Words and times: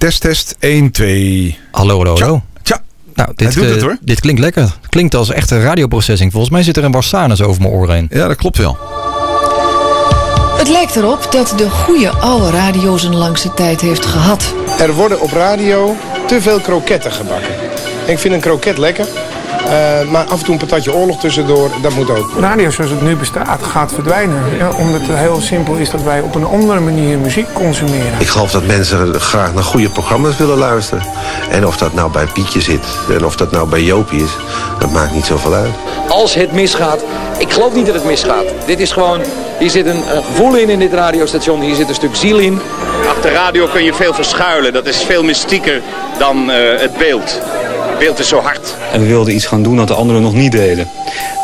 Test, 0.00 0.20
test, 0.20 0.56
1, 0.58 0.90
2. 0.90 1.58
Hallo, 1.72 1.96
hallo, 1.96 2.18
hallo. 2.18 2.42
Tja, 2.62 2.80
Nou, 3.14 3.28
dit, 3.34 3.54
Hij 3.54 3.62
doet 3.62 3.70
het, 3.70 3.76
eh, 3.80 3.82
hoor. 3.82 3.96
dit 4.00 4.20
klinkt 4.20 4.40
lekker. 4.40 4.76
Klinkt 4.88 5.14
als 5.14 5.30
echte 5.30 5.60
radioprocessing. 5.62 6.30
Volgens 6.32 6.52
mij 6.52 6.62
zit 6.62 6.76
er 6.76 6.84
een 6.84 6.92
Warsanus 6.92 7.42
over 7.42 7.62
mijn 7.62 7.72
oren 7.74 7.94
heen. 7.94 8.08
ja, 8.10 8.28
dat 8.28 8.36
klopt 8.36 8.56
wel. 8.58 8.76
Het 10.58 10.68
lijkt 10.68 10.96
erop 10.96 11.28
dat 11.32 11.52
de 11.56 11.70
goede 11.70 12.10
oude 12.10 12.50
radio 12.50 12.96
zijn 12.96 13.14
langste 13.16 13.54
tijd 13.54 13.80
heeft 13.80 14.06
gehad. 14.06 14.54
Er 14.78 14.92
worden 14.92 15.20
op 15.20 15.30
radio 15.30 15.96
te 16.26 16.40
veel 16.40 16.60
kroketten 16.60 17.12
gebakken. 17.12 17.54
Ik 18.06 18.18
vind 18.18 18.34
een 18.34 18.40
kroket 18.40 18.78
lekker, 18.78 19.06
eh, 19.64 20.10
maar 20.10 20.24
af 20.24 20.38
en 20.38 20.44
toe 20.44 20.54
een 20.54 20.60
patatje 20.60 20.94
oorlog 20.94 21.20
tussendoor, 21.20 21.70
dat 21.82 21.94
moet 21.94 22.10
ook. 22.10 22.30
Radio 22.40 22.70
zoals 22.70 22.90
het 22.90 23.02
nu 23.02 23.16
bestaat 23.16 23.62
gaat 23.62 23.92
verdwijnen. 23.92 24.42
Ja, 24.58 24.70
omdat 24.76 25.00
het 25.00 25.18
heel 25.18 25.40
simpel 25.40 25.74
is 25.74 25.90
dat 25.90 26.02
wij 26.02 26.20
op 26.20 26.34
een 26.34 26.44
andere 26.44 26.80
manier 26.80 27.18
muziek 27.18 27.52
consumeren. 27.52 28.12
Ik 28.18 28.28
geloof 28.28 28.50
dat 28.50 28.66
mensen 28.66 29.20
graag 29.20 29.54
naar 29.54 29.64
goede 29.64 29.88
programma's 29.88 30.36
willen 30.36 30.58
luisteren. 30.58 31.02
En 31.50 31.66
of 31.66 31.76
dat 31.76 31.94
nou 31.94 32.10
bij 32.10 32.26
Pietje 32.26 32.60
zit 32.60 32.84
en 33.10 33.24
of 33.24 33.36
dat 33.36 33.50
nou 33.50 33.68
bij 33.68 33.82
Jopie 33.82 34.22
is, 34.22 34.30
dat 34.78 34.90
maakt 34.90 35.12
niet 35.14 35.24
zoveel 35.24 35.54
uit. 35.54 35.72
als 36.08 36.34
het 36.34 36.52
misgaat. 36.52 37.04
Ik 37.38 37.52
geloof 37.52 37.74
niet 37.74 37.86
dat 37.86 37.94
het 37.94 38.04
misgaat. 38.04 38.44
Dit 38.66 38.80
is 38.80 38.92
gewoon, 38.92 39.20
hier 39.58 39.70
zit 39.70 39.86
een, 39.86 40.16
een 40.16 40.22
gevoel 40.24 40.56
in 40.56 40.68
in 40.68 40.78
dit 40.78 40.92
radiostation. 40.92 41.60
Hier 41.60 41.74
zit 41.74 41.88
een 41.88 41.94
stuk 41.94 42.16
ziel 42.16 42.38
in. 42.38 42.60
Achter 43.08 43.32
radio 43.32 43.66
kun 43.66 43.84
je 43.84 43.94
veel 43.94 44.14
verschuilen. 44.14 44.72
Dat 44.72 44.86
is 44.86 45.02
veel 45.02 45.22
mystieker 45.22 45.82
dan 46.18 46.50
eh, 46.50 46.80
het 46.80 46.96
beeld. 46.98 47.40
Het 47.96 48.04
beeld 48.04 48.18
is 48.18 48.28
zo 48.28 48.40
hard. 48.40 48.74
En 48.92 49.00
we 49.00 49.06
wilden 49.06 49.34
iets 49.34 49.46
gaan 49.46 49.62
doen 49.62 49.76
dat 49.76 49.88
de 49.88 49.94
anderen 49.94 50.22
nog 50.22 50.34
niet 50.34 50.52
deden. 50.52 50.88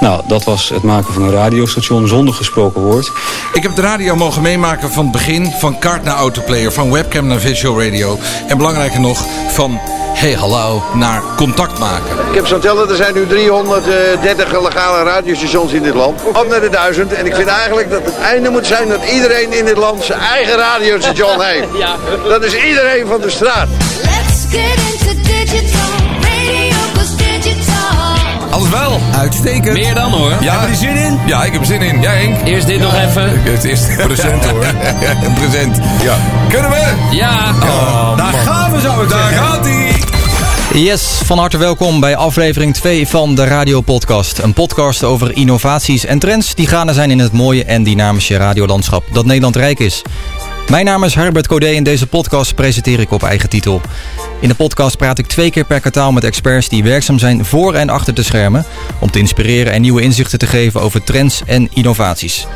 Nou, 0.00 0.22
dat 0.26 0.44
was 0.44 0.68
het 0.68 0.82
maken 0.82 1.12
van 1.14 1.22
een 1.22 1.30
radiostation 1.30 2.08
zonder 2.08 2.34
gesproken 2.34 2.82
woord. 2.82 3.12
Ik 3.52 3.62
heb 3.62 3.74
de 3.74 3.82
radio 3.82 4.16
mogen 4.16 4.42
meemaken 4.42 4.92
van 4.92 5.02
het 5.02 5.12
begin, 5.12 5.52
van 5.58 5.78
kaart 5.78 6.04
naar 6.04 6.16
autoplayer, 6.16 6.72
van 6.72 6.92
webcam 6.92 7.26
naar 7.26 7.40
visual 7.40 7.82
radio. 7.82 8.18
En 8.46 8.56
belangrijker 8.56 9.00
nog, 9.00 9.24
van 9.48 9.80
hey 10.14 10.32
hallo 10.32 10.82
naar 10.94 11.22
contact 11.36 11.78
maken. 11.78 12.28
Ik 12.28 12.34
heb 12.34 12.46
zo 12.46 12.58
tellen, 12.58 12.88
er 12.88 12.96
zijn 12.96 13.14
nu 13.14 13.26
330 13.26 14.62
legale 14.62 15.02
radiostations 15.02 15.72
in 15.72 15.82
dit 15.82 15.94
land. 15.94 16.22
Op 16.24 16.46
naar 16.48 16.60
de 16.60 16.70
duizend. 16.70 17.12
En 17.12 17.26
ik 17.26 17.34
vind 17.34 17.48
eigenlijk 17.48 17.90
dat 17.90 18.04
het 18.04 18.18
einde 18.18 18.50
moet 18.50 18.66
zijn 18.66 18.88
dat 18.88 19.10
iedereen 19.12 19.52
in 19.52 19.64
dit 19.64 19.76
land 19.76 20.04
zijn 20.04 20.20
eigen 20.20 20.56
radiostation 20.56 21.40
heeft. 21.40 21.66
Dat 22.28 22.44
is 22.44 22.54
iedereen 22.54 23.06
van 23.06 23.20
de 23.20 23.30
straat. 23.30 23.68
Let's 24.02 24.44
get 24.50 24.78
into 24.92 25.22
digital. 25.22 26.01
Alles 28.62 28.74
wel. 28.80 29.00
Uitstekend. 29.14 29.72
Meer 29.72 29.94
dan 29.94 30.10
hoor. 30.12 30.32
Ja. 30.40 30.60
Heb 30.60 30.62
je 30.62 30.68
er 30.68 30.76
zin 30.76 30.96
in? 30.96 31.18
Ja, 31.26 31.44
ik 31.44 31.52
heb 31.52 31.60
er 31.60 31.66
zin 31.66 31.82
in. 31.82 32.00
Jij 32.00 32.16
Henk? 32.22 32.46
Eerst 32.48 32.66
dit 32.66 32.80
nog 32.80 32.94
even. 32.94 33.42
Het 33.42 33.64
is 33.64 33.80
present 34.06 34.44
hoor. 34.44 34.66
present. 35.34 35.78
Ja. 36.02 36.16
Kunnen 36.48 36.70
we? 36.70 36.92
Ja. 37.10 37.52
daar 38.16 38.32
gaan 38.32 38.72
we 38.72 38.80
zo. 38.80 39.06
Daar 39.06 39.32
gaat 39.32 39.64
hij. 39.64 39.92
Yes, 40.74 41.02
van 41.24 41.38
harte 41.38 41.58
welkom 41.58 42.00
bij 42.00 42.16
aflevering 42.16 42.74
2 42.74 43.08
van 43.08 43.34
de 43.34 43.44
Radio 43.44 43.80
Podcast. 43.80 44.38
Een 44.38 44.52
podcast 44.52 45.04
over 45.04 45.36
innovaties 45.36 46.04
en 46.04 46.18
trends 46.18 46.54
die 46.54 46.66
gaande 46.66 46.92
zijn 46.92 47.10
in 47.10 47.18
het 47.18 47.32
mooie 47.32 47.64
en 47.64 47.82
dynamische 47.82 48.36
radiolandschap 48.36 49.04
dat 49.12 49.24
Nederland 49.24 49.56
rijk 49.56 49.78
is. 49.78 50.02
Mijn 50.70 50.84
naam 50.84 51.04
is 51.04 51.14
Herbert 51.14 51.46
Codé 51.46 51.66
en 51.74 51.82
deze 51.82 52.06
podcast 52.06 52.54
presenteer 52.54 53.00
ik 53.00 53.10
op 53.10 53.22
eigen 53.22 53.48
titel. 53.48 53.80
In 54.40 54.48
de 54.48 54.54
podcast 54.54 54.96
praat 54.96 55.18
ik 55.18 55.26
twee 55.26 55.50
keer 55.50 55.64
per 55.64 55.80
kwartaal 55.80 56.12
met 56.12 56.24
experts 56.24 56.68
die 56.68 56.82
werkzaam 56.82 57.18
zijn 57.18 57.44
voor 57.44 57.74
en 57.74 57.88
achter 57.88 58.14
de 58.14 58.22
schermen... 58.22 58.64
om 59.00 59.10
te 59.10 59.18
inspireren 59.18 59.72
en 59.72 59.80
nieuwe 59.80 60.02
inzichten 60.02 60.38
te 60.38 60.46
geven 60.46 60.80
over 60.80 61.04
trends 61.04 61.42
en 61.46 61.68
innovaties. 61.72 62.46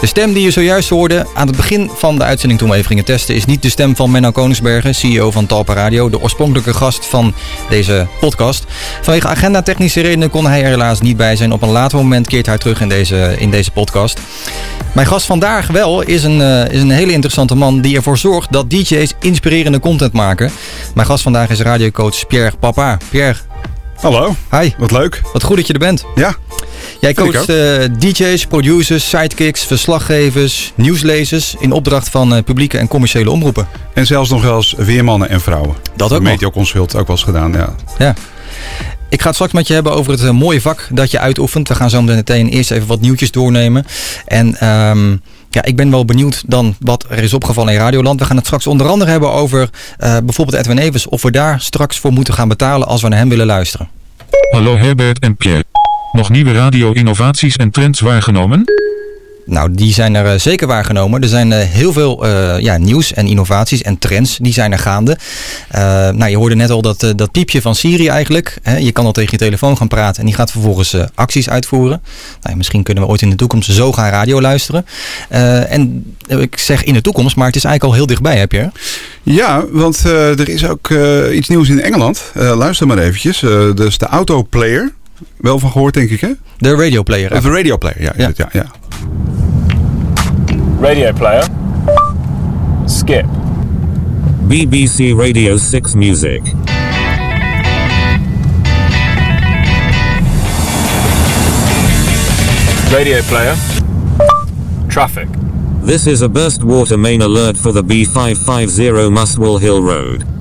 De 0.00 0.06
stem 0.06 0.32
die 0.32 0.42
je 0.42 0.50
zojuist 0.50 0.88
hoorde 0.88 1.26
aan 1.34 1.46
het 1.46 1.56
begin 1.56 1.90
van 1.94 2.18
de 2.18 2.24
uitzending 2.24 2.60
toen 2.60 2.68
we 2.68 2.74
even 2.74 2.88
gingen 2.88 3.04
testen... 3.04 3.34
is 3.34 3.44
niet 3.44 3.62
de 3.62 3.68
stem 3.68 3.96
van 3.96 4.10
Menno 4.10 4.30
Koningsbergen, 4.30 4.94
CEO 4.94 5.30
van 5.30 5.46
Talpa 5.46 5.74
Radio... 5.74 6.10
de 6.10 6.20
oorspronkelijke 6.20 6.74
gast 6.74 7.06
van 7.06 7.34
deze 7.68 8.06
podcast. 8.20 8.64
Vanwege 9.02 9.28
agenda-technische 9.28 10.00
redenen 10.00 10.30
kon 10.30 10.46
hij 10.46 10.62
er 10.62 10.68
helaas 10.68 11.00
niet 11.00 11.16
bij 11.16 11.36
zijn. 11.36 11.52
Op 11.52 11.62
een 11.62 11.68
later 11.68 11.98
moment 11.98 12.26
keert 12.26 12.46
hij 12.46 12.58
terug 12.58 12.80
in 12.80 12.88
deze, 12.88 13.34
in 13.38 13.50
deze 13.50 13.70
podcast. 13.70 14.20
Mijn 14.94 15.06
gast 15.06 15.26
vandaag 15.26 15.66
wel 15.66 16.02
is 16.02 16.24
een, 16.24 16.40
eh, 16.40 16.72
is 16.72 16.80
een 16.80 16.90
hele 16.90 17.12
interessante 17.12 17.54
man... 17.54 17.80
die 17.80 17.96
ervoor 17.96 18.18
zorgt 18.18 18.52
dat 18.52 18.70
DJ's 18.70 19.14
inspirerende 19.20 19.80
content 19.80 20.12
maken. 20.12 20.50
Mijn 20.94 21.06
gast 21.06 21.22
vandaag 21.22 21.50
is 21.50 21.60
radiocoach 21.60 22.26
Pierre 22.26 22.56
Papa. 22.56 22.98
Pierre, 23.10 23.38
Hallo, 24.00 24.34
hi. 24.50 24.70
wat 24.78 24.90
leuk. 24.90 25.20
Wat 25.32 25.42
goed 25.42 25.56
dat 25.56 25.66
je 25.66 25.72
er 25.72 25.78
bent. 25.78 26.04
Ja, 26.14 26.36
Jij 27.00 27.14
coacht 27.14 27.48
eh, 27.48 27.84
DJ's, 27.98 28.46
producers, 28.46 29.08
sidekicks, 29.08 29.64
verslaggevers, 29.64 30.72
nieuwslezers 30.74 31.54
in 31.58 31.72
opdracht 31.72 32.08
van 32.08 32.34
eh, 32.34 32.42
publieke 32.42 32.78
en 32.78 32.88
commerciële 32.88 33.30
omroepen. 33.30 33.68
en 33.94 34.06
zelfs 34.06 34.30
nog 34.30 34.42
wel 34.42 34.56
eens 34.56 34.74
weermannen 34.76 35.28
en 35.28 35.40
vrouwen. 35.40 35.76
Dat 35.96 36.12
ook 36.12 36.20
nog. 36.20 36.32
Mediaconsult 36.32 36.96
ook 36.96 37.06
wel 37.06 37.16
eens 37.16 37.24
gedaan, 37.24 37.52
ja. 37.52 37.74
Ja. 37.98 38.14
Ik 39.08 39.20
ga 39.20 39.26
het 39.26 39.34
straks 39.34 39.52
met 39.52 39.66
je 39.66 39.74
hebben 39.74 39.92
over 39.92 40.12
het 40.12 40.22
eh, 40.22 40.30
mooie 40.30 40.60
vak 40.60 40.88
dat 40.90 41.10
je 41.10 41.18
uitoefent. 41.18 41.68
We 41.68 41.74
gaan 41.74 41.90
zo 41.90 42.02
meteen 42.02 42.48
eerst 42.48 42.70
even 42.70 42.86
wat 42.86 43.00
nieuwtjes 43.00 43.30
doornemen. 43.30 43.86
En 44.26 44.60
ehm, 44.60 45.16
ja, 45.50 45.64
ik 45.64 45.76
ben 45.76 45.90
wel 45.90 46.04
benieuwd 46.04 46.42
dan 46.46 46.76
wat 46.80 47.04
er 47.08 47.18
is 47.18 47.34
opgevallen 47.34 47.72
in 47.72 47.78
Radioland. 47.78 48.20
We 48.20 48.26
gaan 48.26 48.36
het 48.36 48.44
straks 48.44 48.66
onder 48.66 48.86
andere 48.86 49.10
hebben 49.10 49.32
over 49.32 49.70
eh, 49.98 50.16
bijvoorbeeld 50.24 50.58
Edwin 50.58 50.78
Evers. 50.78 51.08
Of 51.08 51.22
we 51.22 51.30
daar 51.30 51.60
straks 51.60 51.98
voor 51.98 52.12
moeten 52.12 52.34
gaan 52.34 52.48
betalen 52.48 52.88
als 52.88 53.02
we 53.02 53.08
naar 53.08 53.18
hem 53.18 53.28
willen 53.28 53.46
luisteren. 53.46 53.88
Hallo 54.50 54.76
Herbert 54.76 55.18
en 55.18 55.36
Pierre. 55.36 55.64
Nog 56.12 56.30
nieuwe 56.30 56.52
radio-innovaties 56.52 57.56
en 57.56 57.70
trends 57.70 58.00
waargenomen? 58.00 58.64
Nou, 59.48 59.72
die 59.72 59.92
zijn 59.92 60.14
er 60.14 60.26
eh, 60.32 60.38
zeker 60.38 60.66
waargenomen. 60.66 61.22
Er 61.22 61.28
zijn 61.28 61.52
eh, 61.52 61.58
heel 61.68 61.92
veel 61.92 62.24
eh, 62.24 62.60
ja, 62.60 62.76
nieuws 62.76 63.12
en 63.12 63.26
innovaties 63.26 63.82
en 63.82 63.98
trends 63.98 64.38
die 64.42 64.52
zijn 64.52 64.72
er 64.72 64.78
gaande. 64.78 65.18
Eh, 65.68 65.80
nou, 66.10 66.28
je 66.30 66.36
hoorde 66.36 66.54
net 66.54 66.70
al 66.70 66.82
dat, 66.82 67.12
dat 67.16 67.30
piepje 67.30 67.62
van 67.62 67.74
Siri 67.74 68.08
eigenlijk. 68.08 68.58
Hè, 68.62 68.76
je 68.76 68.92
kan 68.92 69.04
al 69.04 69.12
tegen 69.12 69.30
je 69.32 69.38
telefoon 69.38 69.76
gaan 69.76 69.88
praten 69.88 70.20
en 70.20 70.26
die 70.26 70.34
gaat 70.34 70.50
vervolgens 70.50 70.96
acties 71.14 71.48
uitvoeren. 71.48 72.02
Nou, 72.42 72.56
misschien 72.56 72.82
kunnen 72.82 73.04
we 73.04 73.10
ooit 73.10 73.22
in 73.22 73.30
de 73.30 73.36
toekomst 73.36 73.72
zo 73.72 73.92
gaan 73.92 74.10
radio 74.10 74.40
luisteren. 74.40 74.86
En 75.68 76.14
ik 76.26 76.58
zeg 76.58 76.84
in 76.84 76.94
de 76.94 77.00
toekomst, 77.00 77.36
maar 77.36 77.46
het 77.46 77.56
is 77.56 77.64
eigenlijk 77.64 77.94
al 77.94 77.98
heel 77.98 78.08
dichtbij, 78.14 78.38
heb 78.38 78.52
je? 78.52 78.70
Ja, 79.22 79.64
want 79.70 80.04
er 80.04 80.48
is 80.48 80.66
ook 80.66 80.90
iets 81.32 81.48
nieuws 81.48 81.68
in 81.68 81.80
Engeland. 81.80 82.22
Luister 82.34 82.86
maar 82.86 82.98
eventjes. 82.98 83.40
Dus 83.74 83.98
de 83.98 84.06
autoplayer. 84.06 84.92
Wel 85.36 85.58
van 85.58 85.70
gehoord, 85.70 85.94
denk 85.94 86.10
ik, 86.10 86.20
hè? 86.20 86.30
De 86.58 86.74
radioplayer. 86.74 87.40
De 87.40 87.48
radioplayer, 87.50 88.02
ja. 88.02 88.12
is 88.14 88.20
Ja. 88.20 88.26
het, 88.26 88.36
ja, 88.36 88.48
ja. 88.52 88.66
Radio 90.78 91.12
player. 91.12 91.42
Skip. 92.86 93.26
BBC 94.46 95.12
Radio 95.18 95.56
6 95.56 95.94
Music. 95.96 96.40
Radio 102.92 103.20
player. 103.22 103.56
Traffic. 104.88 105.28
This 105.82 106.06
is 106.06 106.22
a 106.22 106.28
burst 106.28 106.62
water 106.62 106.96
main 106.96 107.22
alert 107.22 107.56
for 107.56 107.72
the 107.72 107.82
B550 107.82 109.12
Muswell 109.12 109.58
Hill 109.58 109.82
Road. 109.82 110.37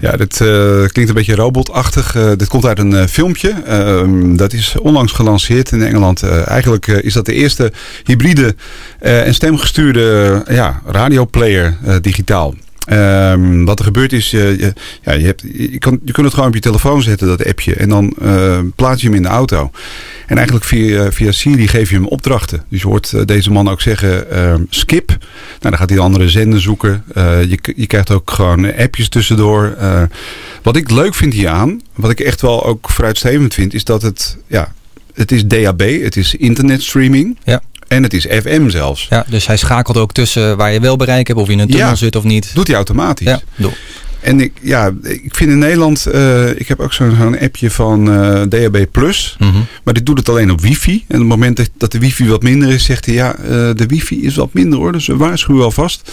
Ja, 0.00 0.16
dit 0.16 0.40
eh, 0.40 0.48
klinkt 0.86 1.08
een 1.08 1.14
beetje 1.14 1.34
robotachtig. 1.34 2.14
Eh, 2.14 2.30
dit 2.36 2.48
komt 2.48 2.64
uit 2.64 2.78
een 2.78 2.92
eh, 2.92 3.06
filmpje. 3.06 3.54
Ehm, 3.66 4.36
dat 4.36 4.52
is 4.52 4.74
onlangs 4.78 5.12
gelanceerd 5.12 5.72
in 5.72 5.82
Engeland. 5.82 6.22
Eigenlijk 6.22 6.86
is 6.86 7.12
dat 7.12 7.26
de 7.26 7.34
eerste 7.34 7.72
hybride 8.04 8.54
en 8.98 9.34
stemgestuurde 9.34 10.42
ja, 10.48 10.82
radioplayer 10.86 11.76
digitaal. 12.00 12.54
Ehm, 12.88 13.64
wat 13.64 13.78
er 13.78 13.84
gebeurt 13.84 14.12
is, 14.12 14.30
je, 14.30 14.72
ja, 15.02 15.12
je, 15.12 15.24
hebt, 15.24 15.42
je, 15.52 15.78
kan, 15.78 16.00
je 16.04 16.12
kunt 16.12 16.26
het 16.26 16.34
gewoon 16.34 16.48
op 16.48 16.54
je 16.54 16.60
telefoon 16.60 17.02
zetten, 17.02 17.26
dat 17.26 17.46
appje. 17.46 17.74
En 17.74 17.88
dan 17.88 18.14
eh, 18.20 18.58
plaats 18.74 19.00
je 19.00 19.06
hem 19.06 19.16
in 19.16 19.22
de 19.22 19.28
auto. 19.28 19.70
En 20.26 20.36
eigenlijk 20.36 20.66
via, 20.66 21.12
via 21.12 21.32
Siri 21.32 21.68
geef 21.68 21.90
je 21.90 21.96
hem 21.96 22.06
opdrachten. 22.06 22.64
Dus 22.68 22.80
je 22.80 22.86
hoort 22.86 23.12
eh, 23.12 23.24
deze 23.24 23.50
man 23.50 23.68
ook 23.68 23.80
zeggen 23.80 24.30
ehm, 24.30 24.62
skip. 24.70 25.08
Nou, 25.08 25.18
dan 25.60 25.76
gaat 25.76 25.88
hij 25.88 25.98
de 25.98 26.04
andere 26.04 26.28
zender 26.28 26.60
zoeken. 26.60 27.04
Eh, 27.14 27.44
je, 27.44 27.58
je 27.76 27.86
krijgt 27.86 28.10
ook 28.10 28.30
gewoon 28.30 28.76
appjes 28.76 29.08
tussendoor. 29.08 29.76
Wat 30.62 30.76
ik 30.76 30.90
leuk 30.90 31.14
vind 31.14 31.32
hieraan, 31.32 31.80
wat 31.94 32.10
ik 32.10 32.20
echt 32.20 32.40
wel 32.40 32.64
ook 32.64 32.90
vooruitstrevend 32.90 33.54
vind, 33.54 33.74
is 33.74 33.84
dat 33.84 34.02
het, 34.02 34.36
ja, 34.46 34.72
het 35.14 35.32
is 35.32 35.46
DAB, 35.46 35.80
het 35.80 36.16
is 36.16 36.34
internetstreaming. 36.34 37.38
Ja. 37.44 37.62
En 37.88 38.02
het 38.02 38.12
is 38.14 38.26
FM 38.42 38.68
zelfs. 38.68 39.06
Ja, 39.10 39.24
dus 39.28 39.46
hij 39.46 39.56
schakelt 39.56 39.96
ook 39.96 40.12
tussen 40.12 40.56
waar 40.56 40.72
je 40.72 40.80
wel 40.80 40.96
bereik 40.96 41.26
hebt, 41.26 41.38
of 41.40 41.46
je 41.46 41.52
in 41.52 41.58
een 41.58 41.68
tunnel 41.68 41.86
Ja. 41.88 41.94
zit 41.94 42.16
of 42.16 42.24
niet. 42.24 42.50
Doet 42.54 42.66
hij 42.66 42.76
automatisch. 42.76 43.26
Ja, 43.26 43.40
doe. 43.56 43.72
En 44.20 44.40
ik, 44.40 44.52
ja, 44.62 44.92
ik 45.02 45.34
vind 45.34 45.50
in 45.50 45.58
Nederland, 45.58 46.06
eh, 46.06 46.48
ik 46.60 46.68
heb 46.68 46.80
ook 46.80 46.92
zo'n 46.92 47.38
appje 47.40 47.70
van 47.70 48.10
eh, 48.12 48.42
DAB+. 48.48 48.86
Mhm. 49.38 49.50
Maar 49.84 49.94
dit 49.94 50.06
doet 50.06 50.18
het 50.18 50.28
alleen 50.28 50.50
op 50.50 50.60
wifi. 50.60 50.92
En 51.08 51.14
op 51.14 51.20
het 51.20 51.28
moment 51.28 51.68
dat- 51.76 51.92
de 51.92 51.98
wifi 51.98 52.28
wat 52.28 52.42
minder 52.42 52.68
is, 52.68 52.84
zegt 52.84 53.04
hij 53.06 53.14
ja, 53.14 53.34
eh, 53.34 53.48
de 53.50 53.84
wifi 53.88 54.24
is 54.24 54.36
wat 54.36 54.52
minder 54.52 54.78
hoor. 54.78 54.92
Dus 54.92 55.06
we 55.06 55.16
waarschuwen 55.16 55.64
alvast. 55.64 56.12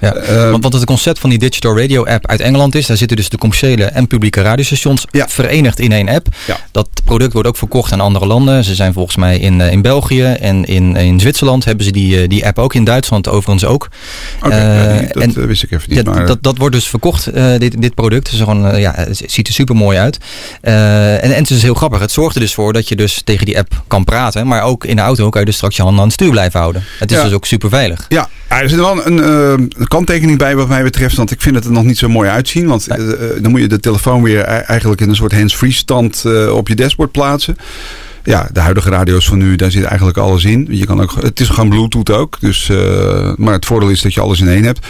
ja. 0.00 0.14
Eh, 0.14 0.50
want, 0.50 0.62
want 0.62 0.74
het 0.74 0.84
concept 0.84 1.18
van 1.18 1.30
die 1.30 1.38
Digital 1.38 1.78
Radio 1.78 2.04
app 2.04 2.26
uit 2.26 2.40
Engeland 2.40 2.74
is, 2.74 2.86
daar 2.86 2.96
zitten 2.96 3.16
dus 3.16 3.28
de 3.28 3.38
commerciële 3.38 3.84
en 3.84 4.06
publieke 4.06 4.42
radiostations 4.42 5.04
verenigd 5.10 5.78
in 5.80 5.92
één 5.92 6.08
app. 6.08 6.26
Ja. 6.46 6.56
Dat 6.70 6.88
product 7.04 7.32
wordt 7.32 7.48
ook 7.48 7.56
verkocht 7.56 7.92
aan 7.92 8.00
andere 8.00 8.26
landen. 8.26 8.64
Ze 8.64 8.74
zijn 8.74 8.92
volgens 8.92 9.16
mij 9.16 9.38
in, 9.38 9.60
in 9.60 9.82
België 9.82 10.22
en 10.22 10.64
in, 10.64 10.96
in 10.96 11.20
Zwitserland 11.20 11.64
hebben 11.64 11.84
ze 11.84 11.92
die, 11.92 12.28
die 12.28 12.46
app 12.46 12.58
ook. 12.58 12.74
In 12.74 12.84
Duitsland 12.84 13.28
overigens 13.28 13.64
ook. 13.64 13.88
Oké, 14.42 14.56
ja, 14.56 14.98
die- 14.98 15.08
dat 15.12 15.22
en- 15.22 15.46
wist 15.46 15.62
ik 15.62 15.70
even 15.70 15.94
niet. 15.94 16.04
maar, 16.04 16.26
dat, 16.26 16.42
dat 16.42 16.58
wordt 16.58 16.74
dus 16.74 16.86
verkocht, 16.88 17.26
eh, 17.34 17.58
dit, 17.58 17.82
dit 17.82 17.94
product. 17.94 18.30
Dus 18.30 18.38
gewoon, 18.38 18.66
eh, 18.66 18.80
ja, 18.80 18.92
het 18.96 19.22
ziet 19.26 19.48
er 19.48 19.54
super 19.54 19.74
mooi 19.76 19.98
uit. 19.98 20.18
Eh, 20.60 21.12
en, 21.12 21.20
en 21.22 21.40
het 21.40 21.50
is 21.50 21.62
heel 21.62 21.74
grappig. 21.74 22.00
Het 22.00 22.10
zorgt 22.10 22.34
er 22.34 22.40
dus 22.40 22.54
voor 22.54 22.72
dat 22.72 22.88
je 22.88 22.96
dus 22.96 23.20
tegen 23.24 23.46
die 23.46 23.58
app 23.58 23.82
kan 23.86 24.04
praten. 24.04 24.46
Maar 24.46 24.62
ook 24.62 24.84
in 24.84 24.96
de 24.96 25.02
auto 25.02 25.28
kan 25.28 25.40
je 25.40 25.46
dus 25.46 25.56
straks 25.56 25.76
je 25.76 25.82
handen 25.82 26.00
aan 26.00 26.06
het 26.06 26.14
stuur 26.20 26.30
blijven 26.30 26.60
houden. 26.60 26.82
Het 26.98 27.10
is 27.10 27.16
Ja. 27.16 27.22
dus 27.22 27.32
ook 27.32 27.44
super 27.46 27.68
veilig. 27.68 28.06
Ja, 28.08 28.28
er 28.48 28.68
zit 28.68 28.78
wel 28.78 29.06
een, 29.06 29.28
een 29.78 29.88
kanttekening 29.88 30.38
bij 30.38 30.56
wat 30.56 30.68
mij 30.68 30.82
betreft. 30.82 31.16
Want 31.16 31.30
ik 31.30 31.40
vind 31.42 31.54
het 31.54 31.64
er 31.64 31.72
nog 31.72 31.84
niet 31.84 31.98
zo 31.98 32.08
mooi 32.08 32.28
uitzien. 32.28 32.66
Want 32.66 32.86
dan 33.42 33.50
moet 33.50 33.60
je 33.60 33.68
de 33.68 33.80
telefoon 33.80 34.22
weer 34.22 34.38
e- 34.40 34.42
eigenlijk 34.42 35.00
in 35.00 35.08
een 35.08 35.16
soort 35.16 35.32
hands-free 35.32 35.72
stand 35.72 36.24
op 36.50 36.68
je 36.68 36.74
dashboard 36.74 37.12
plaatsen. 37.12 37.56
Ja, 38.24 38.48
de 38.52 38.60
huidige 38.60 38.90
radio's 38.90 39.26
van 39.26 39.38
nu, 39.38 39.56
daar 39.56 39.70
zit 39.70 39.84
eigenlijk 39.84 40.18
alles 40.18 40.44
in. 40.44 40.66
Je 40.70 40.86
kan 40.86 41.00
ook, 41.02 41.14
het 41.22 41.40
is 41.40 41.48
gewoon 41.48 41.68
Bluetooth 41.68 42.10
ook. 42.10 42.36
Dus, 42.40 42.70
maar 43.36 43.52
het 43.52 43.66
voordeel 43.66 43.88
is 43.88 44.00
dat 44.02 44.14
je 44.14 44.20
alles 44.20 44.40
in 44.40 44.48
één 44.48 44.64
hebt. 44.64 44.86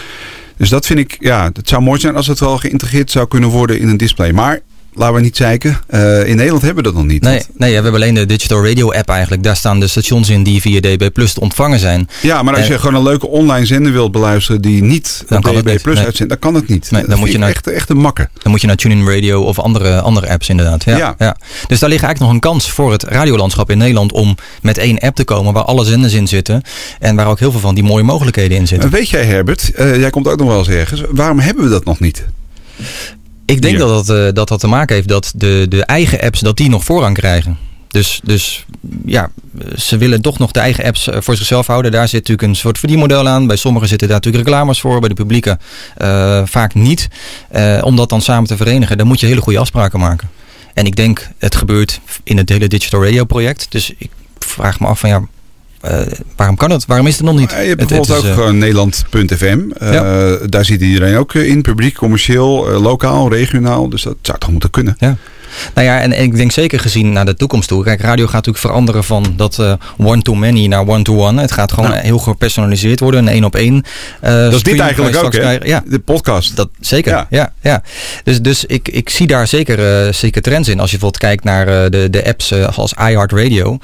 Dus 0.56 0.68
dat 0.68 0.86
vind 0.86 0.98
ik, 0.98 1.16
ja, 1.20 1.50
het 1.52 1.68
zou 1.68 1.82
mooi 1.82 2.00
zijn 2.00 2.16
als 2.16 2.26
het 2.26 2.40
wel 2.40 2.58
geïntegreerd 2.58 3.10
zou 3.10 3.28
kunnen 3.28 3.48
worden 3.48 3.78
in 3.78 3.88
een 3.88 3.96
display. 3.96 4.32
Maar 4.32 4.60
laten 4.94 5.14
we 5.14 5.20
niet 5.20 5.36
zeiken. 5.36 5.78
eh, 5.86 6.26
in 6.28 6.36
Nederland 6.36 6.62
hebben 6.62 6.84
we 6.84 6.90
dat 6.90 6.98
nog 6.98 7.06
niet. 7.10 7.22
Nee, 7.22 7.42
nee, 7.56 7.68
we 7.68 7.74
hebben 7.74 7.94
alleen 7.94 8.14
de 8.14 8.26
Digital 8.26 8.66
Radio 8.66 8.92
app 8.92 9.08
eigenlijk. 9.08 9.42
Daar 9.42 9.56
staan 9.56 9.80
de 9.80 9.86
stations 9.88 10.28
in 10.30 10.42
die 10.42 10.60
via 10.60 10.80
DB 10.80 11.08
Plus 11.12 11.32
te 11.32 11.40
ontvangen 11.40 11.78
zijn. 11.78 12.08
Ja, 12.22 12.42
maar 12.42 12.54
als 12.54 12.64
En- 12.66 12.72
je 12.72 12.78
gewoon 12.78 12.94
een 12.94 13.02
leuke 13.02 13.26
online 13.28 13.66
zender 13.66 13.92
wilt 13.92 14.12
beluisteren 14.12 14.60
die 14.60 14.82
niet 14.82 15.24
Dan 15.28 15.38
op 15.38 15.44
kan 15.44 15.54
DB 15.54 15.64
niet. 15.66 15.82
Plus 15.82 15.96
Nee. 15.96 16.04
uitzendt, 16.04 16.30
dan 16.30 16.38
kan 16.40 16.54
het 16.54 16.68
niet. 16.68 16.90
Nee, 16.90 17.00
Dat 17.00 17.10
dan 17.10 17.18
moet 17.18 17.32
je 17.32 17.38
naar- 17.38 17.48
echt, 17.48 17.66
echt 17.66 17.90
een 17.90 17.96
makker. 17.96 18.30
Dan 18.42 18.50
moet 18.50 18.60
je 18.60 18.66
naar 18.66 18.76
TuneIn 18.76 19.06
Radio 19.06 19.42
of 19.42 19.58
andere, 19.58 20.00
andere 20.00 20.28
apps 20.28 20.48
inderdaad. 20.48 20.84
Ja, 20.84 20.96
Ja. 20.96 21.14
ja. 21.18 21.36
Dus 21.66 21.78
daar 21.78 21.88
ligt 21.88 22.02
eigenlijk 22.02 22.18
nog 22.20 22.30
een 22.30 22.50
kans 22.50 22.70
voor 22.70 22.92
het 22.92 23.02
radiolandschap 23.02 23.70
in 23.70 23.78
Nederland 23.78 24.12
om 24.12 24.36
met 24.62 24.78
één 24.78 24.98
app 24.98 25.16
te 25.16 25.24
komen 25.24 25.52
waar 25.52 25.64
alle 25.64 25.84
zenders 25.84 26.12
in 26.12 26.28
zitten. 26.28 26.62
En 26.98 27.16
waar 27.16 27.26
ook 27.26 27.38
heel 27.38 27.50
veel 27.50 27.60
van 27.60 27.74
die 27.74 27.84
mooie 27.84 28.04
mogelijkheden 28.04 28.56
in 28.58 28.66
zitten. 28.66 28.90
Maar 28.90 28.98
weet 28.98 29.08
jij 29.08 29.24
Herbert, 29.24 29.72
eh, 29.74 29.96
jij 29.96 30.10
komt 30.10 30.28
ook 30.28 30.38
nog 30.38 30.48
wel 30.48 30.58
eens 30.58 30.68
ergens. 30.68 31.02
Waarom 31.10 31.38
hebben 31.38 31.64
we 31.64 31.70
dat 31.70 31.84
nog 31.84 32.00
niet? 32.00 32.24
Ik 33.52 33.62
denk 33.62 33.78
dat 33.78 34.06
dat, 34.06 34.16
eh, 34.16 34.32
dat 34.32 34.48
dat 34.48 34.60
te 34.60 34.66
maken 34.66 34.94
heeft 34.94 35.08
dat 35.08 35.32
de, 35.36 35.66
de 35.68 35.84
eigen 35.84 36.20
apps 36.20 36.40
dat 36.40 36.56
die 36.56 36.68
nog 36.68 36.84
voorrang 36.84 37.16
krijgen. 37.16 37.58
Dus, 37.88 38.20
dus 38.24 38.64
ja, 39.06 39.30
ze 39.76 39.96
willen 39.96 40.22
toch 40.22 40.38
nog 40.38 40.50
de 40.50 40.60
eigen 40.60 40.84
apps 40.84 41.08
eh, 41.08 41.20
voor 41.20 41.36
zichzelf 41.36 41.66
houden. 41.66 41.90
Daar 41.90 42.08
zit 42.08 42.20
natuurlijk 42.20 42.48
een 42.48 42.56
soort 42.56 42.78
verdienmodel 42.78 43.28
aan. 43.28 43.46
Bij 43.46 43.56
sommigen 43.56 43.88
zitten 43.88 44.08
daar 44.08 44.16
natuurlijk 44.16 44.44
reclames 44.44 44.80
voor. 44.80 45.00
Bij 45.00 45.08
de 45.08 45.14
publieke 45.14 45.58
eh, 45.96 46.42
vaak 46.44 46.74
niet. 46.74 47.08
Om 47.82 47.96
dat 47.96 48.08
dan 48.08 48.20
samen 48.20 48.48
te 48.48 48.56
verenigen, 48.56 48.98
dan 48.98 49.06
moet 49.06 49.20
je 49.20 49.26
hele 49.26 49.40
goede 49.40 49.58
afspraken 49.58 49.98
maken. 49.98 50.30
En 50.74 50.86
ik 50.86 50.96
denk, 50.96 51.30
het 51.38 51.54
gebeurt 51.54 52.00
in 52.24 52.36
het 52.36 52.48
hele 52.48 52.68
Digital 52.68 53.04
Radio 53.04 53.24
project. 53.24 53.66
Dus 53.68 53.94
ik 53.98 54.10
vraag 54.38 54.80
me 54.80 54.86
af 54.86 54.98
van 54.98 55.08
ja, 55.08 55.22
eh, 55.82 56.00
waarom 56.36 56.56
kan 56.56 56.70
het? 56.70 56.86
Waarom 56.86 57.06
is 57.06 57.16
het 57.16 57.26
nog 57.26 57.36
niet? 57.38 57.52
Eh, 57.52 57.62
Je 57.62 57.68
hebt 57.68 57.80
Het- 57.80 57.90
het 57.90 57.98
bijvoorbeeld 57.98 58.24
is, 58.24 58.30
ook 58.30 58.36
gewoon 58.36 58.58
Nederland.fm. 58.58 59.58
Eh, 59.78 60.32
Daar 60.48 60.64
zit 60.64 60.80
iedereen 60.80 61.16
ook 61.16 61.34
in. 61.34 61.62
Publiek, 61.62 61.94
commercieel, 61.94 62.70
lokaal, 62.80 63.28
regionaal. 63.32 63.88
Dus 63.88 64.02
dat 64.02 64.16
zou 64.22 64.38
toch 64.38 64.50
moeten 64.50 64.70
kunnen. 64.70 64.96
Ja. 64.98 65.16
Nou 65.74 65.86
ja, 65.86 66.00
en 66.00 66.20
ik 66.22 66.36
denk 66.36 66.52
zeker 66.52 66.80
gezien 66.80 67.12
naar 67.12 67.24
de 67.24 67.34
toekomst 67.34 67.68
toe. 67.68 67.84
Kijk, 67.84 68.00
radio 68.00 68.24
gaat 68.24 68.32
natuurlijk 68.34 68.64
veranderen 68.64 69.04
van 69.04 69.32
dat 69.36 69.58
eh, 69.58 69.72
one-to-many 69.96 70.66
naar 70.66 70.86
one-to-one. 70.88 71.40
Het 71.40 71.52
gaat 71.52 71.72
gewoon 71.72 71.90
Ja. 71.90 71.96
heel 72.00 72.18
gepersonaliseerd 72.18 73.00
worden, 73.00 73.20
een 73.26 73.32
één 73.32 73.44
op 73.44 73.56
één. 73.56 73.82
eh, 74.20 74.32
dat 74.34 74.52
is 74.52 74.62
dit 74.62 74.80
eigenlijk 74.80 75.16
ook, 75.24 75.32
hè? 75.34 75.52
Ja, 75.62 75.82
De 75.86 75.98
podcast. 75.98 76.56
dat, 76.56 76.68
zeker. 76.80 77.12
Ja. 77.12 77.26
Ja. 77.30 77.52
Ja, 77.60 77.82
Dus, 78.24 78.40
dus 78.42 78.64
ik, 78.64 78.88
ik 78.88 79.08
zie 79.10 79.26
daar 79.26 79.46
zeker, 79.46 80.06
eh, 80.06 80.12
zeker 80.12 80.42
trends 80.42 80.68
in. 80.68 80.80
Als 80.80 80.90
je 80.90 80.98
bijvoorbeeld 80.98 81.22
kijkt 81.22 81.44
naar 81.44 81.90
de, 81.90 82.10
de 82.10 82.26
apps 82.26 82.52
als 82.54 82.92
iHeartRadio. 82.92 83.78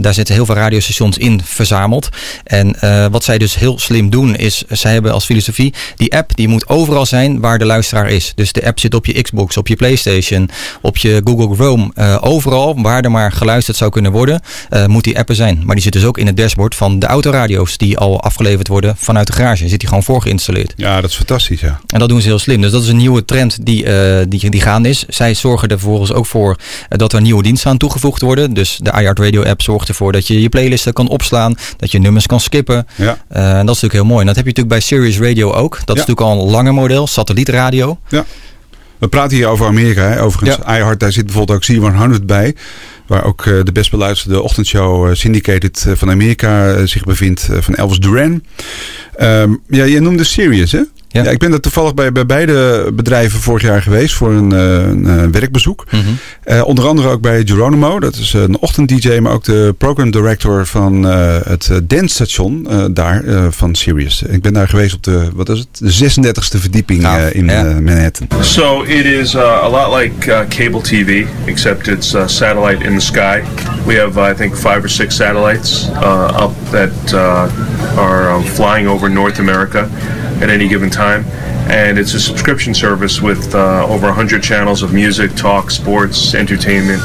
daar 0.00 0.14
zitten 0.14 0.34
heel 0.34 0.46
veel 0.46 0.54
radiostations 0.54 1.18
in 1.18 1.40
verzameld. 1.44 2.08
En 2.44 2.76
wat 3.10 3.24
zij 3.24 3.38
dus 3.38 3.54
heel 3.58 3.78
slim 3.78 4.10
doen 4.10 4.36
is, 4.36 4.64
zij 4.68 4.92
hebben 4.92 5.12
als 5.12 5.24
filosofie, 5.24 5.74
die 5.96 6.16
app 6.16 6.36
die 6.36 6.48
moet 6.48 6.68
overal 6.68 7.06
zijn 7.06 7.40
waar 7.40 7.58
de 7.58 7.64
luisteraar 7.64 8.10
is. 8.10 8.32
Dus 8.34 8.52
de 8.52 8.66
app 8.66 8.78
zit 8.80 8.94
op 8.94 9.06
je 9.06 9.22
Xbox, 9.22 9.56
op 9.56 9.68
je 9.68 9.76
Playstation, 9.76 10.50
op 10.86 10.96
je 10.96 11.20
Google 11.24 11.54
Chrome. 11.54 11.90
eh, 11.94 12.16
overal 12.20 12.82
waar 12.82 13.04
er 13.04 13.10
maar 13.10 13.32
geluisterd 13.32 13.76
zou 13.76 13.90
kunnen 13.90 14.12
worden, 14.12 14.40
eh, 14.68 14.86
moet 14.86 15.04
die 15.04 15.18
app 15.18 15.28
er 15.28 15.34
zijn. 15.34 15.62
Maar 15.64 15.74
die 15.74 15.84
zit 15.84 15.92
dus 15.92 16.04
ook 16.04 16.18
in 16.18 16.26
het 16.26 16.36
dashboard 16.36 16.74
van 16.74 16.98
de 16.98 17.06
autoradio's 17.06 17.76
die 17.76 17.98
al 17.98 18.20
afgeleverd 18.20 18.68
worden 18.68 18.94
vanuit 18.98 19.26
de 19.26 19.32
garage. 19.32 19.68
Zit 19.68 19.78
die 19.78 19.88
gewoon 19.88 20.02
voorgeïnstalleerd. 20.02 20.72
Ja, 20.76 21.00
dat 21.00 21.10
is 21.10 21.16
fantastisch, 21.16 21.60
ja. 21.60 21.80
En 21.86 21.98
dat 21.98 22.08
doen 22.08 22.20
ze 22.20 22.28
heel 22.28 22.38
slim. 22.38 22.60
Dus 22.60 22.70
dat 22.70 22.82
is 22.82 22.88
een 22.88 22.96
nieuwe 22.96 23.24
trend 23.24 23.66
die, 23.66 23.84
eh, 23.84 24.24
die, 24.28 24.50
die 24.50 24.60
gaande 24.60 24.88
is. 24.88 25.04
Zij 25.08 25.34
zorgen 25.34 25.68
er 25.68 25.78
vervolgens 25.78 26.12
ook 26.12 26.26
voor 26.26 26.56
dat 26.88 27.12
er 27.12 27.20
nieuwe 27.20 27.42
diensten 27.42 27.70
aan 27.70 27.76
toegevoegd 27.76 28.22
worden. 28.22 28.54
Dus 28.54 28.78
de 28.82 28.90
iHeart 28.90 29.18
Radio 29.18 29.42
app 29.42 29.62
zorgt 29.62 29.88
ervoor 29.88 30.12
dat 30.12 30.26
je 30.26 30.40
je 30.40 30.48
playlisten 30.48 30.92
kan 30.92 31.08
opslaan. 31.08 31.54
Dat 31.76 31.90
je 31.90 31.98
nummers 31.98 32.26
kan 32.26 32.40
skippen. 32.40 32.86
Ja. 32.94 33.18
En 33.28 33.42
dat 33.66 33.74
is 33.76 33.82
natuurlijk 33.82 33.92
heel 33.92 34.04
mooi. 34.04 34.20
En 34.20 34.26
dat 34.26 34.36
heb 34.36 34.44
je 34.46 34.52
natuurlijk 34.52 34.68
bij 34.68 34.80
Sirius 34.80 35.18
Radio 35.18 35.52
ook. 35.52 35.78
Dat 35.84 35.96
is 35.96 36.06
natuurlijk 36.06 36.20
al 36.20 36.44
een 36.44 36.50
langer 36.50 36.74
model. 36.74 37.06
Satellietradio. 37.06 37.98
Ja. 38.08 38.24
We 38.98 39.08
praten 39.08 39.36
hier 39.36 39.46
over 39.46 39.66
Amerika. 39.66 40.02
Hè. 40.02 40.22
Overigens, 40.22 40.58
iHeart, 40.66 41.00
daar 41.00 41.12
zit 41.12 41.24
bijvoorbeeld 41.24 41.70
ook 41.70 42.16
C100 42.18 42.24
bij. 42.24 42.54
Waar 43.06 43.24
ook 43.24 43.46
eh, 43.46 43.64
de 43.64 43.72
best 43.72 43.90
beluisterde 43.90 44.42
ochtendshow 44.42 45.08
eh, 45.08 45.14
Syndicated 45.14 45.84
eh, 45.86 45.92
van 45.94 46.10
Amerika 46.10 46.86
zich 46.86 47.04
bevindt. 47.04 47.48
van 47.60 47.74
Elvis 47.74 47.98
Duran. 47.98 48.42
Ehm, 49.16 49.54
ja, 49.68 49.84
je 49.84 50.00
noemde 50.00 50.24
Sirius, 50.24 50.72
hè? 50.72 50.82
Ja. 51.24 51.30
ik 51.30 51.38
ben 51.38 51.52
er 51.52 51.60
toevallig 51.60 51.94
bij, 51.94 52.12
bij 52.12 52.26
beide 52.26 52.90
bedrijven 52.92 53.40
vorig 53.40 53.62
jaar 53.62 53.82
geweest 53.82 54.14
voor 54.14 54.30
een, 54.30 54.52
eh, 54.52 54.74
een, 54.74 55.06
eh, 55.06 55.24
werkbezoek. 55.30 55.84
Mhm. 55.90 56.02
Eh, 56.44 56.66
onder 56.66 56.86
andere 56.86 57.08
ook 57.08 57.20
bij 57.20 57.42
Geronimo, 57.44 58.00
dat 58.00 58.14
is 58.14 58.32
een 58.32 58.58
ochtend-DJ, 58.58 59.18
maar 59.18 59.32
ook 59.32 59.44
de 59.44 59.74
program 59.78 60.10
director 60.10 60.66
van 60.66 61.08
eh, 61.08 61.36
het 61.44 61.70
dansstation 61.84 62.66
eh, 62.70 62.84
daar 62.90 63.24
eh, 63.24 63.44
van 63.50 63.74
Sirius. 63.74 64.22
Ik 64.22 64.42
ben 64.42 64.52
daar 64.52 64.68
geweest 64.68 64.94
op 64.94 65.02
de, 65.02 65.28
wat 65.34 65.48
is 65.48 65.58
het, 65.58 65.68
de 65.78 65.90
36e 65.90 66.60
verdieping 66.60 67.04
eh, 67.04 67.34
in 67.34 67.50
eh, 67.50 67.62
Manhattan. 67.78 68.28
So 68.40 68.82
it 68.82 69.04
is 69.04 69.34
uh, 69.34 69.42
a 69.42 69.68
lot 69.68 70.00
like 70.02 70.30
uh, 70.30 70.38
cable 70.48 70.80
TV, 70.80 71.24
except 71.44 71.88
it's 71.88 72.14
uh, 72.14 72.22
satellite 72.26 72.84
in 72.84 72.98
the 72.98 73.04
sky. 73.04 73.40
We 73.86 73.94
have, 73.98 74.20
uh, 74.20 74.30
I 74.30 74.34
think, 74.34 74.54
five 74.54 74.78
or 74.82 74.88
six 74.88 75.16
satellites 75.16 75.88
uh, 76.02 76.42
up 76.42 76.52
that 76.70 77.12
uh, 77.12 77.98
are 77.98 78.42
flying 78.42 78.88
over 78.88 79.10
North 79.10 79.38
America 79.38 79.88
at 80.42 80.50
any 80.50 80.68
given 80.68 80.90
time. 80.90 81.24
And 81.68 81.98
it's 81.98 82.14
a 82.14 82.20
subscription 82.20 82.74
service 82.74 83.20
with 83.20 83.54
uh, 83.54 83.86
over 83.88 84.06
100 84.06 84.42
channels 84.42 84.82
of 84.82 84.92
music, 84.92 85.34
talk, 85.34 85.70
sports, 85.70 86.34
entertainment, 86.34 87.02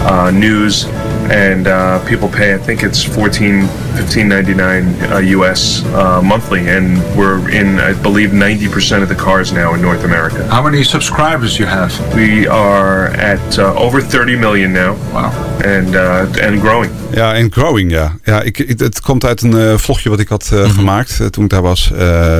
uh, 0.00 0.30
news, 0.30 0.84
and 1.30 1.66
uh, 1.66 2.06
people 2.06 2.28
pay. 2.28 2.54
I 2.54 2.58
think 2.58 2.82
it's 2.82 3.02
14, 3.02 3.62
$15.99 3.92 5.28
US 5.38 5.82
uh, 5.82 6.02
uh, 6.02 6.22
monthly, 6.22 6.68
and 6.68 6.98
we're 7.16 7.48
in, 7.50 7.78
I 7.80 7.92
believe, 8.02 8.30
90% 8.30 9.02
of 9.02 9.08
the 9.08 9.14
cars 9.14 9.52
now 9.52 9.74
in 9.74 9.80
North 9.80 10.04
America. 10.04 10.46
How 10.48 10.62
many 10.62 10.84
subscribers 10.84 11.56
you 11.56 11.66
have? 11.66 11.92
We 12.14 12.48
are 12.48 13.08
at 13.16 13.58
uh, 13.58 13.74
over 13.76 14.00
30 14.00 14.36
million 14.36 14.72
now. 14.72 14.94
Wow. 15.12 15.32
And, 15.64 15.94
and 15.96 16.60
growing. 16.60 16.90
Ja, 17.14 17.34
en 17.34 17.52
growing, 17.52 17.90
ja. 17.90 18.16
ja 18.24 18.42
ik, 18.42 18.56
het 18.76 19.00
komt 19.00 19.24
uit 19.24 19.42
een 19.42 19.58
eh, 19.58 19.76
vlogje 19.76 20.08
wat 20.08 20.20
ik 20.20 20.28
had 20.28 20.50
eh, 20.52 20.58
mhm. 20.58 20.70
gemaakt 20.70 21.20
eh, 21.20 21.26
toen 21.26 21.44
ik 21.44 21.50
daar 21.50 21.62
was. 21.62 21.90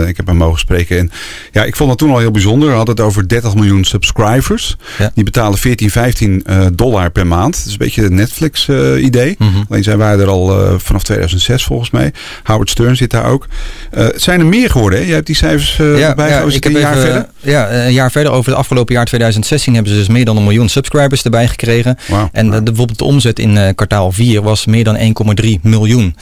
ik 0.06 0.16
heb 0.16 0.26
hem 0.26 0.37
mogen 0.37 0.59
spreken. 0.59 0.99
En 0.99 1.11
ja, 1.52 1.64
ik 1.64 1.76
vond 1.76 1.88
dat 1.88 1.99
toen 1.99 2.11
al 2.11 2.18
heel 2.18 2.30
bijzonder. 2.30 2.68
We 2.68 2.75
hadden 2.75 2.94
het 2.94 3.04
over 3.04 3.28
30 3.28 3.54
miljoen 3.54 3.85
subscribers. 3.85 4.76
Die 5.14 5.25
betalen 5.25 5.59
14, 5.59 5.90
15 5.90 6.44
dollar 6.75 7.11
per 7.11 7.26
maand. 7.26 7.56
Dat 7.56 7.66
is 7.66 7.73
een 7.73 7.78
beetje 7.78 8.02
het 8.02 8.12
Netflix 8.12 8.68
idee. 8.99 9.35
Mhm. 9.38 9.50
Alleen 9.68 9.82
zijn 9.82 9.99
wij 9.99 10.18
er 10.18 10.28
al 10.28 10.78
vanaf 10.78 11.02
2000 11.02 11.41
zes 11.42 11.64
volgens 11.64 11.90
mij. 11.90 12.12
Howard 12.42 12.70
Stern 12.70 12.96
zit 12.96 13.11
daar 13.11 13.26
ook. 13.26 13.46
Eh, 13.90 14.04
het 14.04 14.22
zijn 14.22 14.40
er 14.40 14.46
meer 14.46 14.70
geworden. 14.70 14.99
Hè? 14.99 15.04
Jij 15.04 15.14
hebt 15.14 15.26
die 15.26 15.37
cijfers 15.37 15.78
uh, 15.78 15.99
ja, 15.99 16.14
bij. 16.14 16.28
Ja, 16.28 16.42
een 16.42 16.72
jaar 16.72 16.96
verder. 16.96 17.26
Eh, 17.40 17.52
ja, 17.52 17.70
een 17.72 17.92
jaar 17.92 18.11
verder. 18.11 18.32
Over 18.32 18.50
het 18.50 18.58
afgelopen 18.58 18.94
jaar 18.94 19.04
2016 19.04 19.75
hebben 19.75 19.92
ze 19.92 19.99
dus 19.99 20.08
meer 20.08 20.25
dan 20.25 20.37
een 20.37 20.42
miljoen 20.42 20.68
subscribers 20.68 21.22
erbij 21.22 21.49
gekregen. 21.49 21.99
En. 22.32 22.50
De, 22.50 22.62
bijvoorbeeld 22.62 22.99
de 22.99 23.04
omzet 23.04 23.38
in 23.38 23.56
uh, 23.56 23.68
kwartaal 23.75 24.12
4 24.12 24.42
was 24.42 24.66
meer 24.66 24.84
dan 24.84 24.96
1,3 25.42 25.61
miljoen. 25.62 26.16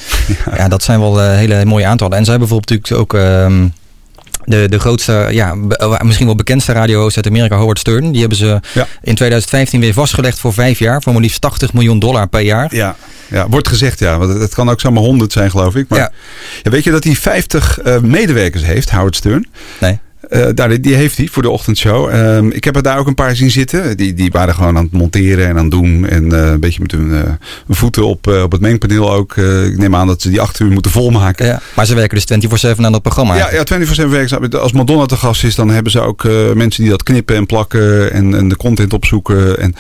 Ja. 0.57 0.69
dat 0.69 0.83
zijn 0.83 1.01
wel 1.01 1.21
hele 1.21 1.65
mooie 1.65 1.87
aantallen. 1.87 2.17
En 2.17 2.25
zij 2.25 2.35
hebben 2.35 2.49
bijvoorbeeld 2.49 2.83
natuurlijk 2.83 3.15
ook 3.15 3.21
ehm, 3.21 3.67
de, 4.45 4.69
de 4.69 4.79
grootste, 4.79 5.29
ja, 5.31 5.55
eh, 5.69 6.01
misschien 6.01 6.27
wel 6.27 6.35
bekendste 6.35 6.73
radio's 6.73 7.17
uit 7.17 7.27
Amerika, 7.27 7.57
Howard 7.57 7.79
Stern. 7.79 8.11
Die 8.11 8.21
hebben 8.21 8.39
ze 8.39 8.61
in 9.03 9.15
2015 9.15 9.81
weer 9.81 9.93
vastgelegd 9.93 10.39
voor 10.39 10.53
vijf 10.53 10.79
jaar. 10.79 11.03
Voor 11.03 11.13
maar 11.13 11.23
liefst 11.23 11.41
80 11.41 11.73
miljoen 11.73 11.99
dollar 11.99 12.29
per 12.29 12.41
jaar. 12.41 12.75
Ja, 12.75 12.97
ja 13.29 13.49
wordt 13.49 13.69
gezegd 13.69 13.99
ja. 13.99 14.19
Want 14.19 14.39
het- 14.41 14.55
kan 14.55 14.71
ook 14.71 14.81
zomaar 14.81 15.03
100 15.03 15.33
zijn 15.33 15.51
geloof 15.51 15.75
ik. 15.77 15.89
Maar 15.89 15.99
Ja. 15.99 16.11
Ja, 16.63 16.71
weet 16.71 16.85
je 16.85 16.91
dat 16.91 17.05
hij 17.05 17.15
50 17.15 17.79
eh, 17.79 17.99
medewerkers 17.99 18.65
heeft, 18.65 18.91
Howard 18.91 19.17
Stern? 19.17 19.47
Nee. 19.81 19.99
Daar, 20.55 20.81
die- 20.81 20.95
heeft 20.95 21.17
hij 21.17 21.29
voor 21.33 21.43
de 21.43 21.51
ochtendshow. 21.51 22.09
Ehm, 22.09 22.49
ik 22.51 22.65
heb 22.65 22.77
er 22.77 22.83
daar 22.83 22.99
ook 22.99 23.07
een 23.07 23.15
paar 23.15 23.37
zien 23.37 23.51
zitten. 23.51 23.97
Die, 23.97 24.15
die 24.15 24.31
waren 24.31 24.55
gewoon 24.55 24.77
aan 24.77 24.83
het 24.85 24.93
monteren 24.93 25.47
en 25.47 25.57
aan 25.57 25.63
het 25.63 25.71
doen. 25.71 26.07
En 26.09 26.33
eh, 26.33 26.51
een 26.51 26.61
beetje 26.61 26.81
met 26.81 26.91
hun, 26.91 27.15
eh, 27.15 27.33
voeten 27.69 28.07
op, 28.07 28.27
op 28.27 28.53
het 28.53 28.61
mengpaneel 28.61 29.13
ook. 29.13 29.37
Ik 29.37 29.79
neem 29.79 29.95
aan 29.97 30.07
dat 30.07 30.23
ze 30.23 30.31
die 30.31 30.41
acht 30.41 30.61
uur 30.61 30.71
moeten 30.71 30.91
volmaken. 30.91 31.47
Ja, 31.47 31.61
maar 31.77 31.87
ze 31.87 31.95
werken 31.95 32.15
dus 32.17 32.25
24-7 32.25 32.85
aan 32.85 32.93
dat 32.93 33.03
programma. 33.03 33.37
Ja, 33.37 33.53
ja 33.53 33.65
24-7 33.65 34.11
werken 34.11 34.29
ze. 34.29 34.59
Als 34.59 34.73
Madonna 34.73 35.07
te 35.07 35.17
gast 35.17 35.45
is, 35.45 35.55
dan 35.55 35.71
hebben 35.71 35.93
ze 35.93 36.01
ook 36.01 36.25
mensen 36.55 36.83
die 36.83 36.91
dat 36.91 37.03
knippen 37.03 37.37
en 37.37 37.47
plakken 37.47 38.13
en, 38.13 38.35
en 38.35 38.49
de 38.49 38.57
content 38.57 38.93
opzoeken. 38.93 39.59
En 39.59 39.75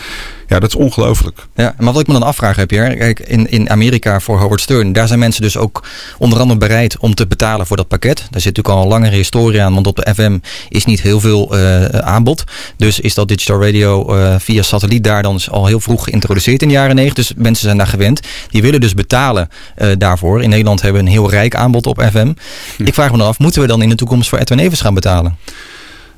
ja, 0.50 0.58
dat 0.58 0.68
is 0.68 0.74
ongelooflijk. 0.74 1.46
Ja, 1.54 1.74
maar 1.78 1.92
wat 1.92 2.02
ik 2.02 2.06
me 2.06 2.12
dan 2.12 2.22
afvraag 2.22 2.56
heb, 2.56 2.68
Pierre, 2.68 2.96
kijk, 2.96 3.20
in, 3.20 3.50
in 3.50 3.70
Amerika 3.70 4.20
voor 4.20 4.38
Howard 4.38 4.60
Stern, 4.60 4.92
daar 4.92 5.06
zijn 5.06 5.18
mensen 5.18 5.42
dus 5.42 5.56
ook 5.56 5.86
onder 6.18 6.40
andere 6.40 6.58
bereid 6.58 6.98
om 6.98 7.14
te 7.14 7.26
betalen 7.26 7.66
voor 7.66 7.76
dat 7.76 7.88
pakket. 7.88 8.16
Daar 8.16 8.40
zit 8.40 8.56
natuurlijk 8.56 8.74
al 8.76 8.82
een 8.82 8.88
langere 8.88 9.16
historie 9.16 9.62
aan, 9.62 9.74
want 9.74 9.86
op 9.86 9.96
de 9.96 10.14
FM 10.14 10.38
is 10.68 10.84
niet 10.84 11.00
heel 11.00 11.20
veel 11.20 11.56
eh, 11.56 11.84
aanbod. 11.84 12.44
Dus 12.76 13.00
is 13.00 13.14
dat 13.14 13.28
digital 13.28 13.62
radio 13.64 14.14
eh, 14.14 14.34
via 14.38 14.62
satelliet 14.62 15.04
daar 15.04 15.22
dan 15.22 15.40
al 15.50 15.66
heel 15.66 15.80
vroeg 15.80 16.04
geïntroduceerd 16.04 16.62
in 16.62 16.68
de 16.68 16.74
jaren 16.74 16.96
90. 16.96 17.24
Dus 17.24 17.42
mensen 17.42 17.64
zijn 17.64 17.76
daar 17.76 17.86
gewend. 17.86 18.20
Die 18.48 18.62
willen 18.62 18.80
dus 18.80 18.94
betalen 18.94 19.48
eh, 19.74 19.88
daarvoor. 19.98 20.42
In 20.42 20.48
Nederland 20.48 20.82
hebben 20.82 21.00
we 21.00 21.06
een 21.06 21.14
heel 21.14 21.30
rijk 21.30 21.54
aanbod 21.54 21.86
op 21.86 22.02
FM. 22.10 22.32
Ik 22.78 22.94
vraag 22.94 23.10
me 23.10 23.18
dan 23.18 23.26
af, 23.26 23.38
moeten 23.38 23.60
we 23.60 23.66
dan 23.66 23.82
in 23.82 23.88
de 23.88 23.94
toekomst 23.94 24.28
voor 24.28 24.38
Edwin 24.38 24.58
Evers 24.58 24.80
gaan 24.80 24.94
betalen? 24.94 25.36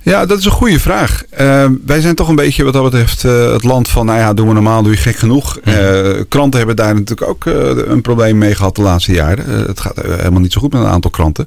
Ja, 0.05 0.27
dat 0.27 0.39
is 0.39 0.45
een 0.45 0.51
goede 0.51 0.81
vraag. 0.81 1.23
Eh, 1.31 1.67
wij 1.87 2.01
zijn 2.01 2.15
toch 2.15 2.29
een 2.29 2.35
beetje 2.35 2.65
wat 2.65 2.73
dat 2.73 2.83
betreft 2.83 3.25
eh, 3.25 3.53
het 3.53 3.65
land 3.65 3.89
van, 3.89 4.07
nou 4.07 4.19
ja, 4.19 4.35
doen 4.35 4.49
we 4.49 4.55
normaal, 4.55 4.83
doe 4.83 4.93
je 4.93 4.99
gek 4.99 5.17
genoeg. 5.17 5.59
Eh, 5.59 6.11
kranten 6.29 6.59
hebben 6.59 6.77
daar 6.77 6.95
natuurlijk 6.95 7.29
ook 7.29 7.47
eh, 7.47 7.53
een 7.87 8.01
probleem 8.01 8.39
mee 8.39 8.55
gehad 8.55 8.77
de 8.77 8.83
laatste 8.83 9.13
jaren. 9.13 9.67
Het 9.67 9.81
gaat 9.81 9.97
helemaal 10.03 10.41
niet 10.41 10.53
zo 10.53 10.61
goed 10.61 10.73
met 10.73 10.83
een 10.83 10.89
aantal 10.89 11.11
kranten. 11.11 11.47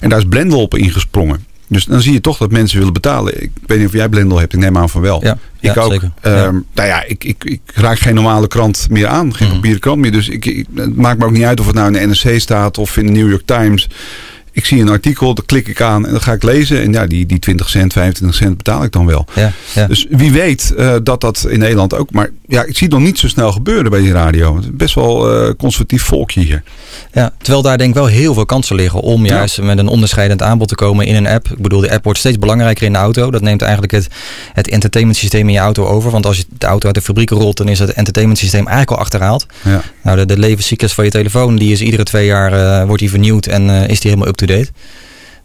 En 0.00 0.08
daar 0.08 0.18
is 0.18 0.24
Blendel 0.28 0.60
op 0.62 0.74
ingesprongen. 0.74 1.44
Dus 1.68 1.84
dan 1.84 2.00
zie 2.00 2.12
je 2.12 2.20
toch 2.20 2.36
dat 2.38 2.50
mensen 2.50 2.78
willen 2.78 2.92
betalen. 2.92 3.42
Ik 3.42 3.50
weet 3.66 3.78
niet 3.78 3.86
of 3.86 3.92
jij 3.92 4.08
Blendel 4.08 4.38
hebt, 4.38 4.52
ik 4.52 4.58
neem 4.58 4.76
aan 4.76 4.88
van 4.88 5.00
wel. 5.00 5.24
Ja, 5.24 5.38
ik 5.60 5.74
ja, 5.74 5.82
ook. 5.82 5.92
zeker. 5.92 6.10
Ehm, 6.20 6.34
Ja. 6.36 6.50
Nou 6.74 6.88
ja, 6.88 7.04
ik, 7.06 7.24
ik, 7.24 7.44
ik 7.44 7.60
raak 7.74 7.98
geen 7.98 8.14
normale 8.14 8.46
krant 8.48 8.86
meer 8.90 9.06
aan. 9.06 9.34
Geen 9.34 9.48
papieren 9.48 9.80
krant 9.80 9.98
meer. 10.00 10.12
Dus 10.12 10.28
ik, 10.28 10.44
ik- 10.46 10.66
het 10.74 10.96
maakt 10.96 11.18
me 11.18 11.24
ook 11.24 11.30
niet 11.30 11.44
uit 11.44 11.60
of 11.60 11.66
het 11.66 11.74
nou 11.74 11.86
in 11.86 11.92
de 11.92 12.06
NRC 12.28 12.40
staat 12.40 12.78
of 12.78 12.96
in 12.96 13.06
de 13.06 13.12
New 13.12 13.28
York 13.30 13.42
Times. 13.46 13.88
Ik 14.56 14.64
zie 14.64 14.80
een 14.80 14.88
artikel, 14.88 15.34
dat 15.34 15.46
klik 15.46 15.68
ik 15.68 15.80
aan 15.80 16.06
en 16.06 16.10
dan 16.10 16.20
ga 16.20 16.32
ik 16.32 16.42
lezen. 16.42 16.82
En 16.82 16.92
ja, 16.92 17.06
die, 17.06 17.26
die 17.26 17.38
20 17.38 17.68
cent, 17.68 17.92
25 17.92 18.38
cent 18.38 18.56
betaal 18.56 18.84
ik 18.84 18.92
dan 18.92 19.06
wel. 19.06 19.26
Ja, 19.34 19.52
ja. 19.74 19.86
Dus 19.86 20.06
wie 20.10 20.32
weet 20.32 20.74
eh, 20.76 20.94
dat 21.02 21.20
dat 21.20 21.46
in 21.48 21.58
Nederland 21.58 21.94
ook. 21.94 22.10
Maar 22.10 22.30
ja, 22.46 22.62
ik 22.62 22.76
zie 22.76 22.86
het 22.86 22.96
nog 22.96 23.06
niet 23.06 23.18
zo 23.18 23.28
snel 23.28 23.52
gebeuren 23.52 23.90
bij 23.90 24.00
die 24.00 24.12
radio. 24.12 24.56
Het 24.56 24.64
is 24.64 24.70
best 24.72 24.94
wel 24.94 25.30
eh, 25.30 25.50
conservatief 25.58 26.02
volkje 26.02 26.40
hier. 26.40 26.62
Ja, 27.12 27.32
terwijl 27.38 27.62
daar 27.62 27.78
denk 27.78 27.90
ik 27.90 27.96
wel 27.96 28.06
heel 28.06 28.34
veel 28.34 28.46
kansen 28.46 28.76
liggen 28.76 29.00
om 29.00 29.26
juist 29.26 29.62
met 29.62 29.78
een 29.78 29.88
onderscheidend 29.88 30.42
aanbod 30.42 30.68
te 30.68 30.74
komen 30.74 31.06
in 31.06 31.14
een 31.14 31.26
app. 31.26 31.48
Ik 31.48 31.62
bedoel, 31.62 31.80
de 31.80 31.90
app 31.90 32.04
wordt 32.04 32.18
steeds 32.18 32.38
belangrijker 32.38 32.86
in 32.86 32.92
de 32.92 32.98
auto. 32.98 33.30
Dat 33.30 33.42
neemt 33.42 33.62
eigenlijk 33.62 33.92
het, 33.92 34.08
het 34.52 34.68
entertainment 34.68 35.18
systeem 35.18 35.46
in 35.46 35.54
je 35.54 35.60
auto 35.60 35.86
over. 35.86 36.10
Want 36.10 36.26
als 36.26 36.36
je 36.36 36.44
de 36.58 36.66
auto 36.66 36.86
uit 36.86 36.94
de 36.94 37.02
fabriek 37.02 37.30
rolt, 37.30 37.56
dan 37.56 37.68
is 37.68 37.78
het 37.78 37.92
entertainment 37.92 38.38
systeem 38.38 38.66
eigenlijk 38.66 38.90
al 38.90 38.98
achterhaald. 38.98 39.46
Ja. 39.62 39.82
Nou, 40.02 40.16
de, 40.16 40.26
de 40.26 40.38
levenscyclus 40.38 40.92
van 40.92 41.04
je 41.04 41.10
telefoon, 41.10 41.56
die 41.56 41.72
is 41.72 41.80
iedere 41.80 42.02
twee 42.02 42.26
jaar 42.26 42.52
eh, 42.52 42.86
wordt 42.86 43.00
die 43.00 43.10
vernieuwd 43.10 43.46
en 43.46 43.70
is 43.70 44.00
die 44.00 44.10
helemaal 44.10 44.28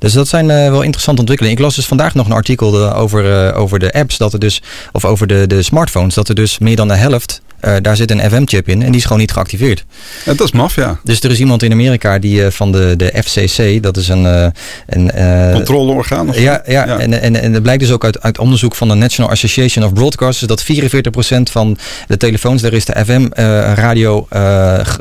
Dus 0.02 0.14
dat 0.14 0.28
zijn 0.28 0.50
eh, 0.50 0.70
wel 0.70 0.82
interessante 0.82 1.20
ontwikkelingen. 1.20 1.58
Ik 1.58 1.64
las 1.64 1.76
dus 1.76 1.86
vandaag 1.86 2.14
nog 2.14 2.26
een 2.26 2.32
artikel 2.32 2.86
eh, 2.86 3.00
over, 3.00 3.48
eh, 3.48 3.60
over 3.60 3.80
de 3.80 3.94
apps, 3.94 4.18
dat 4.18 4.34
er 4.34 4.40
dus, 4.40 4.62
of 4.92 5.06
over 5.06 5.28
de, 5.28 5.48
de 5.48 5.62
smartphones, 5.62 6.14
dat 6.14 6.30
er 6.30 6.36
dus 6.36 6.60
meer 6.60 6.76
dan 6.76 6.88
de 6.88 6.96
helft, 6.96 7.42
eh, 7.62 7.76
daar 7.82 7.96
zit 7.96 8.12
een 8.12 8.20
FM-chip 8.20 8.68
in 8.68 8.82
en 8.82 8.88
die 8.88 8.96
is 8.96 9.04
gewoon 9.04 9.20
niet 9.20 9.32
geactiveerd. 9.32 9.86
Dat 10.26 10.42
is 10.42 10.52
maf, 10.52 10.76
ja. 10.76 11.00
Dus 11.04 11.20
er 11.20 11.32
is 11.32 11.40
iemand 11.40 11.64
in 11.64 11.72
Amerika 11.72 12.20
die 12.20 12.46
eh, 12.46 12.52
van 12.52 12.72
de, 12.72 12.94
de 12.96 13.24
FCC, 13.24 13.84
dat 13.84 13.98
is 13.98 14.08
een... 14.08 14.26
eh, 14.26 14.48
een 14.88 15.54
Controleorgaan 15.54 16.30
of 16.30 16.36
zo? 16.36 16.42
Ja, 16.42 16.62
ja, 16.66 17.00
En, 17.00 17.22
en, 17.22 17.42
en 17.42 17.54
het 17.54 17.62
blijkt 17.64 17.82
dus 17.82 17.92
ook 17.92 18.04
uit, 18.04 18.22
uit 18.22 18.40
onderzoek 18.40 18.76
van 18.76 18.88
de 18.88 18.94
National 18.94 19.32
Association 19.32 19.86
of 19.86 19.94
Broadcasters 19.94 20.48
dat 20.48 20.64
44% 20.64 21.52
van 21.52 21.78
de 22.08 22.18
telefoons, 22.18 22.62
daar 22.62 22.74
is 22.74 22.86
de 22.86 23.06
FM-radio 23.06 24.28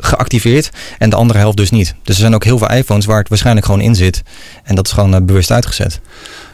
geactiveerd 0.01 0.69
en 0.97 1.09
de 1.09 1.15
andere 1.15 1.39
helft 1.39 1.57
dus 1.57 1.71
niet. 1.71 1.95
Dus 2.03 2.15
er 2.15 2.21
zijn 2.21 2.35
ook 2.35 2.43
heel 2.43 2.57
veel 2.57 2.71
iPhones 2.71 3.05
waar 3.05 3.19
het 3.19 3.29
waarschijnlijk 3.29 3.65
gewoon 3.65 3.81
in 3.81 3.95
zit. 3.95 4.21
En 4.63 4.75
dat 4.75 4.85
is 4.85 4.91
gewoon 4.93 5.25
bewust 5.25 5.51
uitgezet. 5.51 5.99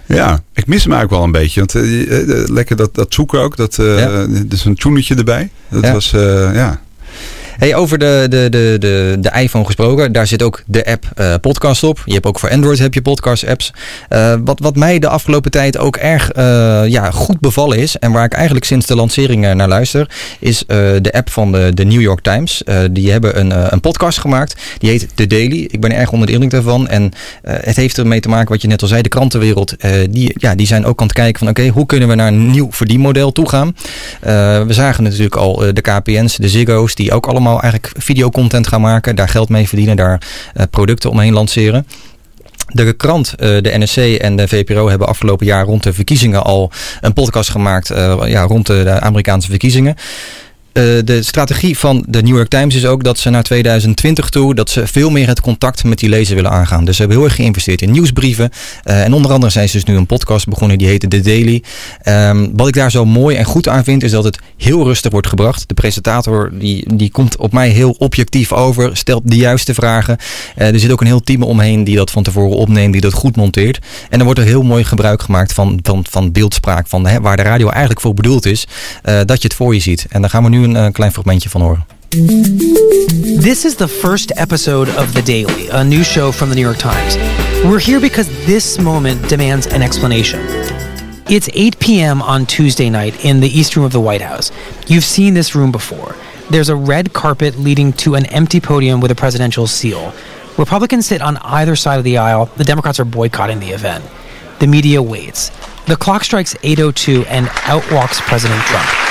Ja, 0.07 0.39
ik 0.53 0.67
mis 0.67 0.83
hem 0.83 0.93
eigenlijk 0.93 1.11
wel 1.11 1.23
een 1.23 1.31
beetje. 1.41 1.59
Want 1.59 1.75
eh, 1.75 2.49
lekker 2.53 2.75
dat, 2.75 2.95
dat 2.95 3.13
zoeken 3.13 3.39
ook. 3.39 3.55
Dat, 3.57 3.79
eh 3.79 4.23
Dus 4.45 4.65
een 4.65 4.75
tunetje 4.75 5.15
erbij. 5.15 5.49
Dat 5.69 5.83
Ja. 5.83 5.93
was, 5.93 6.13
eh, 6.13 6.55
ja. 6.55 6.81
Hey, 7.57 7.75
over 7.75 7.97
de, 7.97 8.25
de, 8.29 8.47
de, 8.49 8.75
de, 8.79 9.17
de 9.19 9.31
iPhone 9.41 9.65
gesproken, 9.65 10.11
daar 10.11 10.27
zit 10.27 10.43
ook 10.43 10.63
de 10.65 10.85
app 10.85 11.05
eh, 11.15 11.33
podcast 11.41 11.83
op. 11.83 12.01
Je 12.05 12.13
hebt 12.13 12.25
ook 12.25 12.39
voor 12.39 12.49
Android 12.49 12.79
heb 12.79 12.93
je 12.93 13.01
podcast 13.01 13.47
apps. 13.47 13.73
Eh, 14.09 14.35
wat, 14.43 14.59
wat 14.59 14.75
mij 14.75 14.99
de 14.99 15.07
afgelopen 15.07 15.51
tijd 15.51 15.77
ook 15.77 15.95
erg 15.95 16.31
eh, 16.31 16.83
ja, 16.87 17.11
goed 17.11 17.39
bevallen 17.39 17.77
is, 17.77 17.95
en 17.95 18.11
waar 18.11 18.25
ik 18.25 18.33
eigenlijk 18.33 18.65
sinds 18.65 18.85
de 18.85 18.95
lancering 18.95 19.53
naar 19.53 19.67
luister, 19.67 20.09
is 20.39 20.63
de 20.67 21.09
app 21.11 21.29
van 21.29 21.51
de, 21.51 21.71
de 21.73 21.85
New 21.85 22.01
York 22.01 22.21
Times. 22.21 22.63
Die 22.91 23.11
hebben 23.11 23.39
een, 23.39 23.73
een 23.73 23.79
podcast 23.79 24.19
gemaakt, 24.19 24.61
die 24.77 24.89
heet 24.89 25.07
The 25.15 25.27
Daily. 25.27 25.67
Ik 25.71 25.81
ben 25.81 25.91
erg 25.91 26.11
onder 26.11 26.27
de 26.27 26.33
indruk 26.33 26.51
daarvan. 26.51 26.87
En 26.87 27.11
het 27.41 27.75
heeft 27.75 27.97
ermee 27.97 28.19
te 28.19 28.29
maken, 28.29 28.49
wat 28.49 28.61
je 28.61 28.67
net 28.67 28.81
al 28.81 28.87
zei, 28.87 29.01
de 29.01 29.09
krantenwereld, 29.09 29.75
die, 30.09 30.33
ja, 30.37 30.55
die 30.55 30.67
zijn 30.67 30.85
ook 30.85 30.99
aan 30.99 31.07
het 31.07 31.15
kijken 31.15 31.39
van 31.39 31.49
oké, 31.49 31.67
hoe 31.67 31.85
kunnen 31.85 32.07
we 32.07 32.15
naar 32.15 32.27
een 32.27 32.51
nieuw 32.51 32.67
verdienmodel 32.71 33.31
toe 33.31 33.49
gaan? 33.49 33.75
We 34.67 34.73
zagen 34.73 35.03
natuurlijk 35.03 35.35
al 35.35 35.55
de 35.55 35.81
KPN's, 35.81 36.35
de 36.35 36.49
Ziggo's, 36.49 36.95
die 36.95 37.11
ook 37.11 37.27
allemaal 37.27 37.46
eigenlijk 37.49 37.91
videocontent 37.97 38.67
gaan 38.67 38.81
maken. 38.81 39.15
Daar 39.15 39.29
geld 39.29 39.49
mee 39.49 39.67
verdienen, 39.67 39.95
daar 39.95 40.21
eh, 40.53 40.65
producten 40.69 41.09
omheen 41.09 41.33
lanceren. 41.33 41.87
De 42.67 42.93
krant, 42.93 43.33
eh, 43.33 43.47
de 43.47 43.77
NSC 43.77 43.97
en 43.97 44.35
de 44.35 44.47
VPRO 44.47 44.89
hebben 44.89 45.07
afgelopen 45.07 45.45
jaar 45.45 45.65
rond 45.65 45.83
de 45.83 45.93
verkiezingen 45.93 46.43
al 46.43 46.71
een 47.01 47.13
podcast 47.13 47.49
gemaakt. 47.49 47.89
eh, 47.89 48.17
ja, 48.25 48.41
rond 48.41 48.65
de 48.65 48.99
Amerikaanse 48.99 49.49
verkiezingen. 49.49 49.95
Eh, 50.77 50.83
de 51.03 51.23
strategie 51.23 51.77
van 51.77 52.05
de 52.07 52.21
New 52.21 52.35
York 52.35 52.47
Times 52.47 52.75
is 52.75 52.85
ook 52.85 53.03
dat 53.03 53.19
ze 53.19 53.29
naar 53.29 53.43
2020 53.43 54.29
toe 54.29 54.55
dat 54.55 54.69
ze 54.69 54.87
veel 54.87 55.09
meer 55.09 55.27
het 55.27 55.41
contact 55.41 55.83
met 55.83 55.99
die 55.99 56.09
lezer 56.09 56.35
willen 56.35 56.51
aangaan. 56.51 56.85
Dus 56.85 56.95
ze 56.95 57.01
hebben 57.01 57.19
heel 57.19 57.27
erg 57.27 57.35
geïnvesteerd 57.35 57.81
in 57.81 57.91
nieuwsbrieven. 57.91 58.49
Eh, 58.83 59.03
en 59.03 59.13
onder 59.13 59.31
andere 59.31 59.51
zijn 59.51 59.69
ze 59.69 59.75
dus 59.75 59.85
nu 59.85 59.95
een 59.95 60.05
podcast 60.05 60.47
begonnen 60.47 60.77
die 60.77 60.87
heette 60.87 61.07
The 61.07 61.19
Daily. 61.19 61.63
Ehm, 62.01 62.47
wat 62.53 62.67
ik 62.67 62.73
daar 62.73 62.91
zo 62.91 63.05
mooi 63.05 63.35
en 63.35 63.45
goed 63.45 63.67
aan 63.67 63.83
vind 63.83 64.03
is 64.03 64.11
dat 64.11 64.23
het 64.23 64.39
heel 64.57 64.83
rustig 64.83 65.11
wordt 65.11 65.27
gebracht. 65.27 65.67
De 65.67 65.73
presentator 65.73 66.51
die, 66.53 66.95
die 66.95 67.11
komt 67.11 67.37
op 67.37 67.53
mij 67.53 67.69
heel 67.69 67.95
objectief 67.97 68.53
over, 68.53 68.97
stelt 68.97 69.21
de 69.25 69.35
juiste 69.35 69.73
vragen. 69.73 70.17
Eh, 70.55 70.73
er 70.73 70.79
zit 70.79 70.91
ook 70.91 71.01
een 71.01 71.07
heel 71.07 71.23
team 71.23 71.43
omheen 71.43 71.83
die 71.83 71.95
dat 71.95 72.11
van 72.11 72.23
tevoren 72.23 72.57
opneemt, 72.57 72.91
die 72.93 73.01
dat 73.01 73.13
goed 73.13 73.35
monteert. 73.35 73.79
En 74.09 74.17
dan 74.17 74.25
wordt 74.25 74.39
er 74.39 74.45
heel 74.45 74.63
mooi 74.63 74.83
gebruik 74.83 75.21
gemaakt 75.21 75.53
van, 75.53 75.79
van, 75.81 76.05
van 76.09 76.31
beeldspraak, 76.31 76.87
van 76.87 77.07
hè, 77.07 77.21
waar 77.21 77.37
de 77.37 77.43
radio 77.43 77.69
eigenlijk 77.69 78.01
voor 78.01 78.13
bedoeld 78.13 78.45
is, 78.45 78.67
dat 79.25 79.41
je 79.41 79.47
het 79.47 79.53
voor 79.53 79.73
je 79.73 79.79
ziet. 79.79 80.05
En 80.09 80.21
daar 80.21 80.29
gaan 80.29 80.43
we 80.43 80.49
nu 80.49 80.66
een 80.75 80.85
eh, 80.85 80.91
klein 80.91 81.11
fragmentje 81.11 81.49
van 81.49 81.61
horen. 81.61 81.85
This 83.41 83.65
is 83.65 83.75
the 83.75 83.87
first 83.87 84.31
episode 84.31 84.89
of 84.97 85.11
The 85.11 85.23
Daily, 85.23 85.69
a 85.69 85.83
new 85.83 86.03
show 86.03 86.31
from 86.31 86.49
the 86.49 86.55
New 86.55 86.63
York 86.63 86.77
Times. 86.77 87.17
We're 87.63 87.79
here 87.79 87.99
because 87.99 88.29
this 88.45 88.77
moment 88.77 89.29
demands 89.29 89.67
an 89.67 89.81
explanation. 89.81 90.39
It's 91.29 91.49
8 91.53 91.79
p.m. 91.79 92.21
on 92.21 92.45
Tuesday 92.45 92.89
night 92.89 93.25
in 93.25 93.41
the 93.41 93.49
East 93.49 93.75
Room 93.75 93.85
of 93.85 93.91
the 93.91 93.99
White 93.99 94.21
House. 94.21 94.51
You've 94.87 95.03
seen 95.03 95.33
this 95.33 95.53
room 95.55 95.71
before. 95.71 96.15
There's 96.49 96.69
a 96.69 96.75
red 96.75 97.11
carpet 97.11 97.57
leading 97.57 97.91
to 97.93 98.15
an 98.15 98.25
empty 98.27 98.61
podium 98.61 99.01
with 99.01 99.11
a 99.11 99.15
presidential 99.15 99.67
seal. 99.67 100.13
Republicans 100.57 101.05
sit 101.07 101.21
on 101.21 101.37
either 101.37 101.75
side 101.75 101.97
of 101.97 102.03
the 102.05 102.17
aisle. 102.17 102.45
The 102.55 102.63
Democrats 102.63 102.99
are 102.99 103.05
boycotting 103.05 103.59
the 103.59 103.71
event. 103.71 104.05
The 104.59 104.67
media 104.67 105.01
waits. 105.01 105.51
The 105.85 105.97
clock 105.97 106.23
strikes 106.23 106.55
8:02 106.63 107.25
and 107.27 107.49
out 107.65 107.83
walks 107.91 108.21
President 108.21 108.61
Trump. 108.61 109.06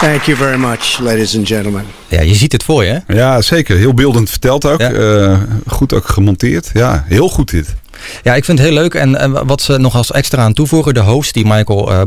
Thank 0.00 0.22
you 0.22 0.36
very 0.36 0.58
much, 0.58 0.98
ladies 0.98 1.36
and 1.36 1.46
gentlemen. 1.46 1.84
Ja, 2.08 2.20
je 2.20 2.34
ziet 2.34 2.52
het 2.52 2.62
voor 2.62 2.84
je, 2.84 3.02
hè? 3.06 3.14
Ja, 3.14 3.42
zeker. 3.42 3.76
Heel 3.76 3.94
beeldend 3.94 4.30
verteld 4.30 4.66
ook. 4.66 4.80
Eh, 4.80 5.38
goed 5.66 5.92
ook 5.92 6.08
gemonteerd. 6.08 6.70
Ja, 6.72 7.04
heel 7.08 7.28
goed 7.28 7.50
dit. 7.50 7.74
Ja, 8.22 8.34
ik 8.34 8.44
vind 8.44 8.58
het 8.58 8.66
heel 8.66 8.76
leuk. 8.76 8.94
En, 8.94 9.16
en 9.16 9.46
wat 9.46 9.62
ze 9.62 9.78
nog 9.78 9.94
als 9.94 10.10
extra 10.10 10.42
aan 10.42 10.52
toevoegen, 10.52 10.94
de 10.94 11.00
host, 11.00 11.34
die 11.34 11.46
Michael 11.46 11.92
eh, 11.92 12.02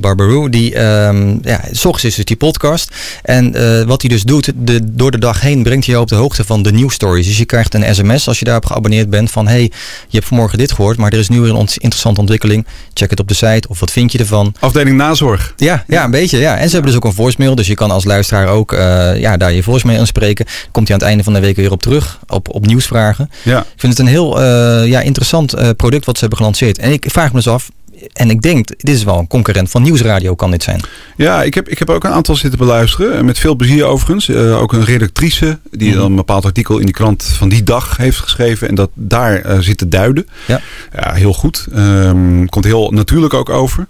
Barber, 0.00 0.50
die, 0.50 0.74
ehm 0.74 1.36
ja, 1.42 1.60
s 1.70 1.84
ochtends 1.84 2.04
is 2.04 2.14
dus 2.14 2.24
die 2.24 2.36
podcast. 2.36 2.90
En 3.22 3.54
eh, 3.54 3.82
wat 3.86 4.00
hij 4.00 4.10
dus 4.10 4.22
doet, 4.22 4.52
de, 4.54 4.80
door 4.82 5.10
de 5.10 5.18
dag 5.18 5.40
heen 5.40 5.62
brengt 5.62 5.86
hij 5.86 5.94
je 5.94 6.00
op 6.00 6.08
de 6.08 6.14
hoogte 6.14 6.44
van 6.44 6.62
de 6.62 6.72
nieuwsstories. 6.72 7.26
Dus 7.26 7.38
je 7.38 7.44
krijgt 7.44 7.74
een 7.74 7.94
sms 7.94 8.28
als 8.28 8.38
je 8.38 8.44
daarop 8.44 8.66
geabonneerd 8.66 9.10
bent 9.10 9.30
van, 9.30 9.46
hey, 9.46 9.62
je 10.08 10.16
hebt 10.16 10.26
vanmorgen 10.26 10.58
dit 10.58 10.72
gehoord, 10.72 10.96
maar 10.96 11.12
er 11.12 11.18
is 11.18 11.28
nu 11.28 11.40
weer 11.40 11.50
een 11.50 11.58
interessante 11.58 12.20
ontwikkeling. 12.20 12.66
Check 12.94 13.10
het 13.10 13.20
op 13.20 13.28
de 13.28 13.34
site 13.34 13.68
of 13.68 13.80
wat 13.80 13.90
vind 13.90 14.12
je 14.12 14.18
ervan? 14.18 14.54
Afdeling 14.60 14.96
nazorg. 14.96 15.52
Ja, 15.56 15.84
ja, 15.86 16.04
een 16.04 16.10
beetje. 16.10 16.38
Ja. 16.38 16.56
En 16.56 16.66
ze 16.66 16.74
hebben 16.74 16.90
dus 16.92 17.00
ook 17.00 17.04
een 17.04 17.16
voicemail, 17.16 17.54
dus 17.54 17.66
je 17.66 17.74
kan 17.74 17.90
als 17.90 18.04
luisteraar 18.04 18.48
ook 18.48 18.72
eh, 18.72 19.20
ja, 19.20 19.36
daar 19.36 19.52
je 19.52 19.62
voicemail 19.62 19.98
inspreken. 19.98 20.46
Komt 20.70 20.88
hij 20.88 20.96
aan 20.96 21.02
het 21.02 21.10
einde 21.10 21.24
van 21.24 21.32
de 21.32 21.40
week 21.40 21.56
weer 21.56 21.70
op 21.70 21.82
terug, 21.82 22.18
op, 22.26 22.54
op 22.54 22.66
nieuwsvragen. 22.66 23.30
Ja. 23.42 23.60
Ik 23.60 23.66
vind 23.76 23.92
het 23.92 24.06
een 24.06 24.12
heel 24.12 24.42
ja, 24.42 25.00
interessant 25.00 25.23
eh, 25.32 25.70
product 25.76 26.04
wat 26.04 26.14
ze 26.14 26.20
hebben 26.20 26.38
gelanceerd. 26.38 26.78
En 26.78 26.92
ik 26.92 27.04
vraag 27.08 27.28
me 27.28 27.34
dus 27.36 27.48
af, 27.48 27.70
en 28.12 28.30
ik 28.30 28.42
denk, 28.42 28.66
dit 28.66 28.88
is 28.94 29.04
wel 29.04 29.18
een 29.18 29.26
concurrent 29.26 29.70
van 29.70 29.82
Nieuwsradio 29.82 30.34
kan 30.34 30.50
dit 30.50 30.62
zijn. 30.62 30.80
Ja, 31.16 31.42
ik 31.42 31.54
heb, 31.54 31.68
ik 31.68 31.78
heb 31.78 31.90
ook 31.90 32.04
een 32.04 32.10
aantal 32.12 32.36
zitten 32.36 32.58
beluisteren. 32.58 33.14
En 33.16 33.24
Met 33.24 33.38
veel 33.38 33.54
plezier 33.54 33.84
overigens. 33.84 34.28
Eh, 34.28 34.60
ook 34.60 34.72
een 34.72 34.84
redactrice 34.84 35.58
die 35.70 35.88
Mhm. 35.90 35.98
dan 35.98 36.10
een 36.10 36.16
bepaald 36.16 36.44
artikel 36.44 36.78
in 36.78 36.84
die 36.84 36.94
krant 36.94 37.24
van 37.24 37.48
die 37.48 37.62
dag 37.62 37.96
heeft 37.96 38.18
geschreven. 38.18 38.68
En 38.68 38.74
dat 38.74 38.90
daar 38.94 39.40
eh, 39.40 39.58
zit 39.58 39.78
te 39.78 39.88
duiden. 39.88 40.26
Ja. 40.46 40.60
ja 40.94 41.12
heel 41.12 41.32
goed. 41.32 41.66
Ehm, 41.74 42.44
komt 42.44 42.64
heel 42.64 42.90
natuurlijk 42.90 43.34
ook 43.34 43.48
over. 43.50 43.86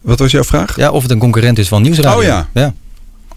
Wat 0.00 0.18
was 0.18 0.30
jouw 0.30 0.44
vraag? 0.44 0.76
Ja, 0.76 0.90
of 0.90 1.02
het 1.02 1.10
een 1.10 1.18
concurrent 1.18 1.58
is 1.58 1.68
van 1.68 1.82
Nieuwsradio. 1.82 2.18
Oh 2.18 2.24
ja. 2.24 2.48
ja. 2.54 2.74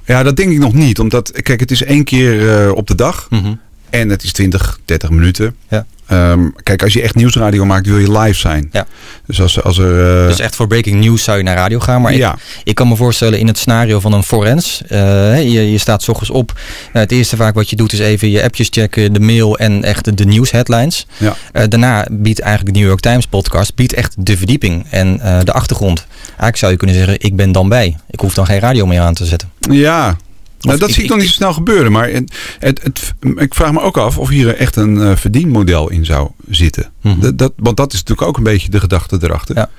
Ja, 0.06 0.24
dat 0.24 0.36
denk 0.36 0.52
ik 0.52 0.60
nog 0.60 0.74
niet. 0.74 1.00
Omdat, 1.00 1.32
kijk, 1.42 1.60
het 1.60 1.72
is 1.72 1.84
één 1.84 2.04
keer 2.04 2.50
eh, 2.66 2.72
op 2.76 2.88
de 2.88 2.96
dag. 2.96 3.28
Mhm. 3.30 3.54
En 3.90 4.10
het 4.10 4.24
is 4.24 4.32
20, 4.32 4.80
30 4.86 5.10
minuten. 5.10 5.56
Ja. 5.70 5.86
Ehm, 6.12 6.40
kijk, 6.64 6.84
als 6.84 6.94
je 6.94 7.02
echt 7.02 7.16
nieuwsradio 7.16 7.66
maakt, 7.66 7.86
wil 7.88 7.98
je 7.98 8.20
live 8.20 8.40
zijn. 8.40 8.70
Ja. 8.72 8.86
Dus 9.26 9.42
als, 9.42 9.64
als 9.64 9.78
er... 9.78 10.22
eh, 10.22 10.28
Dus 10.28 10.40
echt 10.40 10.56
voor 10.56 10.68
breaking 10.68 11.00
news 11.04 11.24
zou 11.24 11.38
je 11.38 11.44
naar 11.44 11.56
radio 11.56 11.80
gaan. 11.80 12.02
Maar 12.02 12.14
Ja. 12.14 12.34
ik, 12.34 12.40
ik 12.64 12.76
kan 12.76 12.88
me 12.88 12.96
voorstellen 12.96 13.40
in 13.40 13.48
het 13.48 13.58
scenario 13.58 14.00
van 14.00 14.14
een 14.14 14.24
forens. 14.24 14.82
eh, 14.88 15.44
je, 15.44 15.72
je 15.72 15.78
staat 15.78 16.04
's 16.04 16.08
ochtends 16.08 16.30
op. 16.32 16.52
Eh, 16.94 17.02
het 17.02 17.12
eerste 17.12 17.36
vaak 17.36 17.54
wat 17.54 17.70
je 17.70 17.76
doet 17.76 17.94
is 17.94 18.00
even 18.00 18.30
je 18.30 18.44
appjes 18.44 18.68
checken, 18.72 19.14
de 19.14 19.20
mail 19.20 19.58
en 19.58 19.84
echt 19.84 20.06
de, 20.06 20.14
de 20.14 20.26
nieuwsheadlines. 20.26 21.08
Ja. 21.18 21.36
Eh, 21.52 21.64
daarna 21.70 22.08
biedt 22.12 22.40
eigenlijk 22.40 22.74
de 22.74 22.80
New 22.80 22.90
York 22.90 23.02
Times 23.02 23.26
podcast 23.28 23.76
biedt 23.76 23.94
echt 23.94 24.14
de 24.18 24.38
verdieping 24.38 24.86
en 24.90 25.18
de 25.44 25.52
achtergrond. 25.54 26.06
Eigenlijk 26.28 26.58
zou 26.58 26.72
je 26.72 26.78
kunnen 26.78 26.96
zeggen, 26.96 27.16
ik 27.20 27.36
ben 27.36 27.52
dan 27.52 27.70
bij. 27.70 27.98
Ik 28.10 28.20
hoef 28.20 28.34
dan 28.34 28.46
geen 28.46 28.60
radio 28.60 28.86
meer 28.86 29.00
aan 29.02 29.14
te 29.14 29.26
zetten. 29.26 29.50
Ja, 29.70 30.16
nou, 30.62 30.80
dat 30.80 30.90
ik- 30.90 30.96
zie 30.96 31.04
ik 31.04 31.10
nog 31.10 31.18
niet 31.20 31.28
zo 31.28 31.34
snel 31.34 31.54
gebeuren. 31.54 31.92
Maar 31.92 32.10
het, 32.10 32.34
het, 32.60 32.84
het- 32.84 33.14
ik 33.36 33.54
vraag 33.56 33.72
me 33.72 33.82
ook 33.82 33.98
af 33.98 34.18
of 34.18 34.30
hier 34.30 34.56
echt 34.56 34.76
een 34.76 35.02
eh, 35.02 35.16
verdienmodel 35.16 35.90
in 35.90 36.06
zou 36.06 36.30
zitten. 36.50 36.92
Dat, 37.20 37.38
dat, 37.38 37.54
want 37.58 37.78
dat 37.78 37.94
is 37.94 38.00
natuurlijk 38.00 38.28
ook 38.28 38.38
een 38.38 38.44
beetje 38.44 38.70
de 38.70 38.80
gedachte 38.80 39.18
erachter. 39.22 39.56
Mhm. 39.56 39.64
Ja. 39.64 39.70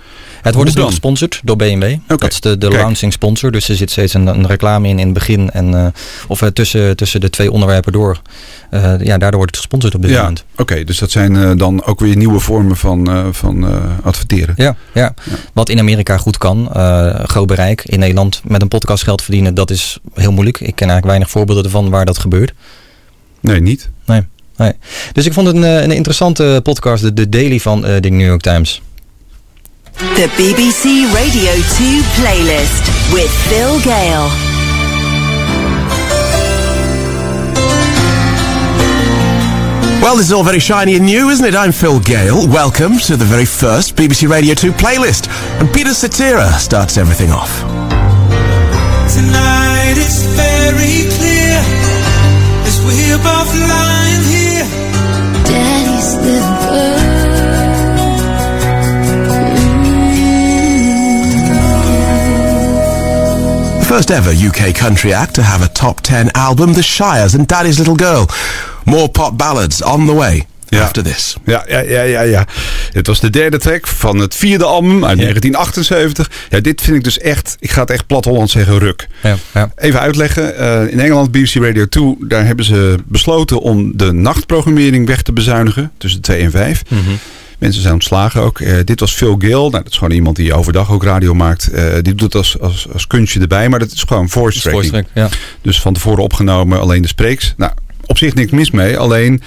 Het 0.42 0.54
wordt 0.54 0.75
dus 0.75 0.84
gesponsord 0.84 1.40
door 1.44 1.56
BMW. 1.56 1.96
Dat 2.06 2.32
is 2.32 2.40
de, 2.40 2.58
de 2.58 2.68
Kijk. 2.68 2.80
launching 2.80 3.12
sponsor. 3.12 3.50
Dus 3.50 3.68
er 3.68 3.76
zit 3.76 3.90
steeds 3.90 4.14
een, 4.14 4.26
een 4.26 4.46
reclame 4.46 4.88
in 4.88 4.99
in 4.99 5.04
het 5.04 5.14
begin. 5.14 5.50
En, 5.50 5.75
eh, 5.75 5.87
of 6.28 6.42
eh, 6.42 6.49
tussen, 6.49 6.96
tussen 6.96 7.20
de 7.20 7.30
twee 7.30 7.52
onderwerpen 7.52 7.92
door. 7.92 8.20
Eh, 8.70 8.94
ja, 9.00 9.18
daardoor 9.18 9.37
wordt 9.37 9.50
het 9.50 9.56
gesponsord 9.56 9.94
op 9.94 10.02
dit 10.02 10.11
Ja, 10.11 10.18
moment. 10.20 10.44
oké. 10.56 10.84
dus 10.84 10.99
dat 10.99 11.11
zijn 11.11 11.56
dan 11.56 11.84
ook 11.84 12.00
weer 12.00 12.16
nieuwe 12.16 12.38
vormen 12.38 12.76
van, 12.76 13.28
van 13.34 13.66
adverteren. 14.02 14.54
Ja, 14.56 14.76
ja. 14.94 15.14
wat 15.52 15.68
in 15.68 15.78
Amerika 15.78 16.16
goed 16.16 16.38
kan. 16.38 16.68
groot 17.26 17.46
bereik. 17.46 17.84
In 17.84 17.99
Nederland 17.99 18.40
met 18.44 18.62
een 18.62 18.68
podcast 18.68 19.02
geld 19.02 19.22
verdienen, 19.22 19.54
dat 19.54 19.70
is 19.70 19.99
heel 20.14 20.32
moeilijk. 20.32 20.56
Ik 20.56 20.75
ken 20.75 20.88
eigenlijk 20.88 21.06
weinig 21.06 21.30
voorbeelden 21.30 21.64
ervan 21.64 21.90
waar 21.90 22.04
dat 22.04 22.18
gebeurt. 22.18 22.52
Nee, 23.40 23.61
niet. 23.61 23.88
Nee. 24.06 24.22
nee. 24.56 24.72
Dus 25.12 25.26
ik 25.26 25.32
vond 25.32 25.46
het 25.46 25.56
een, 25.56 25.62
een 25.62 25.90
interessante 25.90 26.61
podcast, 26.62 27.02
de, 27.02 27.12
de 27.12 27.28
Daily 27.28 27.61
van 27.61 27.80
de 27.80 28.08
New 28.11 28.26
York 28.26 28.40
Times. 28.40 28.82
The 29.99 30.28
BBC 30.37 31.12
Radio 31.14 31.52
2 31.52 32.02
playlist 32.16 33.12
with 33.12 33.30
Phil 33.49 33.78
Gale. 33.82 34.28
Well, 40.02 40.16
this 40.16 40.26
is 40.26 40.32
all 40.32 40.42
very 40.42 40.58
shiny 40.58 40.96
and 40.96 41.04
new, 41.06 41.28
isn't 41.30 41.46
it? 41.46 41.54
I'm 41.54 41.70
Phil 41.70 42.00
Gale. 42.00 42.49
Welcome 42.49 42.99
to 43.06 43.16
the 43.16 43.25
very 43.25 43.44
first 43.44 43.94
BBC 43.94 44.28
Radio 44.28 44.54
2 44.54 44.72
playlist. 44.72 45.28
And 45.61 45.72
Peter 45.72 45.90
Satira 45.90 46.50
starts 46.58 46.96
everything 46.99 47.30
off. 47.30 47.61
Tonight 49.14 49.94
it's 49.96 50.25
very 50.34 51.06
clear 51.16 51.62
as 52.66 52.80
we're 52.84 53.18
both 53.18 53.54
lying 53.70 53.91
first 64.02 64.18
ever 64.26 64.47
UK 64.47 64.73
country 64.75 65.12
act 65.12 65.35
to 65.35 65.42
have 65.42 65.62
a 65.64 65.68
top 65.68 66.00
10 66.00 66.30
album, 66.32 66.73
The 66.73 66.82
Shires 66.82 67.35
and 67.35 67.49
Daddy's 67.49 67.78
Little 67.78 67.94
Girl. 67.97 68.26
More 68.85 69.09
pop 69.09 69.37
ballads 69.37 69.82
on 69.82 70.06
the 70.06 70.14
way 70.14 70.47
after 70.71 71.02
this. 71.02 71.37
Ja, 71.44 71.64
ja, 71.68 71.80
ja, 71.80 72.02
ja, 72.02 72.21
ja. 72.21 72.47
Het 72.92 73.06
was 73.06 73.21
de 73.21 73.30
derde 73.30 73.59
track 73.59 73.87
van 73.87 74.18
het 74.18 74.35
vierde 74.35 74.64
album 74.64 75.04
uit 75.04 75.18
1978. 75.18 76.30
Ja, 76.49 76.61
dit 76.61 76.80
vind 76.80 76.97
ik 76.97 77.04
dus 77.04 77.18
echt, 77.18 77.56
ik 77.61 77.71
ga 77.71 77.80
het 77.80 77.90
echt 77.90 78.06
plat 78.06 78.25
Holland 78.25 78.50
zeggen, 78.50 78.78
ruk. 78.78 79.06
Ja, 79.23 79.37
ja. 79.54 79.71
Even 79.76 80.00
uitleggen. 80.00 80.56
eh, 80.56 80.92
in 80.92 81.00
Engeland, 81.00 81.30
BBC 81.30 81.54
Radio 81.54 81.87
2, 81.88 82.16
daar 82.21 82.47
hebben 82.47 82.64
ze 82.64 82.97
besloten 83.06 83.61
om 83.61 83.97
de 83.97 84.12
nachtprogrammering 84.12 85.06
weg 85.06 85.23
te 85.23 85.32
bezuinigen. 85.32 85.90
Tussen 85.99 86.21
2 86.21 86.40
en 86.42 86.50
5. 86.50 86.82
Mhm. 86.88 87.00
Mensen 87.62 87.83
zijn 87.83 87.95
ontslagen 87.95 88.40
ook. 88.42 88.61
Eh, 88.61 88.76
dit 88.85 89.00
was 89.00 89.12
Phil 89.14 89.37
Gill. 89.38 89.50
Nou, 89.50 89.71
dat 89.71 89.88
is 89.88 89.97
gewoon 89.99 90.14
iemand 90.14 90.37
die 90.37 90.54
overdag 90.54 90.90
ook 90.92 91.04
radio 91.04 91.35
maakt. 91.35 91.69
Eh, 91.71 91.85
die 91.95 92.02
doet 92.02 92.21
het 92.21 92.35
als, 92.35 92.61
als, 92.61 92.87
als 92.92 93.07
kunstje 93.07 93.40
erbij. 93.40 93.69
Maar 93.69 93.78
dat 93.78 93.92
is 93.92 94.02
gewoon 94.02 94.28
voice 94.28 94.61
tracking. 94.61 94.87
track, 94.92 95.07
ja. 95.14 95.28
Dus 95.62 95.81
van 95.81 95.92
tevoren 95.95 96.23
opgenomen 96.23 96.81
alleen 96.81 97.02
de 97.02 97.09
spreeks. 97.09 97.54
Nou, 97.57 97.73
op 98.07 98.19
zich 98.19 98.35
niks 98.35 98.50
mis 98.50 98.71
mee. 98.71 98.99
Alleen, 98.99 99.42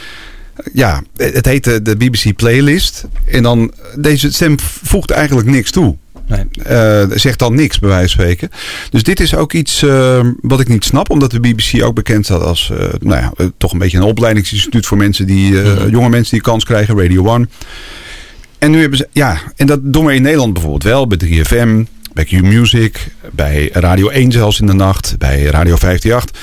ja, 0.73 1.03
het 1.15 1.45
heet 1.45 1.63
de, 1.63 1.81
de 1.81 1.95
BBC 1.95 2.35
Playlist. 2.35 3.05
En 3.27 3.43
dan, 3.43 3.73
deze 3.95 4.31
stem 4.31 4.59
voegt 4.59 5.11
eigenlijk 5.11 5.47
niks 5.47 5.71
toe. 5.71 5.95
Nee. 6.27 6.45
Eh, 6.63 7.03
zegt 7.13 7.39
dan 7.39 7.55
niks, 7.55 7.79
bij 7.79 7.89
wijze 7.89 8.15
van 8.15 8.23
spreken. 8.23 8.49
Dus 8.89 9.03
dit 9.03 9.19
is 9.19 9.35
ook 9.35 9.53
iets 9.53 9.83
eh, 9.83 10.19
wat 10.41 10.59
ik 10.59 10.67
niet 10.67 10.85
snap. 10.85 11.09
Omdat 11.09 11.31
de 11.31 11.39
BBC 11.39 11.83
ook 11.83 11.95
bekend 11.95 12.25
staat 12.25 12.41
als 12.41 12.71
nou 12.99 13.21
ja, 13.21 13.33
toch 13.57 13.71
een 13.73 13.79
beetje 13.79 13.97
een 13.97 14.03
opleidingsinstituut 14.03 14.85
voor 14.85 14.97
mensen 14.97 15.25
die, 15.27 15.53
Mhm. 15.53 15.89
jonge 15.89 16.09
mensen 16.09 16.31
die 16.33 16.41
kans 16.41 16.63
krijgen. 16.63 16.97
Radio 16.97 17.25
One. 17.25 17.47
En 18.65 18.71
nu 18.71 18.79
hebben 18.79 18.97
ze, 18.97 19.07
ja, 19.11 19.41
en 19.55 19.67
dat 19.67 19.79
doen 19.83 20.05
we 20.05 20.13
in 20.13 20.21
Nederland 20.21 20.53
bijvoorbeeld 20.53 20.83
wel. 20.83 21.07
Bij 21.07 21.17
3FM, 21.17 21.91
bij 22.13 22.23
Q-Music, 22.23 23.07
bij 23.31 23.69
Radio 23.73 24.09
1 24.09 24.31
zelfs 24.31 24.59
in 24.59 24.65
de 24.65 24.73
nacht, 24.73 25.15
bij 25.17 25.43
Radio 25.43 25.75
538. 25.75 26.41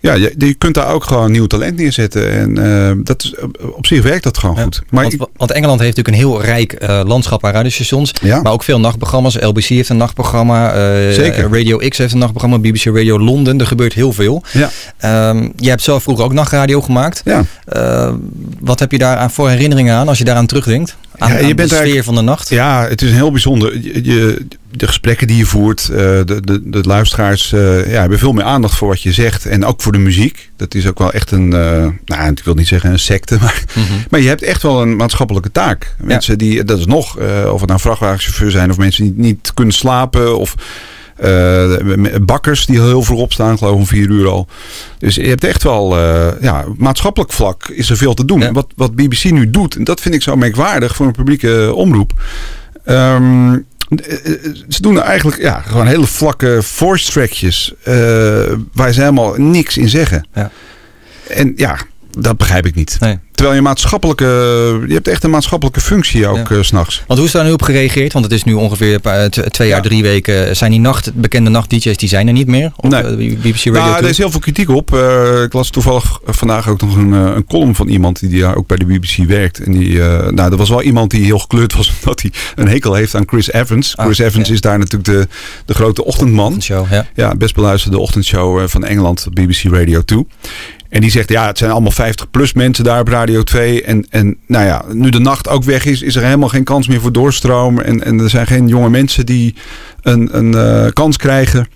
Ja, 0.00 0.14
je, 0.14 0.34
je 0.38 0.54
kunt 0.54 0.74
daar 0.74 0.88
ook 0.92 1.04
gewoon 1.04 1.30
nieuw 1.30 1.46
talent 1.46 1.76
neerzetten. 1.76 2.30
En 2.32 2.58
eh, 2.88 2.92
dat 3.04 3.22
is, 3.24 3.34
op 3.72 3.86
zich 3.86 4.02
werkt 4.02 4.22
dat 4.24 4.38
gewoon 4.38 4.58
goed. 4.60 4.82
Maar 4.90 5.02
want, 5.02 5.16
want 5.36 5.50
Engeland 5.50 5.80
heeft 5.80 5.96
natuurlijk 5.96 6.24
een 6.24 6.30
heel 6.30 6.42
rijk 6.42 6.72
eh, 6.72 7.00
landschap 7.04 7.44
aan 7.44 7.52
radiostations. 7.52 8.12
Ja. 8.22 8.40
Maar 8.42 8.52
ook 8.52 8.62
veel 8.62 8.80
nachtprogramma's. 8.80 9.36
LBC 9.40 9.64
heeft 9.64 9.88
een 9.88 9.96
nachtprogramma. 9.96 10.72
eh, 10.72 11.12
Zeker. 11.14 11.48
Radio 11.58 11.76
X 11.88 11.98
heeft 11.98 12.12
een 12.12 12.18
nachtprogramma. 12.18 12.58
BBC 12.58 12.84
Radio 12.84 13.18
Londen. 13.20 13.60
Er 13.60 13.66
gebeurt 13.66 13.92
heel 13.92 14.12
veel. 14.12 14.42
Ja. 14.52 14.70
Ehm, 14.98 15.48
jij 15.56 15.70
hebt 15.70 15.82
zelf 15.82 16.02
vroeger 16.02 16.24
ook 16.24 16.32
nachtradio 16.32 16.80
gemaakt. 16.80 17.22
Ja. 17.24 17.44
Wat 18.60 18.78
heb 18.80 18.92
je 18.92 18.98
daar 18.98 19.16
aan 19.16 19.30
voor 19.30 19.48
herinneringen 19.48 19.94
aan 19.94 20.08
als 20.08 20.18
je 20.18 20.24
daaraan 20.24 20.46
terugdenkt? 20.46 20.96
Aan, 21.18 21.28
Ja, 21.32 21.38
je 21.38 21.44
aan 21.44 21.56
bent 21.56 21.70
de 21.70 21.76
sfeer 21.76 22.04
van 22.04 22.14
de 22.14 22.20
nacht? 22.20 22.48
Ja, 22.48 22.86
het 22.88 23.02
is 23.02 23.10
heel 23.10 23.30
bijzonder. 23.30 23.78
Je, 23.82 24.04
je- 24.04 24.46
de 24.70 24.86
gesprekken 24.86 25.26
die 25.26 25.36
je 25.36 25.46
voert, 25.46 25.88
eh, 25.88 25.96
de, 25.98 26.40
de, 26.44 26.60
de 26.64 26.80
luisteraars 26.82 27.52
eh, 27.52 27.92
ja, 27.92 28.00
hebben 28.00 28.18
veel 28.18 28.32
meer 28.32 28.44
aandacht 28.44 28.76
voor 28.76 28.88
wat 28.88 29.02
je 29.02 29.12
zegt. 29.12 29.46
En 29.46 29.64
ook 29.64 29.82
voor 29.82 29.92
de 29.92 29.98
muziek. 29.98 30.50
Dat 30.56 30.74
is 30.74 30.86
ook 30.86 30.98
wel 30.98 31.12
echt 31.12 31.30
een, 31.30 31.52
eh, 31.52 31.86
nou 32.04 32.30
ik 32.30 32.44
wil 32.44 32.54
niet 32.54 32.68
zeggen 32.68 32.90
een 32.90 32.98
secte, 32.98 33.36
maar, 33.42 33.64
maar 34.10 34.20
je 34.20 34.28
hebt 34.28 34.42
echt 34.42 34.62
wel 34.62 34.82
een 34.82 34.96
maatschappelijke 34.96 35.52
taak. 35.52 35.94
Mensen 35.98 36.38
die, 36.38 36.64
dat 36.64 36.78
is 36.78 36.86
nog, 36.86 37.16
of 37.52 37.60
het 37.60 37.68
nou 37.68 37.80
vrachtwagenchauffeur 37.80 38.50
zijn 38.50 38.70
of 38.70 38.78
mensen 38.78 39.04
die 39.04 39.12
niet 39.16 39.54
kunnen 39.54 39.74
slapen 39.74 40.38
of... 40.38 40.54
bakkers 42.20 42.66
die 42.66 42.80
heel 42.80 43.02
vroeg 43.02 43.20
opstaan, 43.20 43.58
geloof 43.58 43.72
ik 43.72 43.78
om 43.78 43.86
vier 43.86 44.08
uur 44.08 44.28
al. 44.28 44.46
Dus 44.98 45.14
je 45.14 45.28
hebt 45.28 45.44
echt 45.44 45.62
wel, 45.62 45.98
ja, 46.40 46.64
maatschappelijk 46.76 47.32
vlak 47.32 47.68
is 47.68 47.90
er 47.90 47.96
veel 47.96 48.14
te 48.14 48.24
doen. 48.24 48.42
En 48.42 48.52
Wat, 48.52 48.66
wat 48.76 48.94
BBC 48.94 49.24
nu 49.24 49.50
doet, 49.50 49.76
en 49.76 49.84
dat 49.84 50.00
vind 50.00 50.14
ik 50.14 50.22
zo 50.22 50.36
merkwaardig 50.36 50.96
voor 50.96 51.06
een 51.06 51.12
publieke 51.12 51.72
omroep. 51.74 52.12
Ehm, 52.84 53.52
eh, 53.52 53.54
eh, 53.54 53.60
ze 54.68 54.82
doen 54.82 55.02
eigenlijk 55.02 55.42
ja, 55.42 55.60
gewoon 55.60 55.86
hele 55.86 56.06
vlakke 56.06 56.62
voice 56.62 57.10
trackjes 57.10 57.74
eh, 57.82 57.94
waar 58.72 58.92
ze 58.92 59.00
helemaal 59.00 59.34
niks 59.36 59.76
in 59.76 59.88
zeggen. 59.88 60.28
Ja. 60.34 60.50
En 61.28 61.52
ja, 61.56 61.78
dat 62.18 62.36
begrijp 62.36 62.66
ik 62.66 62.74
niet. 62.74 62.98
Terwijl 63.34 63.58
je 63.60 63.64
maatschappelijke, 63.64 64.24
je 64.88 64.94
hebt 64.94 65.08
echt 65.08 65.24
een 65.24 65.30
maatschappelijke 65.30 65.80
functie 65.80 66.26
ook 66.26 66.48
Ja. 66.48 66.62
s 66.62 66.66
s'nachts. 66.66 67.02
Want 67.06 67.18
hoe 67.18 67.28
is 67.28 67.34
daar 67.34 67.44
nu 67.44 67.52
op 67.52 67.62
gereageerd? 67.62 68.12
Want 68.12 68.24
het 68.24 68.34
is 68.34 68.44
nu 68.44 68.52
ongeveer 68.52 69.00
twee 69.50 69.68
jaar, 69.68 69.82
drie 69.82 70.02
weken. 70.02 70.56
Zijn 70.56 70.70
die 70.70 70.80
nacht, 70.80 71.14
bekende 71.14 71.50
nacht-DJ's, 71.50 71.96
die 71.96 72.08
zijn 72.08 72.26
er 72.26 72.32
niet 72.32 72.46
meer? 72.46 72.72
Op 72.76 72.90
Nee. 72.90 73.02
eh, 73.02 73.38
BBC 73.38 73.64
Radio 73.64 73.72
Nou, 73.72 73.90
2? 73.90 74.02
er 74.02 74.08
is 74.08 74.18
heel 74.18 74.30
veel 74.30 74.40
kritiek 74.40 74.68
op. 74.70 74.94
Eh, 74.94 75.42
ik 75.42 75.52
las 75.52 75.70
toevallig 75.70 76.20
vandaag 76.24 76.68
ook 76.68 76.80
nog 76.80 76.96
een, 76.96 77.12
een 77.12 77.44
column 77.46 77.74
van 77.74 77.88
iemand 77.88 78.20
die 78.30 78.40
daar 78.40 78.56
ook 78.56 78.66
bij 78.66 78.76
de 78.76 78.84
BBC 78.84 79.16
werkt. 79.28 79.58
En 79.60 79.72
die, 79.72 79.98
nou, 80.30 80.50
er 80.50 80.56
was 80.56 80.68
wel 80.68 80.82
iemand 80.82 81.10
die 81.10 81.24
heel 81.24 81.38
gekleurd 81.38 81.74
was 81.76 81.92
omdat 82.00 82.22
hij 82.22 82.32
een 82.54 82.68
hekel 82.68 82.94
heeft 82.94 83.14
aan 83.14 83.24
Chris 83.26 83.52
Evans. 83.52 83.96
Ah, 83.96 84.04
Chris 84.04 84.18
Evans 84.18 84.50
is 84.50 84.60
daar 84.60 84.78
natuurlijk 84.78 85.04
de, 85.04 85.28
de 85.64 85.74
grote 85.74 86.04
ochtendman. 86.04 86.54
ja. 86.58 87.06
ja, 87.14 87.34
best 87.34 87.54
beluisterde 87.54 87.98
ochtendshow 87.98 88.68
van 88.68 88.84
Engeland 88.84 89.24
op 89.26 89.34
BBC 89.34 89.62
Radio 89.72 90.02
2. 90.04 90.26
En 90.90 91.00
die 91.00 91.10
zegt, 91.10 91.28
ja, 91.28 91.46
het 91.46 91.58
zijn 91.58 91.70
allemaal 91.70 91.90
50 91.90 92.30
plus 92.30 92.52
mensen 92.52 92.84
daar 92.84 93.00
op 93.00 93.08
Radio 93.08 93.42
2. 93.42 93.82
En, 93.82 94.06
en 94.10 94.36
nou 94.46 94.64
ja, 94.64 94.84
nu 94.92 95.10
de 95.10 95.18
nacht 95.18 95.48
ook 95.48 95.64
weg 95.64 95.84
is, 95.84 96.02
is 96.02 96.16
er 96.16 96.22
helemaal 96.22 96.48
geen 96.48 96.64
kans 96.64 96.88
meer 96.88 97.00
voor 97.00 97.12
doorstroom. 97.12 97.80
En, 97.80 98.04
en 98.04 98.20
er 98.20 98.30
zijn 98.30 98.46
geen 98.46 98.68
jonge 98.68 98.90
mensen 98.90 99.26
die 99.26 99.54
een, 100.02 100.28
een 100.36 100.54
eh, 100.54 100.92
kans 100.92 101.16
krijgen. 101.16 101.68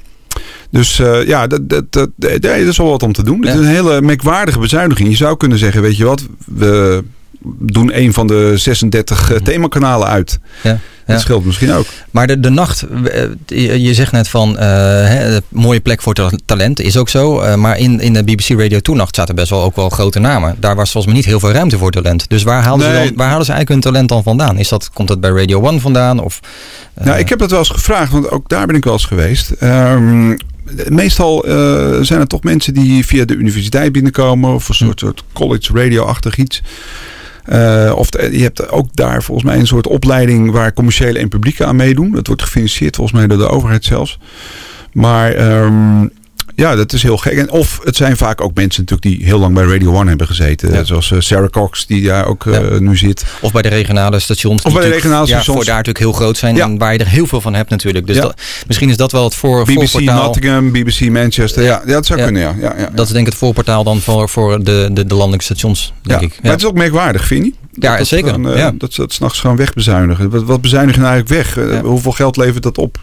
Dus 0.71 0.99
eh, 0.99 1.27
ja, 1.27 1.47
dat, 1.47 1.69
dat, 1.69 1.93
dat, 1.93 2.11
dat, 2.17 2.45
is 2.45 2.77
wel 2.77 2.91
wat 2.91 3.03
om 3.03 3.13
te 3.13 3.25
doen. 3.25 3.41
Het 3.41 3.55
is 3.55 3.61
een 3.61 3.75
hele 3.75 4.01
merkwaardige 4.01 4.59
bezuiniging. 4.59 5.09
Je 5.09 5.17
zou 5.17 5.37
kunnen 5.37 5.59
zeggen, 5.59 5.83
weet 5.83 5.97
je 5.97 6.05
wat, 6.05 6.27
we, 6.47 7.05
doen 7.59 7.99
een 7.99 8.13
van 8.13 8.27
de 8.27 8.53
36 8.57 9.33
uh, 9.33 9.39
themakanalen 9.39 10.09
uit. 10.09 10.39
Ja. 10.63 10.79
Dat 11.07 11.21
scheelt 11.21 11.45
misschien 11.45 11.73
ook. 11.73 11.87
Maar 12.11 12.27
de, 12.27 12.41
de 12.41 12.51
nacht, 12.51 12.83
eh, 13.47 13.77
je, 13.77 13.95
zegt 13.95 14.13
net 14.13 14.29
van, 14.29 14.59
eh, 14.59 14.67
hè, 15.09 15.39
mooie 15.49 15.81
plek 15.81 16.03
voor 16.03 16.15
ta- 16.15 16.31
talent, 16.47 16.81
is 16.81 16.97
ook 16.97 17.09
zo. 17.09 17.41
Eh, 17.41 17.55
maar 17.55 17.79
in, 17.79 18.01
in 18.01 18.13
de 18.13 18.25
BBC 18.25 18.49
Radio 18.49 18.79
Toenacht 18.79 19.15
zaten 19.15 19.35
best 19.35 19.51
wel 19.51 19.63
ook 19.63 19.77
wel 19.77 19.89
grote 19.89 20.19
namen. 20.19 20.57
Daar 20.61 20.77
was 20.77 20.91
volgens 20.91 21.07
mij 21.13 21.15
niet 21.23 21.31
heel 21.31 21.41
veel 21.41 21.51
ruimte 21.53 21.79
voor 21.79 21.91
talent. 21.91 22.29
Dus 22.29 22.43
waar 22.43 22.63
haalden, 22.63 22.89
Nee. 22.93 23.03
ze, 23.03 23.09
dan, 23.09 23.17
waar 23.17 23.29
haalden 23.29 23.47
ze 23.47 23.53
eigenlijk 23.53 23.83
hun 23.83 23.93
talent 23.93 24.09
dan 24.09 24.23
vandaan? 24.23 24.59
Is 24.59 24.69
dat, 24.69 24.91
komt 24.93 25.09
dat 25.09 25.21
bij 25.21 25.31
Radio 25.31 25.61
One 25.63 25.81
vandaan? 25.81 26.21
Of, 26.21 26.41
eh, 26.95 27.05
Nou, 27.07 27.19
ik 27.19 27.29
heb 27.29 27.39
dat 27.39 27.51
wel 27.51 27.59
eens 27.59 27.69
gevraagd, 27.69 28.13
want 28.13 28.31
ook 28.31 28.49
daar 28.49 28.67
ben 28.67 28.77
ik 28.77 28.85
wel 28.85 28.93
eens 28.93 29.05
geweest. 29.05 29.51
Ehm, 29.51 30.37
meestal 30.89 31.45
eh, 31.45 31.55
zijn 32.01 32.21
het 32.21 32.29
toch 32.29 32.43
mensen 32.43 32.75
die 32.75 33.07
via 33.07 33.25
de 33.25 33.35
universiteit 33.35 33.93
binnenkomen 33.93 34.55
of 34.55 34.69
een 34.69 34.75
soort, 34.75 35.01
soort 35.01 35.25
college 35.33 35.73
radio-achtig 35.75 36.37
iets. 36.37 36.63
Eh, 37.45 37.93
of 37.97 38.09
je 38.13 38.43
hebt 38.43 38.71
ook 38.71 38.87
daar 38.95 39.23
volgens 39.23 39.47
mij 39.47 39.59
een 39.59 39.67
soort 39.67 39.87
opleiding 39.87 40.51
waar 40.51 40.73
commerciële 40.73 41.19
en 41.19 41.29
publieke 41.29 41.65
aan 41.65 41.77
meedoen. 41.77 42.11
Dat 42.11 42.27
wordt 42.27 42.43
gefinancierd 42.43 42.97
volgens 42.97 43.19
mij 43.19 43.27
door 43.27 43.39
de 43.39 43.49
overheid 43.49 43.85
zelfs. 43.85 44.19
Maar 44.93 45.33
ehm, 45.33 46.07
ja, 46.57 46.75
dat 46.75 46.93
is 46.93 47.03
heel 47.03 47.17
gek. 47.17 47.33
En 47.39 47.51
of 47.51 47.81
het 47.85 47.97
zijn 47.97 48.17
vaak 48.17 48.41
ook 48.41 48.55
mensen 48.55 48.85
natuurlijk 48.85 49.17
die 49.19 49.27
heel 49.27 49.39
lang 49.39 49.55
bij 49.55 49.65
Radio 49.65 49.93
One 49.95 50.09
hebben 50.09 50.27
gezeten. 50.27 50.87
Zoals 50.87 51.11
eh, 51.11 51.21
Sarah 51.21 51.49
Cox 51.51 51.87
die 51.87 52.03
daar 52.05 52.27
ook 52.27 52.47
eh, 52.47 52.79
nu 52.79 52.97
zit. 52.97 53.25
Of 53.41 53.53
bij 53.53 53.63
de 53.63 53.69
regionale 53.69 54.19
stations. 54.19 54.63
Of 54.63 54.73
bij 54.73 54.83
de 54.83 54.89
regionale 54.89 55.21
ja, 55.27 55.27
stations. 55.27 55.57
voor 55.57 55.65
daar 55.65 55.77
natuurlijk 55.77 56.05
heel 56.05 56.13
groot 56.13 56.37
zijn. 56.37 56.61
En 56.61 56.79
waar 56.79 56.93
je 56.93 56.99
er 56.99 57.09
heel 57.09 57.27
veel 57.27 57.41
van 57.41 57.55
hebt 57.55 57.71
natuurlijk. 57.71 58.07
Dus 58.07 58.17
Ja. 58.17 58.23
dat, 58.23 58.41
misschien 58.67 58.89
is 58.89 58.97
dat 58.97 59.13
wel 59.13 59.25
het 59.25 59.35
voor, 59.35 59.65
BBC 59.65 59.89
voorportaal. 59.89 60.23
Nottingham, 60.25 60.71
BBC 60.73 61.01
Manchester. 61.11 61.63
Ja, 61.63 61.83
ja 61.87 61.93
dat 61.93 62.07
zou 62.07 62.19
Ja. 62.19 62.25
kunnen, 62.25 62.43
ja. 62.43 62.55
ja, 62.61 62.75
ja. 62.79 62.89
Dat 62.95 63.07
is 63.07 63.13
denk 63.13 63.27
ik 63.27 63.33
het 63.33 63.41
voorportaal 63.41 63.85
dan 63.85 64.01
voor, 64.01 64.29
voor 64.29 64.65
de, 64.65 64.89
de, 64.93 65.07
de 65.07 65.15
landelijke 65.15 65.45
stations, 65.45 65.93
denk 66.03 66.21
ja. 66.21 66.27
ik. 66.27 66.39
Maar 66.43 66.51
het 66.53 66.61
is 66.61 66.67
ook 66.67 66.75
merkwaardig, 66.77 67.27
vind 67.27 67.45
je 67.45 67.51
niet? 67.51 67.57
Ja, 67.85 67.97
dat, 67.97 68.07
zeker. 68.07 68.33
Dan, 68.33 68.51
eh, 68.51 68.59
Ja. 68.59 68.73
Dat 68.79 68.93
ze 68.93 69.01
dat 69.01 69.13
s'nachts 69.13 69.41
gewoon 69.41 69.57
wegbezuinigen. 69.57 70.31
Wat, 70.31 70.43
wat 70.43 70.61
bezuinigen 70.61 71.05
eigenlijk 71.05 71.29
weg? 71.55 71.81
Hoeveel 71.83 72.13
geld 72.13 72.37
levert 72.37 72.63
dat 72.63 72.79
op? 72.79 72.99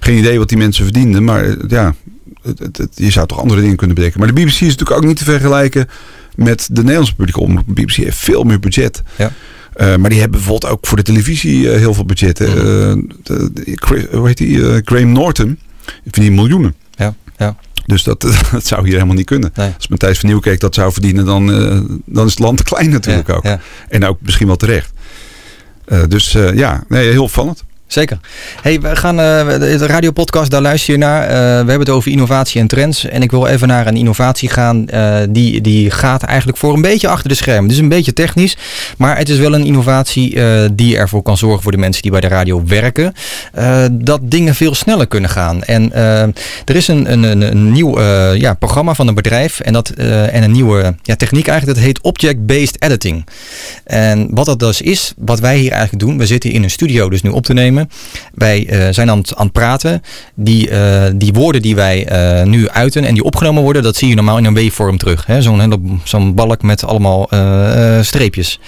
Geen 0.00 0.18
idee 0.18 0.38
wat 0.38 0.48
die 0.48 0.58
mensen 0.58 0.84
verdienden. 0.84 1.24
Maar 1.24 1.56
ja, 1.68 1.94
het, 2.42 2.58
het, 2.58 2.76
het- 2.76 2.92
je 2.94 3.10
zou 3.10 3.26
toch 3.26 3.40
andere 3.40 3.60
dingen 3.60 3.76
kunnen 3.76 3.94
bedenken. 3.96 4.20
Maar 4.20 4.28
de 4.34 4.40
BBC 4.40 4.48
is 4.52 4.60
natuurlijk 4.60 4.90
ook 4.96 5.04
niet 5.04 5.16
te 5.16 5.24
vergelijken 5.24 5.88
met 6.34 6.68
de 6.72 6.80
Nederlandse 6.80 7.14
publieke 7.14 7.40
omroep. 7.40 7.64
De 7.66 7.72
BBC 7.82 7.90
heeft 7.94 8.16
veel 8.18 8.44
meer 8.44 8.58
budget. 8.60 9.02
Ja. 9.16 9.32
Eh, 9.74 9.96
maar 9.96 10.10
die 10.10 10.20
hebben 10.20 10.38
bijvoorbeeld 10.40 10.72
ook 10.72 10.86
voor 10.86 10.96
de 10.96 11.02
televisie 11.02 11.70
eh, 11.72 11.78
heel 11.78 11.94
veel 11.94 12.04
budgetten. 12.04 12.46
De- 13.22 13.50
de- 13.52 13.72
Chris- 13.74 14.06
hoe 14.10 14.26
heet 14.26 14.36
die? 14.36 14.68
eh, 14.70 14.76
Graham 14.84 15.12
Norton. 15.12 15.58
Die 16.02 16.12
verdient 16.12 16.34
miljoenen. 16.34 16.74
Ja, 16.94 17.14
ja. 17.36 17.56
Dus 17.86 18.02
dat, 18.02 18.20
dat 18.52 18.66
zou 18.66 18.82
hier 18.84 18.92
helemaal 18.92 19.14
niet 19.14 19.26
kunnen. 19.26 19.52
Als 19.76 19.88
Matthijs 19.88 20.18
van 20.18 20.28
Nieuwkerk 20.28 20.60
dat 20.60 20.74
zou 20.74 20.92
verdienen, 20.92 21.24
dan, 21.24 21.46
dan 22.06 22.24
is 22.26 22.30
het 22.30 22.38
land 22.40 22.56
te 22.56 22.64
klein 22.64 22.90
natuurlijk 22.90 23.28
ook. 23.28 23.44
En 23.88 24.04
ook 24.04 24.18
misschien 24.20 24.46
wel 24.46 24.56
terecht. 24.56 24.92
Dus 26.08 26.32
ja, 26.54 26.84
nee, 26.88 27.10
heel 27.10 27.22
opvallend. 27.22 27.64
Zeker. 27.92 28.18
Hey, 28.62 28.80
we 28.80 28.96
gaan 28.96 29.20
eh, 29.20 29.58
de 29.58 29.86
radiopodcast, 29.86 30.50
daar 30.50 30.60
luister 30.60 30.92
je 30.92 30.98
naar. 30.98 31.22
Eh, 31.22 31.28
we 31.36 31.36
hebben 31.36 31.78
het 31.78 31.88
over 31.88 32.10
innovatie 32.10 32.60
en 32.60 32.66
trends. 32.66 33.04
En 33.04 33.22
ik 33.22 33.30
wil 33.30 33.46
even 33.46 33.68
naar 33.68 33.86
een 33.86 33.96
innovatie 33.96 34.48
gaan. 34.48 34.88
eh, 34.88 35.16
die, 35.28 35.60
die 35.60 35.90
gaat 35.90 36.22
eigenlijk 36.22 36.58
voor 36.58 36.74
een 36.74 36.82
beetje 36.82 37.08
achter 37.08 37.28
de 37.28 37.34
schermen. 37.34 37.68
Dus 37.68 37.78
een 37.78 37.88
beetje 37.88 38.12
technisch. 38.12 38.56
Maar 38.96 39.18
het 39.18 39.28
is 39.28 39.38
wel 39.38 39.54
een 39.54 39.64
innovatie 39.64 40.40
die 40.74 40.96
ervoor 40.96 41.22
kan 41.22 41.36
zorgen 41.36 41.62
voor 41.62 41.72
de 41.72 41.78
mensen 41.78 42.02
die 42.02 42.10
bij 42.10 42.20
de 42.20 42.28
radio 42.28 42.62
werken. 42.66 43.14
dat 43.92 44.20
dingen 44.22 44.54
veel 44.54 44.74
sneller 44.74 45.06
kunnen 45.06 45.30
gaan. 45.30 45.62
En 45.62 45.92
er 46.64 46.76
is 46.76 46.88
een, 46.88 47.12
een, 47.12 47.42
een, 47.42 47.72
nieuw 47.72 48.00
ja, 48.34 48.54
programma 48.54 48.94
van 48.94 49.08
een 49.08 49.14
bedrijf. 49.14 49.60
En, 49.60 49.72
dat, 49.72 49.88
en 49.88 50.42
een 50.42 50.52
nieuwe 50.52 50.94
ja, 51.02 51.16
techniek 51.16 51.48
eigenlijk. 51.48 51.78
Dat 51.78 51.86
heet 51.86 52.02
Object-Based 52.02 52.82
Editing. 52.82 53.26
En 53.84 54.28
wat 54.30 54.46
dat 54.46 54.58
dus 54.58 54.80
is, 54.80 55.12
wat 55.16 55.40
wij 55.40 55.58
hier 55.58 55.72
eigenlijk 55.72 56.04
doen. 56.04 56.18
We 56.18 56.26
zitten 56.26 56.50
in 56.50 56.62
een 56.62 56.70
studio 56.70 57.08
dus 57.08 57.22
nu 57.22 57.30
op 57.30 57.44
te 57.44 57.52
nemen. 57.52 57.81
Wij 58.34 58.66
eh, 58.66 58.88
zijn 58.90 59.10
aan 59.10 59.18
het, 59.18 59.36
aan 59.36 59.44
het 59.44 59.52
praten. 59.52 60.02
Die, 60.34 60.70
eh, 60.70 61.10
die 61.14 61.32
woorden 61.32 61.62
die 61.62 61.74
wij 61.74 62.06
eh, 62.06 62.46
nu 62.46 62.68
uiten 62.68 63.04
en 63.04 63.14
die 63.14 63.24
opgenomen 63.24 63.62
worden, 63.62 63.82
dat 63.82 63.96
zie 63.96 64.08
je 64.08 64.14
normaal 64.14 64.38
in 64.38 64.44
een 64.44 64.54
waveform 64.54 64.98
terug. 64.98 65.26
hè. 65.26 65.42
Zo'n 65.42 66.00
zo'n 66.04 66.34
balk 66.34 66.62
met 66.62 66.84
allemaal 66.84 67.28
streepjes. 68.02 68.60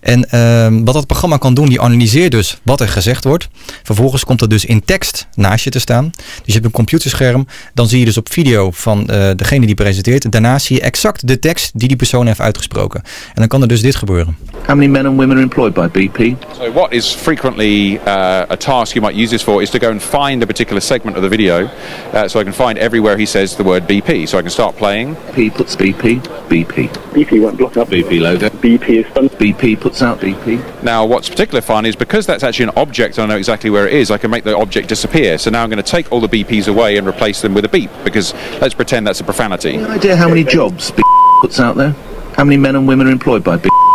En 0.00 0.30
ehm, 0.30 0.84
wat 0.84 0.94
dat 0.94 1.06
programma 1.06 1.36
kan 1.36 1.54
doen, 1.54 1.68
die 1.68 1.80
analyseert 1.80 2.30
dus 2.30 2.58
wat 2.62 2.80
er 2.80 2.88
gezegd 2.88 3.24
wordt. 3.24 3.48
Vervolgens 3.82 4.24
komt 4.24 4.40
het 4.40 4.50
dus 4.50 4.64
in 4.64 4.84
tekst 4.84 5.28
naast 5.34 5.64
je 5.64 5.70
te 5.70 5.78
staan. 5.78 6.10
Dus 6.14 6.42
je 6.44 6.52
hebt 6.52 6.64
een 6.64 6.70
computerscherm. 6.70 7.46
Dan 7.74 7.88
zie 7.88 7.98
je 7.98 8.04
dus 8.04 8.16
op 8.16 8.32
video 8.32 8.70
van 8.70 9.08
eh, 9.08 9.30
degene 9.36 9.66
die 9.66 9.74
presenteert. 9.74 10.32
Daarna 10.32 10.58
zie 10.58 10.76
je 10.76 10.82
exact 10.82 11.26
de 11.26 11.38
tekst 11.38 11.70
die 11.74 11.88
die 11.88 11.96
persoon 11.96 12.26
heeft 12.26 12.40
uitgesproken. 12.40 13.02
En 13.02 13.34
dan 13.34 13.48
kan 13.48 13.62
er 13.62 13.68
dus 13.68 13.80
dit 13.80 13.96
gebeuren. 13.96 14.36
How 14.66 14.76
many 14.76 14.86
men 14.86 15.06
and 15.06 15.16
women 15.16 15.36
are 15.36 15.42
employed 15.42 15.74
by 15.74 15.86
BP? 15.86 16.36
So 16.58 16.72
what 16.72 16.92
is 16.92 17.14
frequently 17.14 18.00
uh, 18.06 18.12
a 18.50 18.56
task 18.60 18.94
you 18.94 19.00
might 19.00 19.14
use 19.14 19.30
this 19.30 19.42
for 19.42 19.62
is 19.62 19.70
to 19.70 19.78
go 19.78 19.90
and 19.90 20.02
find 20.02 20.42
a 20.42 20.46
particular 20.46 20.80
segment 20.80 21.16
of 21.16 21.22
the 21.22 21.28
video. 21.28 21.66
Uh, 22.12 22.28
so 22.28 22.40
I 22.40 22.44
can 22.44 22.52
find 22.52 22.78
everywhere 22.78 23.16
he 23.16 23.26
says 23.26 23.56
the 23.56 23.64
word 23.64 23.84
BP. 23.84 24.28
So 24.28 24.38
I 24.38 24.42
can 24.42 24.50
start 24.50 24.76
playing. 24.76 25.16
P 25.32 25.50
puts 25.50 25.76
BP, 25.76 26.20
BP. 26.48 26.88
BP 26.88 27.42
won't 27.42 27.58
block 27.58 27.76
up. 27.76 27.88
BP 27.88 28.20
loader. 28.20 28.50
BP 28.50 28.88
is 28.88 29.06
fun. 29.12 29.28
BP 29.28 29.80
puts 29.80 30.02
out 30.02 30.20
BP. 30.20 30.82
Now 30.82 31.06
what's 31.06 31.28
particularly 31.28 31.64
fun 31.64 31.86
is 31.86 31.96
because 31.96 32.26
that's 32.26 32.42
actually 32.42 32.64
an 32.64 32.76
object 32.76 33.18
and 33.18 33.24
I 33.24 33.34
know 33.34 33.38
exactly 33.38 33.70
where 33.70 33.86
it 33.86 33.94
is, 33.94 34.10
I 34.10 34.18
can 34.18 34.30
make 34.30 34.44
the 34.44 34.56
object 34.56 34.88
disappear. 34.88 35.38
So 35.38 35.50
now 35.50 35.62
I'm 35.62 35.70
going 35.70 35.82
to 35.82 35.90
take 35.90 36.10
all 36.12 36.20
the 36.20 36.28
BPs 36.28 36.68
away 36.68 36.96
and 36.96 37.06
replace 37.06 37.40
them 37.40 37.54
with 37.54 37.64
a 37.64 37.68
beep 37.68 37.90
because 38.04 38.34
let's 38.60 38.74
pretend 38.74 39.06
that's 39.06 39.20
a 39.20 39.24
profanity. 39.24 39.74
Any 39.74 39.84
idea 39.84 40.16
how 40.16 40.28
many 40.28 40.44
jobs 40.44 40.90
BP 40.90 41.40
puts 41.40 41.60
out 41.60 41.76
there? 41.76 41.90
How 42.34 42.44
many 42.44 42.56
men 42.56 42.76
and 42.76 42.86
women 42.86 43.06
are 43.06 43.10
employed 43.10 43.42
by 43.42 43.56
BP? 43.56 43.87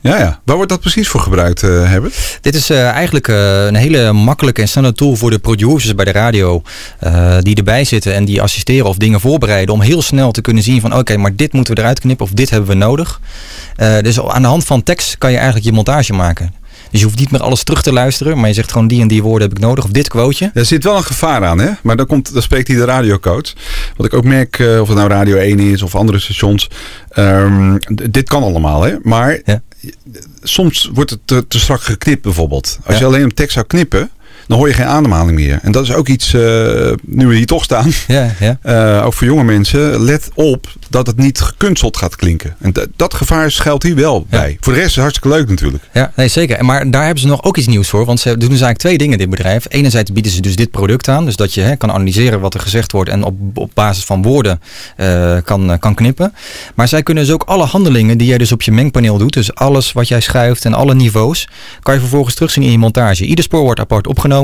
Ja, 0.00 0.18
ja. 0.18 0.40
Waar 0.44 0.56
wordt 0.56 0.70
dat 0.70 0.80
precies 0.80 1.08
voor 1.08 1.20
gebruikt, 1.20 1.62
eh 1.62 1.68
Herbert? 1.70 2.38
Dit 2.40 2.54
is 2.54 2.70
eh, 2.70 2.88
eigenlijk 2.88 3.28
eh, 3.28 3.64
een 3.64 3.74
hele 3.74 4.12
makkelijke 4.12 4.60
en 4.60 4.68
snelle 4.68 4.92
tool 4.92 5.16
voor 5.16 5.30
de 5.30 5.38
producers 5.38 5.94
bij 5.94 6.04
de 6.04 6.12
radio. 6.12 6.62
die 7.40 7.56
erbij 7.56 7.84
zitten 7.84 8.14
en 8.14 8.24
die 8.24 8.42
assisteren 8.42 8.86
of 8.86 8.96
dingen 8.96 9.20
voorbereiden. 9.20 9.74
Om 9.74 9.80
heel 9.80 10.02
snel 10.02 10.32
te 10.32 10.40
kunnen 10.40 10.62
zien 10.62 10.80
van 10.80 10.94
oké, 10.96 11.16
maar 11.16 11.36
dit 11.36 11.52
moeten 11.52 11.74
we 11.74 11.80
eruit 11.80 12.00
knippen 12.00 12.26
of 12.26 12.32
dit 12.32 12.50
hebben 12.50 12.68
we 12.68 12.74
nodig. 12.74 13.20
Dus 13.76 14.20
aan 14.20 14.42
de 14.42 14.48
hand 14.48 14.64
van 14.64 14.82
tekst 14.82 15.18
kan 15.18 15.30
je 15.30 15.36
eigenlijk 15.36 15.66
je 15.66 15.72
montage 15.72 16.12
maken. 16.12 16.54
Dus 16.90 17.00
je 17.00 17.06
hoeft 17.06 17.18
niet 17.18 17.30
meer 17.30 17.42
alles 17.42 17.62
terug 17.62 17.82
te 17.82 17.92
luisteren. 17.92 18.38
Maar 18.38 18.48
je 18.48 18.54
zegt 18.54 18.72
gewoon 18.72 18.88
die 18.88 19.00
en 19.00 19.08
die 19.08 19.22
woorden 19.22 19.48
heb 19.48 19.56
ik 19.56 19.64
nodig. 19.64 19.84
Of 19.84 19.90
dit 19.90 20.08
quoteje. 20.08 20.50
Er 20.54 20.64
zit 20.64 20.84
wel 20.84 20.96
een 20.96 21.02
gevaar 21.04 21.44
aan, 21.44 21.60
hè? 21.60 21.70
Maar 21.82 21.96
dan, 21.96 22.06
komt, 22.06 22.32
dan 22.32 22.42
spreekt 22.42 22.68
hij 22.68 22.76
de 22.76 22.84
radiocoach. 22.84 23.52
Wat 23.96 24.06
ik 24.06 24.14
ook 24.14 24.24
merk, 24.24 24.58
of 24.80 24.88
het 24.88 24.96
nou 24.96 25.08
Radio 25.08 25.36
1 25.36 25.58
is 25.58 25.82
of 25.82 25.94
andere 25.94 26.18
stations. 26.18 26.68
ehm, 27.08 27.76
dit 28.10 28.28
kan 28.28 28.42
allemaal, 28.42 28.82
hè? 28.82 28.94
Maar 29.02 29.38
soms 30.42 30.90
wordt 30.92 31.10
het 31.10 31.20
te, 31.24 31.46
te 31.48 31.58
strak 31.58 31.82
geknipt, 31.82 32.22
bijvoorbeeld. 32.22 32.78
Als 32.84 32.94
Ja. 32.94 33.00
je 33.00 33.06
alleen 33.06 33.22
een 33.22 33.34
tekst 33.34 33.52
zou 33.54 33.66
knippen, 33.66 34.10
dan 34.48 34.58
hoor 34.58 34.68
je 34.68 34.74
geen 34.74 34.86
ademhaling 34.86 35.36
meer. 35.38 35.58
En 35.62 35.72
dat 35.72 35.82
is 35.84 35.92
ook 35.92 36.08
iets, 36.08 36.34
eh, 36.34 36.40
nu 37.02 37.26
we 37.26 37.34
hier 37.36 37.46
toch 37.46 37.64
staan, 37.64 37.90
Ja, 38.06 38.30
ja. 38.40 38.58
eh, 38.62 39.06
ook 39.06 39.12
voor 39.14 39.26
jonge 39.26 39.44
mensen. 39.44 40.00
Let 40.04 40.30
op 40.34 40.66
dat 40.90 41.06
het 41.06 41.16
niet 41.16 41.40
gekunsteld 41.40 41.96
gaat 41.96 42.16
klinken. 42.16 42.56
En 42.60 42.72
dat- 42.96 43.14
gevaar 43.14 43.50
schuilt 43.50 43.82
hier 43.82 43.94
wel 43.94 44.26
bij. 44.30 44.56
Voor 44.60 44.72
de 44.72 44.78
rest 44.78 44.88
is 44.90 44.94
het 44.94 45.04
hartstikke 45.04 45.36
leuk 45.36 45.48
natuurlijk. 45.48 45.84
Ja, 45.92 46.12
nee, 46.16 46.28
zeker. 46.28 46.64
Maar 46.64 46.90
daar 46.90 47.02
hebben 47.04 47.20
ze 47.22 47.26
nog 47.28 47.42
ook 47.42 47.56
iets 47.56 47.66
nieuws 47.66 47.88
voor. 47.88 48.04
Want 48.04 48.20
ze 48.20 48.28
doen 48.28 48.38
dus 48.38 48.48
eigenlijk 48.48 48.78
twee 48.78 48.98
dingen, 48.98 49.18
dit 49.18 49.30
bedrijf. 49.30 49.64
Enerzijds 49.68 50.12
bieden 50.12 50.32
ze 50.32 50.40
dus 50.40 50.56
dit 50.56 50.70
product 50.70 51.08
aan. 51.08 51.24
Dus 51.24 51.36
dat 51.36 51.54
je 51.54 51.60
hè, 51.60 51.76
kan 51.76 51.90
analyseren 51.92 52.40
wat 52.40 52.54
er 52.54 52.60
gezegd 52.60 52.92
wordt. 52.92 53.10
En 53.10 53.22
op, 53.24 53.34
op 53.54 53.70
basis 53.74 54.04
van 54.04 54.22
woorden 54.22 54.60
eh, 54.96 55.36
kan, 55.44 55.76
kan 55.78 55.94
knippen. 55.94 56.34
Maar 56.74 56.88
zij 56.88 57.02
kunnen 57.02 57.24
dus 57.24 57.32
ook 57.32 57.42
alle 57.42 57.64
handelingen 57.64 58.18
die 58.18 58.26
jij 58.26 58.38
dus 58.38 58.52
op 58.52 58.62
je 58.62 58.72
mengpaneel 58.72 59.18
doet. 59.18 59.32
Dus 59.32 59.54
alles 59.54 59.92
wat 59.92 60.08
jij 60.08 60.20
schuift 60.20 60.64
en 60.64 60.74
alle 60.74 60.94
niveaus. 60.94 61.48
Kan 61.82 61.94
je 61.94 62.00
vervolgens 62.00 62.34
terugzien 62.34 62.62
in 62.62 62.70
je 62.70 62.78
montage. 62.78 63.24
Ieder 63.24 63.44
spoor 63.44 63.62
wordt 63.62 63.80
apart 63.80 64.06
opgenomen. 64.06 64.36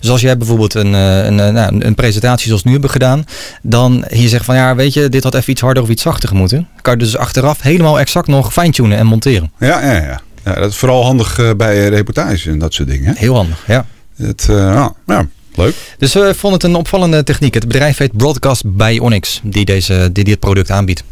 Dus 0.00 0.10
als 0.10 0.20
jij 0.20 0.36
bijvoorbeeld 0.36 0.74
een, 0.74 0.94
eh, 0.94 1.24
een, 1.24 1.40
eh, 1.40 1.48
nou, 1.48 1.84
een 1.84 1.94
presentatie 1.94 2.46
zoals 2.46 2.62
we 2.62 2.66
nu 2.66 2.74
hebben 2.74 2.92
gedaan. 2.92 3.24
Dan 3.62 4.04
hier 4.08 4.28
zegt 4.28 4.44
van 4.44 4.54
ja, 4.54 4.74
weet 4.74 4.92
je, 4.92 5.08
dit 5.08 5.22
had 5.22 5.34
even 5.34 5.50
iets 5.50 5.60
harder 5.60 5.82
of 5.82 5.88
iets 5.88 6.02
zachter 6.02 6.34
moeten. 6.34 6.68
Kan 6.82 6.92
je 6.92 6.98
dus 6.98 7.16
achteraf 7.16 7.62
helemaal 7.62 8.00
exact 8.00 8.26
nog 8.26 8.52
fine-tunen 8.52 8.98
en 8.98 9.06
monteren. 9.06 9.52
Ja, 9.58 9.80
ja, 9.80 9.92
ja. 9.92 10.20
ja 10.44 10.54
dat 10.54 10.70
is 10.70 10.76
vooral 10.76 11.04
handig 11.04 11.38
eh, 11.38 11.50
bij 11.56 11.88
reportages 11.88 12.46
en 12.46 12.58
dat 12.58 12.74
soort 12.74 12.88
dingen. 12.88 13.16
Heel 13.16 13.34
handig, 13.34 13.64
ja. 13.66 13.86
Het, 14.16 14.44
ja, 14.48 14.94
ja, 15.06 15.26
leuk. 15.54 15.74
Dus 15.98 16.12
we 16.12 16.34
vonden 16.36 16.60
het 16.60 16.68
een 16.68 16.76
opvallende 16.76 17.24
techniek. 17.24 17.54
Het 17.54 17.66
bedrijf 17.66 17.98
heet 17.98 18.16
Broadcast 18.16 18.62
Bionics, 18.76 19.40
die, 19.42 19.64
deze, 19.64 20.10
die 20.12 20.24
dit 20.24 20.38
product 20.38 20.70
aanbiedt. 20.70 21.04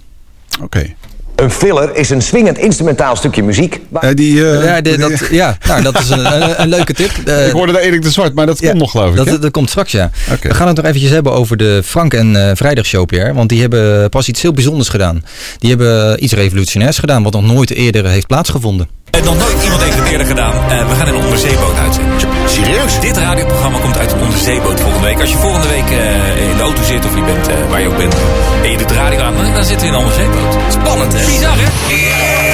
Oké. 0.62 0.94
Een 1.40 1.50
filler 1.50 1.96
is 1.96 2.10
een 2.10 2.22
swingend 2.22 2.58
instrumentaal 2.58 3.16
stukje 3.16 3.42
muziek. 3.42 3.80
die, 4.14 4.50
eh, 4.50 4.64
ja, 4.64 4.80
de- 4.80 4.96
dat, 4.96 5.28
ja, 5.30 5.56
nou, 5.66 5.82
dat 5.82 5.98
is 6.00 6.10
een, 6.10 6.42
een, 6.42 6.60
een 6.62 6.68
leuke 6.68 6.94
tip. 6.94 7.10
Eh, 7.24 7.46
ik 7.48 7.52
hoorde 7.52 7.72
de 7.72 7.80
Erik 7.80 8.02
de 8.02 8.10
Zwart, 8.10 8.34
maar 8.34 8.46
dat 8.46 8.60
komt 8.60 8.74
nog 8.74 8.90
geloof 8.90 9.16
ik. 9.16 9.40
dat, 9.40 9.50
komt 9.50 9.68
straks, 9.70 9.92
ja. 9.92 10.10
We 10.42 10.54
gaan 10.54 10.66
het 10.66 10.76
nog 10.76 10.84
eventjes 10.86 11.10
hebben 11.10 11.32
over 11.32 11.56
de 11.56 11.82
Frank 11.84 12.14
en 12.14 12.48
eh 12.48 12.50
Vrijdag 12.54 12.86
Show, 12.86 13.06
Pierre. 13.06 13.32
Want 13.32 13.48
die 13.48 13.60
hebben 13.60 14.08
pas 14.08 14.28
iets 14.28 14.42
heel 14.42 14.52
bijzonders 14.52 14.88
gedaan. 14.88 15.24
Die 15.58 15.70
hebben 15.70 16.24
iets 16.24 16.32
revolutionairs 16.32 16.98
gedaan, 16.98 17.22
wat 17.22 17.32
nog 17.32 17.42
nooit 17.46 17.70
eerder 17.70 18.06
heeft 18.06 18.26
plaatsgevonden. 18.26 18.88
En 19.10 19.24
nog 19.24 19.38
nooit 19.38 19.62
iemand 19.62 19.82
heeft 19.82 19.98
het 19.98 20.08
eerder 20.08 20.26
gedaan. 20.26 20.54
Eh, 20.70 20.88
we 20.88 20.94
gaan 20.94 21.08
in 21.08 21.14
een 21.14 21.24
onderzeeboot 21.24 21.76
uitzenden. 21.78 22.20
Serieus? 22.46 23.00
Dit 23.00 23.16
radioprogramma 23.16 23.78
komt 23.78 23.98
uit 23.98 24.12
een 24.12 24.20
onderzeeboot 24.20 24.80
volgende 24.80 25.06
week. 25.06 25.20
Als 25.20 25.30
je 25.30 25.36
volgende 25.36 25.68
week 25.68 25.90
eh, 25.90 26.50
in 26.50 26.56
de 26.56 26.62
auto 26.62 26.82
zit 26.82 27.04
of 27.04 27.14
je 27.14 27.22
bent 27.22 27.48
eh, 27.48 27.54
waar 27.68 27.80
je 27.80 27.88
ook 27.88 27.96
bent 27.96 28.14
en 28.62 28.70
je 28.70 28.78
doet 28.78 28.88
de 28.88 28.94
radio 28.94 29.20
aan, 29.20 29.36
dan, 29.36 29.54
dan 29.54 29.64
zitten 29.64 29.86
we 29.86 29.92
in 29.92 29.92
een 29.92 30.06
onderzeeboot. 30.06 30.56
Spannend 30.72 31.12
hè? 31.12 31.24
Bizar 31.26 31.56
hè? 31.56 31.66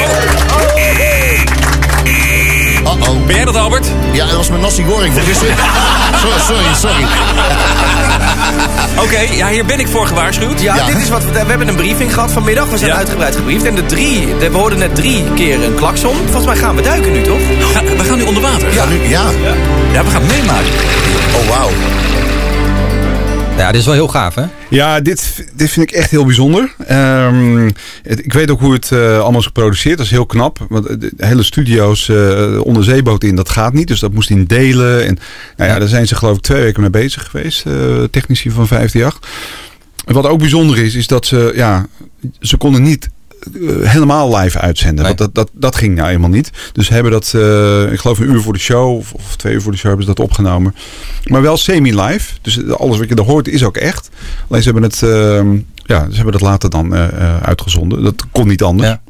hallo. 0.03 0.56
Ja, 4.17 4.27
dat 4.27 4.37
was 4.37 4.49
mijn 4.49 4.61
nasi 4.61 4.85
goreng 4.85 5.13
voor 5.13 5.23
gisteren. 5.31 5.55
sorry, 6.21 6.41
sorry, 6.41 6.75
sorry. 6.75 7.05
Oké, 8.99 9.19
ja, 9.35 9.49
hier 9.49 9.65
ben 9.65 9.79
ik 9.81 9.89
voor 9.89 10.07
gewaarschuwd. 10.07 10.61
Ja, 10.61 10.85
dit 10.87 10.97
is 10.99 11.09
wat 11.09 11.25
we, 11.25 11.31
we 11.33 11.39
hebben 11.39 11.69
een 11.69 11.77
briefing 11.77 12.15
gehad 12.15 12.33
vanmiddag. 12.33 12.69
We 12.69 12.79
zijn 12.79 12.91
Ja. 12.91 12.97
uitgebreid 12.97 13.37
gebriefd. 13.37 13.65
En 13.65 13.75
de 13.75 13.87
drie, 13.87 14.37
de, 14.39 14.51
we 14.51 14.57
hoorden 14.57 14.79
net 14.79 14.95
drie 14.95 15.25
keer 15.35 15.65
een 15.65 15.75
klakson. 15.75 16.17
Volgens 16.25 16.47
mij 16.47 16.57
gaan 16.57 16.77
we 16.77 16.83
duiken 16.83 17.13
nu, 17.13 17.23
toch? 17.23 17.39
Ga- 17.73 17.85
we 17.97 18.05
gaan 18.05 18.17
nu 18.19 18.23
onder 18.25 18.43
water. 18.43 18.73
Ja, 18.75 18.85
nu, 18.85 19.09
ja. 19.09 19.23
Ja, 19.93 20.05
we 20.05 20.11
gaan 20.11 20.23
het 20.23 20.31
meemaken. 20.37 20.73
Oh, 21.35 21.49
wauw. 21.49 21.69
Ja, 23.57 23.71
dit 23.73 23.81
is 23.81 23.87
wel 23.87 23.95
heel 23.95 24.09
gaaf, 24.09 24.35
hè? 24.35 24.45
Ja, 24.71 25.01
dit, 25.01 25.47
dit 25.55 25.71
vind 25.71 25.91
ik 25.91 25.97
echt 25.97 26.11
heel 26.11 26.25
bijzonder. 26.25 26.75
Ehm, 26.87 27.71
het- 28.03 28.25
ik 28.25 28.33
weet 28.33 28.51
ook 28.51 28.61
hoe 28.61 28.73
het 28.73 28.93
eh, 28.93 29.21
allemaal 29.21 29.41
is 29.41 29.47
geproduceerd. 29.47 29.97
Dat 29.97 30.07
is 30.07 30.13
heel 30.13 30.27
knap. 30.27 30.59
Want 30.69 31.01
de 31.01 31.13
hele 31.17 31.43
studio's 31.43 32.09
eh 32.09 32.61
onderzeeboot 32.63 33.25
in, 33.25 33.37
dat 33.37 33.49
gaat 33.49 33.73
niet. 33.73 33.89
Dus 33.89 34.01
dat 34.01 34.13
moest 34.13 34.31
in 34.31 34.45
delen. 34.45 35.07
En 35.07 35.19
nou 35.57 35.71
ja, 35.71 35.79
daar 35.79 35.89
zijn 35.89 36.07
ze 36.07 36.15
geloof 36.15 36.37
ik 36.37 36.43
twee 36.43 36.63
weken 36.63 36.81
mee 36.81 36.91
bezig 36.91 37.29
geweest. 37.31 37.67
eh, 37.67 37.73
technici 38.11 38.51
van 38.51 38.67
538. 38.67 39.31
En 40.07 40.15
wat 40.15 40.27
ook 40.27 40.39
bijzonder 40.39 40.79
is, 40.79 40.95
is 40.95 41.07
dat 41.07 41.27
ze, 41.27 41.53
ja, 41.55 41.87
ze 42.41 42.57
konden 42.57 42.83
niet 42.83 43.09
helemaal 43.83 44.37
live 44.37 44.59
uitzenden. 44.59 45.05
Want 45.05 45.19
dat, 45.19 45.35
dat, 45.35 45.51
dat 45.53 45.77
ging 45.77 45.95
nou 45.95 46.09
eenmaal 46.09 46.31
niet. 46.31 46.51
Dus 46.73 46.89
hebben 46.89 47.13
dat, 47.13 47.33
eh, 47.35 47.93
ik 47.93 47.99
geloof 48.01 48.19
een 48.19 48.31
uur 48.31 48.41
voor 48.41 48.53
de 48.53 48.59
show, 48.59 48.97
of, 48.97 49.13
of 49.13 49.37
twee 49.37 49.55
uur 49.55 49.63
voor 49.63 49.73
de 49.73 49.79
show 49.79 49.89
hebben 49.89 50.07
ze 50.07 50.15
dat 50.15 50.25
opgenomen. 50.25 50.75
Maar 51.25 51.43
wel 51.43 51.57
semi-live. 51.57 52.33
Dus 52.43 52.71
alles 52.71 52.99
wat 52.99 53.09
je 53.09 53.15
er 53.15 53.23
hoort 53.23 53.49
is 53.49 53.65
ook 53.65 53.77
echt. 53.77 54.11
Alleen 54.49 54.63
ze 54.63 54.71
hebben 54.71 54.91
het, 54.91 55.03
ehm, 55.03 55.57
ja, 55.85 56.07
ze 56.09 56.15
hebben 56.15 56.33
dat 56.33 56.41
later 56.41 56.71
dan 56.71 56.95
eh, 56.95 57.05
eh, 57.05 57.43
uitgezonden. 57.43 58.03
Dat 58.03 58.25
kon 58.33 58.49
niet 58.49 58.63
anders. 58.63 58.89
Ja. 58.89 59.01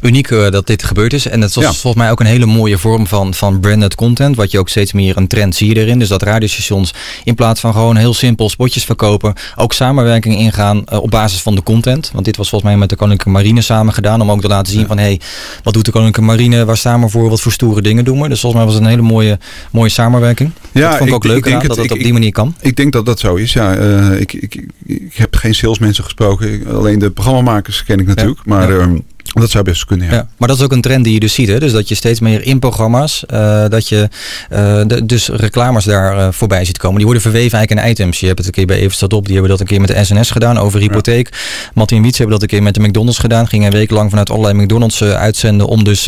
Uniek 0.00 0.30
eh, 0.30 0.50
dat 0.50 0.66
dit 0.66 0.82
gebeurd 0.82 1.12
is. 1.12 1.26
En 1.28 1.40
het 1.40 1.54
was 1.54 1.64
Ja. 1.64 1.72
volgens 1.72 2.02
mij 2.02 2.10
ook 2.10 2.20
een 2.20 2.26
hele 2.26 2.46
mooie 2.46 2.78
vorm 2.78 3.06
van, 3.06 3.34
van 3.34 3.60
branded 3.60 3.94
content. 3.94 4.36
Wat 4.36 4.50
je 4.50 4.58
ook 4.58 4.68
steeds 4.68 4.92
meer 4.92 5.16
een 5.16 5.26
trend 5.26 5.54
zie 5.54 5.68
je 5.68 5.80
erin. 5.80 5.98
Dus 5.98 6.08
dat 6.08 6.22
radiostations 6.22 6.94
in 7.24 7.34
plaats 7.34 7.60
van 7.60 7.72
gewoon 7.72 7.96
heel 7.96 8.14
simpel 8.14 8.48
spotjes 8.48 8.84
verkopen. 8.84 9.34
Ook 9.56 9.72
samenwerking 9.72 10.36
ingaan 10.36 10.84
eh, 10.86 11.02
op 11.02 11.10
basis 11.10 11.40
van 11.42 11.54
de 11.54 11.62
content. 11.62 12.10
Want 12.12 12.24
dit 12.24 12.36
was 12.36 12.48
volgens 12.48 12.70
mij 12.70 12.80
met 12.80 12.88
de 12.88 12.96
Koninklijke 12.96 13.38
Marine 13.38 13.60
samen 13.60 13.94
gedaan. 13.94 14.20
Om 14.20 14.30
ook 14.30 14.40
te 14.40 14.48
laten 14.48 14.72
zien 14.72 14.86
van 14.86 14.98
hé, 14.98 15.04
hey, 15.04 15.20
wat 15.62 15.74
doet 15.74 15.84
de 15.84 15.90
Koninklijke 15.90 16.30
Marine? 16.32 16.64
Waar 16.64 16.76
staan 16.76 17.00
we 17.00 17.08
voor? 17.08 17.28
Wat 17.30 17.40
voor 17.40 17.52
stoere 17.52 17.82
dingen 17.82 18.04
doen 18.04 18.20
we? 18.20 18.28
Dus 18.28 18.40
volgens 18.40 18.62
mij 18.62 18.64
was 18.72 18.74
het 18.80 18.82
een 18.84 18.98
hele 18.98 19.08
mooie, 19.12 19.38
mooie 19.70 19.88
samenwerking. 19.90 20.50
dat 20.72 20.96
vond 20.96 21.08
ik 21.08 21.14
ook 21.14 21.24
leuk 21.24 21.44
denk 21.44 21.62
aan, 21.62 21.68
dat 21.68 21.76
het 21.76 21.92
op 21.92 21.98
die 21.98 22.12
manier 22.12 22.32
kan. 22.32 22.54
Ik 22.60 22.76
denk 22.76 22.92
dat 22.92 23.06
dat 23.06 23.20
zo 23.20 23.34
is. 23.34 23.52
Ja, 23.52 23.74
Eh, 23.76 24.20
ik, 24.20 24.32
ik, 24.32 24.66
ik 24.86 25.14
heb 25.14 25.34
geen 25.36 25.54
salesmensen 25.54 26.04
gesproken. 26.04 26.66
Alleen 26.74 26.98
de 26.98 27.10
programmamakers 27.10 27.84
ken 27.84 27.98
ik 27.98 28.06
natuurlijk. 28.06 28.40
Maar 28.44 28.72
Ja. 28.72 28.78
ehm, 28.78 28.96
dat 29.40 29.50
zou 29.50 29.64
best 29.64 29.84
kunnen. 29.84 30.06
Ja. 30.06 30.12
Ja, 30.12 30.26
maar 30.36 30.48
dat 30.48 30.56
is 30.56 30.64
ook 30.64 30.72
een 30.72 30.80
trend 30.80 31.04
die 31.04 31.12
je 31.12 31.20
dus 31.20 31.34
ziet. 31.34 31.48
Hè? 31.48 31.58
Dus 31.58 31.72
dat 31.72 31.88
je 31.88 31.94
steeds 31.94 32.20
meer 32.20 32.42
in 32.42 32.58
programma's, 32.58 33.26
eh, 33.26 33.64
dat 33.68 33.88
je 33.88 34.08
eh, 34.50 34.80
de, 34.86 35.06
dus 35.06 35.28
reclames 35.28 35.84
daar 35.84 36.18
eh, 36.18 36.28
voorbij 36.30 36.64
ziet 36.64 36.78
komen. 36.78 36.96
Die 36.96 37.04
worden 37.04 37.22
verweven 37.22 37.58
eigenlijk 37.58 37.86
in 37.86 37.92
items. 37.92 38.20
Je 38.20 38.26
hebt 38.26 38.38
het 38.38 38.46
een 38.46 38.52
keer 38.52 38.66
bij 38.66 38.76
Evenstad 38.76 39.12
op, 39.12 39.24
die 39.24 39.32
hebben 39.32 39.50
dat 39.50 39.60
een 39.60 39.66
keer 39.66 39.80
met 39.80 39.88
de 39.88 40.04
SNS 40.04 40.30
gedaan 40.30 40.58
over 40.58 40.80
hypotheek. 40.80 41.28
Martin 41.74 42.02
Wiets 42.02 42.18
hebben 42.18 42.34
dat 42.38 42.42
een 42.42 42.56
keer 42.56 42.62
met 42.62 42.74
de 42.74 42.80
McDonald's 42.80 43.18
gedaan. 43.18 43.48
Ging 43.48 43.64
een 43.64 43.70
week 43.70 43.90
lang 43.90 44.10
vanuit 44.10 44.30
allerlei 44.30 44.62
McDonald's 44.62 45.02
uitzenden 45.02 45.66
om 45.66 45.84
dus 45.84 46.02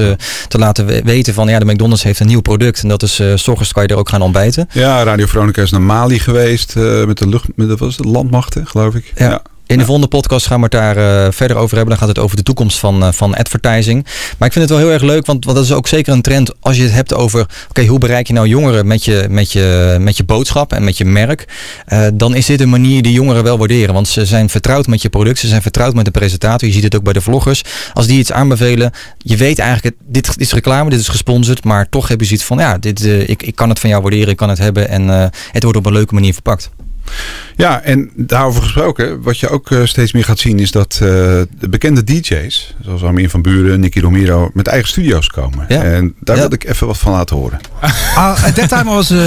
te 0.49 0.59
laten 0.59 0.87
we- 0.87 1.03
weten 1.05 1.35
van 1.35 1.49
ja, 1.49 1.59
de 1.59 1.65
McDonald's 1.65 2.03
heeft 2.03 2.21
een 2.21 2.27
nieuw 2.27 2.41
product. 2.41 2.83
En 2.83 2.89
dat 2.89 3.03
is, 3.03 3.15
s 3.35 3.49
ochtends 3.49 3.73
kan 3.73 3.83
je 3.83 3.89
er 3.89 3.97
ook 3.97 4.09
gaan 4.09 4.23
ontbijten. 4.23 4.69
Ja, 4.73 5.03
Radio 5.03 5.27
Veronica 5.27 5.63
is 5.63 5.71
naar 5.71 5.83
Mali 5.83 6.19
geweest 6.19 6.75
met 7.07 7.19
de 7.19 7.29
lucht, 7.29 7.47
met 7.55 7.79
de, 7.79 7.87
is 7.87 7.97
het, 7.97 8.07
landmachten, 8.07 8.67
geloof 8.67 8.95
ik. 8.95 9.13
Ja. 9.17 9.43
In 9.67 9.79
de 9.79 9.85
volgende 9.85 10.09
podcast 10.09 10.47
gaan 10.47 10.57
we 10.57 10.63
het 10.63 10.73
daar 10.73 10.97
eh, 10.97 11.33
verder 11.33 11.57
over 11.57 11.77
hebben. 11.77 11.89
Dan 11.89 12.07
gaat 12.07 12.17
het 12.17 12.25
over 12.25 12.37
de 12.37 12.43
toekomst 12.43 12.79
van, 12.79 13.03
eh, 13.03 13.13
van 13.13 13.35
advertising. 13.35 14.05
Maar 14.39 14.49
ik 14.49 14.55
vind 14.55 14.69
het 14.69 14.69
wel 14.69 14.79
heel 14.79 14.93
erg 14.93 15.03
leuk, 15.03 15.27
want, 15.27 15.45
want 15.45 15.57
dat 15.57 15.67
is 15.67 15.73
ook 15.73 15.89
zeker 15.89 16.13
een 16.13 16.23
trend 16.23 16.53
als 16.61 16.77
je 16.77 16.83
het 16.83 16.93
hebt 16.93 17.15
over... 17.15 17.47
oké, 17.69 17.87
hoe 17.87 17.99
bereik 17.99 18.27
je 18.27 18.33
nou 18.33 18.49
jongeren 18.49 18.87
met 18.87 19.05
je, 19.05 19.27
met 19.31 19.53
je, 19.53 19.97
met 20.01 20.17
je 20.17 20.25
boodschap 20.25 20.73
en 20.73 20.85
met 20.85 20.99
je 20.99 21.05
merk? 21.05 21.49
Eh, 21.87 22.07
dan 22.15 22.35
is 22.35 22.47
dit 22.47 22.61
een 22.61 22.69
manier 22.69 23.03
die 23.03 23.13
jongeren 23.13 23.43
wel 23.43 23.59
waarderen. 23.59 23.95
Want 23.95 24.09
ze 24.09 24.27
zijn 24.27 24.49
vertrouwd 24.49 24.87
met 24.87 25.03
je 25.03 25.09
product, 25.09 25.39
ze 25.39 25.49
zijn 25.49 25.63
vertrouwd 25.63 25.95
met 25.95 26.05
de 26.05 26.11
presentator. 26.11 26.69
Je 26.69 26.75
ziet 26.75 26.85
het 26.85 26.97
ook 26.97 27.05
bij 27.05 27.13
de 27.13 27.21
vloggers. 27.21 27.63
Als 27.93 28.07
die 28.07 28.19
iets 28.19 28.33
aanbevelen, 28.33 28.93
je 29.19 29.37
weet 29.37 29.59
eigenlijk... 29.59 29.97
dit 30.07 30.35
is 30.37 30.53
reclame, 30.53 30.91
dit 30.91 31.01
is 31.01 31.09
gesponsord. 31.09 31.65
Maar 31.65 31.89
toch 31.89 32.09
hebben 32.09 32.27
ze 32.27 32.33
iets 32.33 32.45
van, 32.45 32.59
ja, 32.59 32.79
dit, 32.79 33.05
ik, 33.05 33.43
ik 33.43 33.55
kan 33.55 33.69
het 33.69 33.79
van 33.79 33.91
jou 33.91 34.03
waarderen, 34.03 34.29
ik 34.29 34.37
kan 34.37 34.49
het 34.49 34.59
hebben. 34.59 34.89
En 34.89 35.09
het 35.53 35.63
wordt 35.63 35.79
op 35.79 35.87
een 35.87 35.93
leuke 35.93 36.15
manier 36.15 36.33
verpakt. 36.33 36.71
Ja, 37.57 37.83
en 37.83 38.11
daarover 38.15 38.63
gesproken, 38.63 39.23
wat 39.23 39.39
je 39.39 39.49
ook 39.49 39.71
eh, 39.71 39.79
steeds 39.85 40.13
meer 40.13 40.25
gaat 40.25 40.39
zien, 40.39 40.59
is 40.59 40.71
dat 40.71 40.93
eh, 40.93 40.99
de 41.59 41.69
bekende 41.71 42.05
DJ's, 42.05 42.75
zoals 42.83 43.03
Armin 43.03 43.31
van 43.31 43.43
Buren, 43.43 43.81
Nicky 43.81 44.01
Romero, 44.01 44.51
met 44.53 44.67
eigen 44.67 44.89
studio's 44.89 45.27
komen. 45.27 45.69
En 45.69 46.15
daar 46.21 46.37
wil 46.37 46.53
ik 46.53 46.65
even 46.65 46.87
wat 46.87 46.99
van 46.99 47.13
laten 47.13 47.37
horen. 47.37 47.61
Uh, 47.83 48.45
at 48.45 48.55
that 48.55 48.69
time, 48.69 48.91
I 48.91 48.95
was 48.95 49.11
uh, 49.11 49.19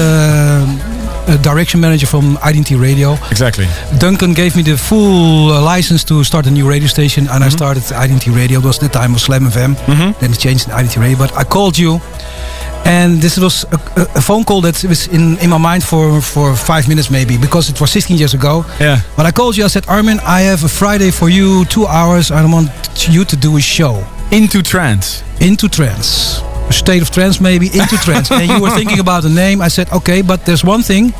a 1.27 1.37
direction 1.41 1.79
manager 1.79 2.07
from 2.07 2.39
IDT 2.47 2.69
Radio. 2.69 3.17
Exactly. 3.29 3.67
Duncan 3.97 4.35
gave 4.35 4.57
me 4.57 4.63
the 4.63 4.77
full 4.77 5.51
license 5.75 6.05
to 6.05 6.23
start 6.23 6.45
a 6.45 6.49
new 6.49 6.69
radio 6.69 6.87
station, 6.87 7.29
and 7.29 7.43
I 7.43 7.49
started 7.49 7.83
IDT 7.83 8.33
Radio. 8.33 8.59
It 8.59 8.65
was 8.65 8.77
that 8.77 8.91
time 8.91 9.11
was 9.11 9.21
Slam 9.21 9.51
FM. 9.51 9.75
Then 10.19 10.31
it 10.31 10.39
changed 10.39 10.65
to 10.67 10.75
IDT 10.75 10.99
Radio. 10.99 11.17
But 11.17 11.31
I 11.37 11.43
called 11.43 11.77
you, 11.77 11.99
and 12.87 13.21
this 13.21 13.37
was 13.37 13.65
a, 13.65 14.07
a, 14.15 14.21
phone 14.21 14.45
call 14.45 14.61
that 14.61 14.81
was 14.85 15.07
in, 15.07 15.37
in 15.39 15.49
my 15.49 15.57
mind 15.57 15.83
for, 15.83 16.21
for 16.21 16.55
five 16.55 16.87
minutes 16.87 17.11
maybe, 17.11 17.37
because 17.37 17.69
it 17.69 17.79
was 17.81 17.91
16 17.91 18.17
years 18.17 18.33
ago. 18.33 18.63
Yeah. 18.79 19.01
But 19.17 19.25
I 19.25 19.31
called 19.31 19.57
you. 19.57 19.65
I 19.65 19.67
said, 19.67 19.85
Armin, 19.89 20.19
I 20.23 20.41
have 20.41 20.63
a 20.63 20.69
Friday 20.69 21.11
for 21.11 21.27
you, 21.27 21.65
two 21.65 21.85
hours. 21.85 22.31
I 22.31 22.45
want 22.45 22.69
you 23.09 23.25
to 23.25 23.35
do 23.35 23.57
a 23.57 23.61
show. 23.61 24.07
Into 24.31 24.61
trance. 24.61 25.21
Into 25.41 25.67
trance. 25.67 26.39
A 26.69 26.73
state 26.73 27.01
of 27.01 27.11
trance, 27.11 27.41
maybe 27.41 27.67
into 27.67 27.97
trance. 27.97 28.31
and 28.31 28.49
you 28.49 28.61
were 28.61 28.71
thinking 28.71 28.99
about 28.99 29.25
a 29.25 29.29
name. 29.29 29.61
I 29.61 29.67
said, 29.67 29.91
okay, 29.91 30.21
but 30.21 30.45
there's 30.45 30.63
one 30.63 30.81
thing. 30.81 31.13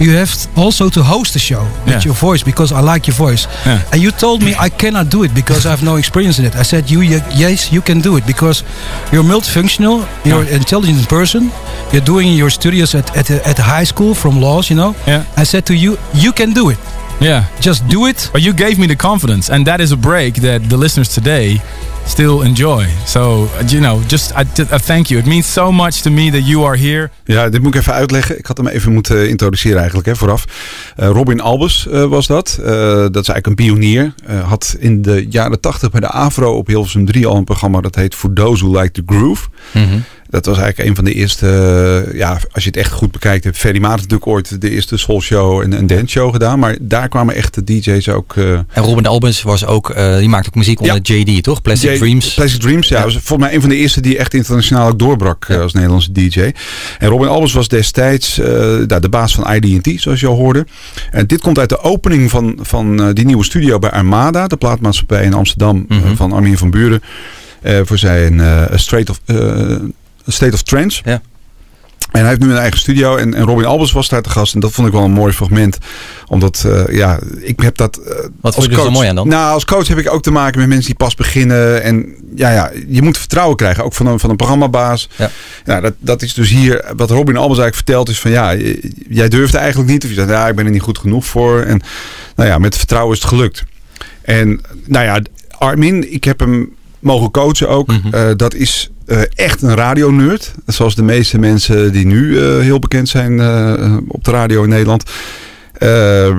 You 0.00 0.12
have 0.16 0.30
also 0.56 0.88
to 0.90 1.02
host 1.02 1.32
the 1.32 1.38
show 1.40 1.62
with 1.84 1.94
Yeah. 1.94 2.00
your 2.04 2.14
voice 2.14 2.44
because 2.44 2.72
I 2.72 2.80
like 2.80 3.06
your 3.08 3.16
voice. 3.16 3.46
Yeah. 3.66 3.82
And 3.92 4.00
you 4.00 4.10
told 4.12 4.42
me 4.42 4.54
I 4.66 4.68
cannot 4.70 5.10
do 5.10 5.24
it 5.24 5.32
because 5.34 5.66
I 5.66 5.70
have 5.70 5.82
no 5.84 5.96
experience 5.96 6.38
in 6.38 6.44
it. 6.46 6.54
I 6.54 6.62
said, 6.64 6.88
you, 6.90 7.00
you 7.02 7.20
yes, 7.34 7.70
you 7.72 7.82
can 7.82 8.00
do 8.00 8.16
it 8.16 8.24
because 8.26 8.62
you're 9.12 9.24
multifunctional. 9.24 10.06
You're 10.24 10.42
an 10.42 10.48
intelligent 10.48 11.08
person. 11.08 11.50
You're 11.92 12.04
doing 12.04 12.28
your 12.38 12.50
studies 12.50 12.94
at 12.94 13.10
at 13.16 13.30
at 13.30 13.58
high 13.58 13.86
school 13.86 14.14
from 14.14 14.40
laws. 14.40 14.68
You 14.70 14.76
know. 14.76 14.94
Yeah. 15.06 15.24
I 15.36 15.44
said 15.44 15.64
to 15.66 15.74
you, 15.74 15.96
you 16.14 16.32
can 16.32 16.52
do 16.54 16.70
it. 16.70 16.78
Yeah. 17.20 17.44
Just 17.60 17.88
do 17.88 18.06
it. 18.06 18.30
But 18.32 18.42
you 18.42 18.52
gave 18.54 18.78
me 18.78 18.86
the 18.86 18.96
confidence, 18.96 19.52
and 19.52 19.66
that 19.66 19.80
is 19.80 19.90
a 19.92 19.96
break 19.96 20.34
that 20.34 20.68
the 20.68 20.76
listeners 20.76 21.08
today 21.14 21.60
still 22.06 22.42
enjoy. 22.42 22.86
So, 23.06 23.20
uh, 23.20 23.64
you 23.66 23.80
know, 23.80 24.00
just 24.06 24.32
I, 24.32 24.40
I 24.72 24.78
thank 24.78 25.06
you. 25.08 25.18
It 25.18 25.26
means 25.26 25.52
so 25.52 25.72
much 25.72 26.02
to 26.02 26.10
me 26.10 26.30
that 26.30 26.46
you 26.46 26.64
are 26.64 26.76
here. 26.76 27.10
Ja, 27.24 27.48
dit 27.48 27.62
moet 27.62 27.74
ik 27.74 27.80
even 27.80 27.92
uitleggen. 27.92 28.38
Ik 28.38 28.46
had 28.46 28.56
hem 28.56 28.66
even 28.66 28.92
moeten 28.92 29.28
introduceren 29.28 29.76
eigenlijk 29.78 30.08
hè, 30.08 30.16
vooraf. 30.16 30.44
Eh, 30.96 31.08
Robin 31.08 31.40
Albers 31.40 31.88
eh, 31.88 32.04
was 32.04 32.26
dat. 32.26 32.58
Eh, 32.60 32.66
dat 33.10 33.22
is 33.22 33.28
eigenlijk 33.28 33.46
een 33.46 33.54
pionier. 33.54 34.14
Eh, 34.26 34.48
had 34.48 34.76
in 34.78 35.02
de 35.02 35.26
jaren 35.30 35.60
tachtig 35.60 35.90
bij 35.90 36.00
de 36.00 36.10
AVRO 36.10 36.56
op 36.56 36.66
Hilversum 36.66 37.06
3 37.06 37.26
al 37.26 37.36
een 37.36 37.44
programma 37.44 37.80
dat 37.80 37.94
heet 37.94 38.14
For 38.14 38.32
Those 38.32 38.64
Who 38.64 38.80
Like 38.80 38.90
the 38.90 39.02
Groove. 39.06 39.48
Dat 40.30 40.46
was 40.46 40.58
eigenlijk 40.58 40.88
een 40.88 40.94
van 40.94 41.04
de 41.04 41.12
eerste, 41.14 41.46
eh, 42.08 42.18
ja, 42.18 42.40
als 42.52 42.62
je 42.64 42.68
het 42.70 42.78
echt 42.78 42.92
goed 42.92 43.12
bekijkt, 43.12 43.44
heeft 43.44 43.58
Ferry 43.58 43.80
Maat 43.80 43.96
natuurlijk 43.96 44.26
ooit 44.26 44.60
de 44.60 44.70
eerste 44.70 44.96
soul 44.96 45.20
show 45.20 45.60
en 45.60 45.72
een 45.72 45.86
dance 45.86 46.06
show 46.06 46.32
gedaan. 46.32 46.58
Maar 46.58 46.76
daar 46.80 47.08
kwamen 47.08 47.34
echt 47.34 47.54
de 47.54 47.64
DJ's 47.64 48.08
ook. 48.08 48.36
eh, 48.36 48.52
En 48.52 48.66
Robin 48.82 49.06
Albers 49.06 49.42
was 49.42 49.66
ook, 49.66 49.90
eh, 49.90 50.16
die 50.18 50.28
maakt 50.28 50.46
ook 50.46 50.54
muziek 50.54 50.80
onder 50.80 50.98
JD, 51.02 51.42
toch? 51.42 51.62
Plastic 51.62 51.90
J- 51.90 51.98
Dreams. 51.98 52.34
Plastic 52.34 52.60
Dreams, 52.60 52.88
ja. 52.88 53.02
Was 53.02 53.12
volgens 53.12 53.38
mij 53.38 53.54
een 53.54 53.60
van 53.60 53.70
de 53.70 53.76
eerste 53.76 54.00
die 54.00 54.18
echt 54.18 54.34
internationaal 54.34 54.88
ook 54.88 54.98
doorbrak 54.98 55.50
als 55.50 55.72
Nederlandse 55.72 56.12
DJ. 56.12 56.50
En 56.98 57.08
Robin 57.08 57.28
Albers 57.28 57.52
was 57.52 57.68
destijds 57.68 58.36
nou, 58.36 59.00
de 59.00 59.08
baas 59.08 59.34
van 59.34 59.54
ID&T, 59.54 60.00
zoals 60.00 60.20
je 60.20 60.26
al 60.26 60.36
hoorde. 60.36 60.66
En 61.10 61.26
dit 61.26 61.40
komt 61.40 61.58
uit 61.58 61.68
de 61.68 61.80
opening 61.80 62.30
van, 62.30 62.58
van 62.62 63.12
die 63.14 63.24
nieuwe 63.24 63.44
studio 63.44 63.78
bij 63.78 63.90
Armada, 63.90 64.46
de 64.46 64.56
plaatmaatschappij 64.56 65.24
in 65.24 65.34
Amsterdam 65.34 65.86
eh, 65.88 65.96
van 66.14 66.32
Armin 66.32 66.58
van 66.58 66.70
Buren. 66.70 67.02
voor 67.84 67.98
zijn 67.98 68.40
State, 68.74 69.10
of, 69.10 69.20
State 70.32 70.54
of 70.54 70.62
Trance. 70.62 71.02
Ja. 71.04 71.22
En 72.12 72.20
hij 72.20 72.28
heeft 72.28 72.40
nu 72.40 72.50
een 72.50 72.56
eigen 72.56 72.78
studio. 72.78 73.16
En, 73.16 73.34
en 73.34 73.44
Robin 73.44 73.64
Albers 73.64 73.92
was 73.92 74.08
daar 74.08 74.22
te 74.22 74.30
gast. 74.30 74.54
En 74.54 74.60
dat 74.60 74.72
vond 74.72 74.86
ik 74.86 74.92
wel 74.92 75.02
een 75.02 75.10
mooi 75.10 75.32
fragment. 75.32 75.78
Omdat, 76.26 76.64
eh, 76.66 76.96
ja, 76.96 77.18
ik 77.40 77.60
heb 77.60 77.76
dat... 77.76 77.96
eh, 77.96 78.14
Wat 78.40 78.54
vond 78.54 78.66
je 78.66 78.74
zo 78.74 78.90
mooi 78.90 79.08
aan 79.08 79.14
dan? 79.14 79.28
Nou, 79.28 79.52
als 79.52 79.64
coach 79.64 79.88
heb 79.88 79.98
ik 79.98 80.12
ook 80.12 80.22
te 80.22 80.30
maken 80.30 80.58
met 80.58 80.68
mensen 80.68 80.86
die 80.86 80.94
pas 80.94 81.14
beginnen. 81.14 81.82
En 81.82 82.14
ja, 82.34 82.50
ja 82.50 82.70
je 82.88 83.02
moet 83.02 83.18
vertrouwen 83.18 83.56
krijgen. 83.56 83.84
Ook 83.84 83.94
van 83.94 84.06
een, 84.06 84.18
van 84.18 84.30
een 84.30 84.36
programmabaas. 84.36 85.08
Ja. 85.16 85.30
Nou, 85.64 85.80
dat, 85.82 85.94
dat 85.98 86.22
is 86.22 86.34
dus 86.34 86.48
hier... 86.50 86.84
Wat 86.96 87.10
Robin 87.10 87.36
Albers 87.36 87.58
eigenlijk 87.60 87.74
vertelt 87.74 88.08
is 88.08 88.20
van... 88.20 88.30
Ja, 88.30 88.54
jij 89.08 89.28
durfde 89.28 89.58
eigenlijk 89.58 89.90
niet. 89.90 90.02
Of 90.04 90.08
je 90.08 90.14
zegt, 90.14 90.28
ja, 90.28 90.48
ik 90.48 90.56
ben 90.56 90.64
er 90.64 90.70
niet 90.70 90.82
goed 90.82 90.98
genoeg 90.98 91.26
voor. 91.26 91.62
En 91.62 91.80
nou 92.36 92.48
ja, 92.48 92.58
met 92.58 92.76
vertrouwen 92.76 93.14
is 93.16 93.20
het 93.22 93.28
gelukt. 93.30 93.64
En 94.22 94.60
nou 94.86 95.04
ja, 95.04 95.20
Armin, 95.58 96.12
ik 96.12 96.24
heb 96.24 96.40
hem 96.40 96.74
mogen 96.98 97.30
coachen 97.30 97.68
ook. 97.68 97.92
Eh, 98.10 98.28
dat 98.36 98.54
is 98.54 98.90
eh, 99.08 99.20
echt 99.34 99.62
een 99.62 99.74
radionerd. 99.74 100.54
Zoals 100.66 100.94
de 100.94 101.02
meeste 101.02 101.38
mensen 101.38 101.92
die 101.92 102.06
nu 102.06 102.38
eh, 102.38 102.58
heel 102.58 102.78
bekend 102.78 103.08
zijn 103.08 103.40
eh, 103.40 103.96
op 104.08 104.24
de 104.24 104.30
radio 104.30 104.62
in 104.62 104.68
Nederland. 104.68 105.02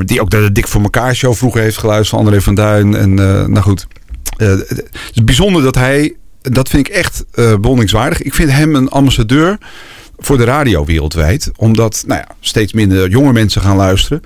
Die 0.06 0.22
ook 0.22 0.30
de 0.30 0.52
Dik 0.52 0.68
voor 0.68 0.82
elkaar 0.82 1.16
show 1.16 1.34
vroeger 1.34 1.62
heeft 1.62 1.78
geluisterd 1.78 2.10
van 2.10 2.20
André 2.20 2.42
van 2.42 2.56
Duin. 2.56 2.96
En 2.96 3.14
nou 3.14 3.60
goed. 3.60 3.88
Het 4.38 4.90
is 5.14 5.24
bijzonder 5.24 5.62
dat 5.62 5.76
hij 5.76 6.16
dat 6.42 6.70
vind 6.70 6.88
ik 6.88 6.94
echt 6.94 7.26
bewonderingswaardig. 7.34 8.22
Ik 8.22 8.34
vind 8.34 8.52
hem 8.52 8.76
een 8.76 8.90
ambassadeur 8.90 9.58
voor 10.18 10.38
de 10.38 10.44
radio 10.44 10.86
wereldwijd. 10.86 11.52
Omdat 11.56 12.04
nou 12.08 12.20
ja, 12.20 12.36
steeds 12.40 12.74
minder 12.74 13.10
jonge 13.10 13.34
mensen 13.34 13.62
gaan 13.62 13.76
luisteren. 13.76 14.22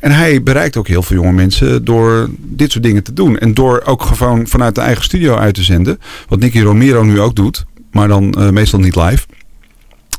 En 0.00 0.12
hij 0.12 0.42
bereikt 0.42 0.76
ook 0.76 0.88
heel 0.88 1.02
veel 1.02 1.16
jonge 1.16 1.32
mensen 1.32 1.84
door 1.84 2.28
dit 2.38 2.72
soort 2.72 2.84
dingen 2.84 3.02
te 3.02 3.12
doen. 3.12 3.38
En 3.38 3.54
door 3.54 3.82
ook 3.84 4.02
gewoon 4.02 4.46
vanuit 4.46 4.74
de 4.74 4.80
eigen 4.80 5.04
studio 5.04 5.36
uit 5.36 5.54
te 5.54 5.62
zenden. 5.62 6.00
Wat 6.28 6.38
Nicky 6.38 6.60
Romero 6.60 7.02
nu 7.02 7.20
ook 7.20 7.36
doet. 7.36 7.64
Maar 7.96 8.08
dan 8.08 8.34
uh, 8.38 8.48
meestal 8.48 8.80
niet 8.80 8.96
live. 8.96 9.26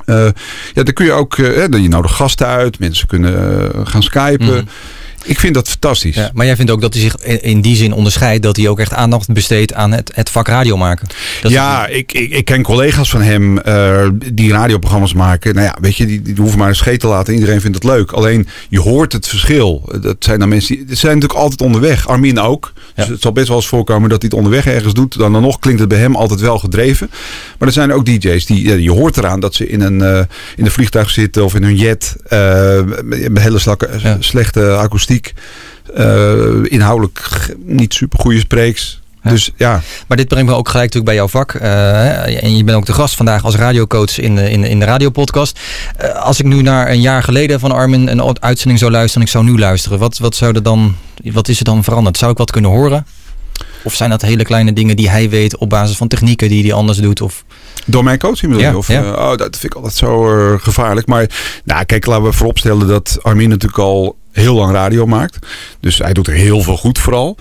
Uh, 0.05 0.29
ja, 0.73 0.83
dan 0.83 0.93
kun 0.93 1.05
je 1.05 1.11
ook, 1.11 1.37
uh, 1.37 1.67
je 1.67 1.87
nodigt 1.87 2.13
gasten 2.13 2.47
uit. 2.47 2.79
Mensen 2.79 3.07
kunnen 3.07 3.87
gaan 3.87 4.03
skypen. 4.03 4.55
Mm. 4.55 4.67
Ik 5.27 5.39
vind 5.39 5.53
dat 5.53 5.69
fantastisch. 5.69 6.15
Ja, 6.15 6.31
maar 6.33 6.45
jij 6.45 6.55
vindt 6.55 6.71
ook 6.71 6.81
dat 6.81 6.93
hij 6.93 7.03
zich 7.03 7.15
in 7.41 7.61
die 7.61 7.75
zin 7.75 7.93
onderscheidt. 7.93 8.43
Dat 8.43 8.57
hij 8.57 8.67
ook 8.67 8.79
echt 8.79 8.93
aandacht 8.93 9.33
besteedt 9.33 9.73
aan 9.73 9.91
het, 9.91 10.11
het 10.13 10.29
vak 10.29 10.47
radio 10.47 10.77
maken. 10.77 11.07
Dat 11.41 11.51
ja, 11.51 11.87
ik, 11.87 12.13
ik, 12.13 12.31
ik, 12.31 12.45
ken 12.45 12.63
collega's 12.63 13.09
van 13.09 13.21
hem 13.21 13.59
uh, 13.67 14.07
die 14.33 14.51
radioprogramma's 14.51 15.13
maken. 15.13 15.55
Nou 15.55 15.65
ja, 15.65 15.77
weet 15.81 15.95
je, 15.95 16.05
die, 16.05 16.21
die 16.21 16.35
hoeven 16.37 16.57
maar 16.57 16.69
een 16.69 16.75
scheet 16.75 16.99
te 16.99 17.07
laten. 17.07 17.33
Iedereen 17.33 17.61
vindt 17.61 17.75
het 17.75 17.85
leuk. 17.85 18.11
Alleen 18.11 18.47
je 18.69 18.79
hoort 18.79 19.13
het 19.13 19.27
verschil. 19.27 19.89
Dat 20.01 20.15
zijn 20.19 20.39
dan 20.39 20.49
mensen 20.49 20.75
die 20.87 20.95
zijn 20.95 21.13
natuurlijk 21.13 21.39
altijd 21.39 21.61
onderweg. 21.61 22.07
Armin 22.07 22.39
ook. 22.39 22.73
Ja. 22.75 22.83
Dus 22.95 23.07
het 23.07 23.21
zal 23.21 23.31
best 23.31 23.47
wel 23.47 23.57
eens 23.57 23.67
voorkomen 23.67 24.09
dat 24.09 24.21
hij 24.21 24.29
het 24.29 24.39
onderweg 24.39 24.67
ergens 24.67 24.93
doet. 24.93 25.17
Dan, 25.17 25.33
dan 25.33 25.41
nog 25.41 25.59
klinkt 25.59 25.79
het 25.79 25.89
bij 25.89 25.99
hem 25.99 26.15
altijd 26.15 26.39
wel 26.39 26.59
gedreven. 26.59 27.09
Maar 27.57 27.67
er 27.67 27.73
zijn 27.73 27.93
ook 27.93 28.05
DJ's 28.05 28.45
die, 28.45 28.67
ja, 28.67 28.73
je 28.73 28.91
hoort 28.91 29.17
eraan 29.17 29.39
dat 29.39 29.55
ze 29.55 29.67
in 29.67 29.81
een, 29.81 29.99
uh, 29.99 30.19
in 30.55 30.65
een 30.65 30.71
vliegtuig 30.71 31.09
zitten 31.09 31.43
of 31.43 31.55
in 31.55 31.63
hun 31.63 31.75
jet. 31.75 32.15
Uh, 32.29 32.79
met 33.03 33.41
hele 33.41 33.59
slakke, 33.59 34.17
slechte 34.19 34.75
akoestiek. 34.75 35.16
Uh, 35.97 36.63
inhoudelijk 36.63 37.55
niet 37.57 37.93
super 37.93 38.19
goede 38.19 38.39
spreeks. 38.39 39.01
Ja. 39.23 39.29
Dus 39.29 39.51
ja. 39.55 39.81
Maar 40.07 40.17
dit 40.17 40.27
brengt 40.27 40.49
me 40.49 40.55
ook 40.55 40.69
gelijk 40.69 40.93
natuurlijk 40.93 41.05
bij 41.05 41.15
jouw 41.15 41.27
vak. 41.27 41.53
Uh, 41.53 42.43
en 42.43 42.57
je 42.57 42.63
bent 42.63 42.77
ook 42.77 42.85
de 42.85 42.93
gast 42.93 43.15
vandaag 43.15 43.43
als 43.43 43.55
radiocoach 43.55 44.19
in 44.19 44.35
de, 44.35 44.49
in, 44.49 44.63
in 44.63 44.79
de 44.79 44.85
radiopodcast. 44.85 45.59
Uh, 46.01 46.23
als 46.23 46.39
ik 46.39 46.45
nu 46.45 46.61
naar 46.61 46.89
een 46.89 47.01
jaar 47.01 47.23
geleden 47.23 47.59
van 47.59 47.71
Armin 47.71 48.07
een 48.07 48.41
uitzending 48.41 48.79
zou 48.79 48.91
luisteren 48.91 49.21
en 49.21 49.27
ik 49.27 49.33
zou 49.33 49.43
nu 49.43 49.59
luisteren. 49.59 49.99
Wat, 49.99 50.17
wat, 50.17 50.35
zou 50.35 50.55
er 50.55 50.63
dan, 50.63 50.95
wat 51.23 51.47
is 51.47 51.59
er 51.59 51.65
dan 51.65 51.83
veranderd? 51.83 52.17
Zou 52.17 52.31
ik 52.31 52.37
wat 52.37 52.51
kunnen 52.51 52.71
horen? 52.71 53.05
Of 53.83 53.93
zijn 53.93 54.09
dat 54.09 54.21
hele 54.21 54.43
kleine 54.43 54.73
dingen 54.73 54.95
die 54.95 55.09
hij 55.09 55.29
weet 55.29 55.57
op 55.57 55.69
basis 55.69 55.97
van 55.97 56.07
technieken 56.07 56.49
die 56.49 56.63
hij 56.63 56.73
anders 56.73 56.97
doet? 56.97 57.21
Of... 57.21 57.43
Door 57.85 58.03
mijn 58.03 58.19
coaching 58.19 58.51
bedoel 58.51 58.65
je? 58.65 58.71
Ja, 58.71 58.77
of, 58.77 58.87
ja. 58.87 59.03
Uh, 59.03 59.09
oh, 59.09 59.37
dat 59.37 59.57
vind 59.57 59.63
ik 59.63 59.73
altijd 59.73 59.93
zo 59.93 60.23
gevaarlijk. 60.57 61.07
Maar 61.07 61.29
nou, 61.63 61.85
kijk, 61.85 62.05
laten 62.05 62.23
we 62.23 62.31
vooropstellen 62.31 62.87
dat 62.87 63.17
Armin 63.21 63.49
natuurlijk 63.49 63.79
al 63.79 64.15
heel 64.37 64.55
lang 64.55 64.71
radio 64.71 65.05
maakt. 65.05 65.37
Dus 65.79 65.97
hij 65.97 66.13
doet 66.13 66.27
er 66.27 66.33
heel 66.33 66.61
veel 66.61 66.77
goed 66.77 66.99
vooral. 66.99 67.37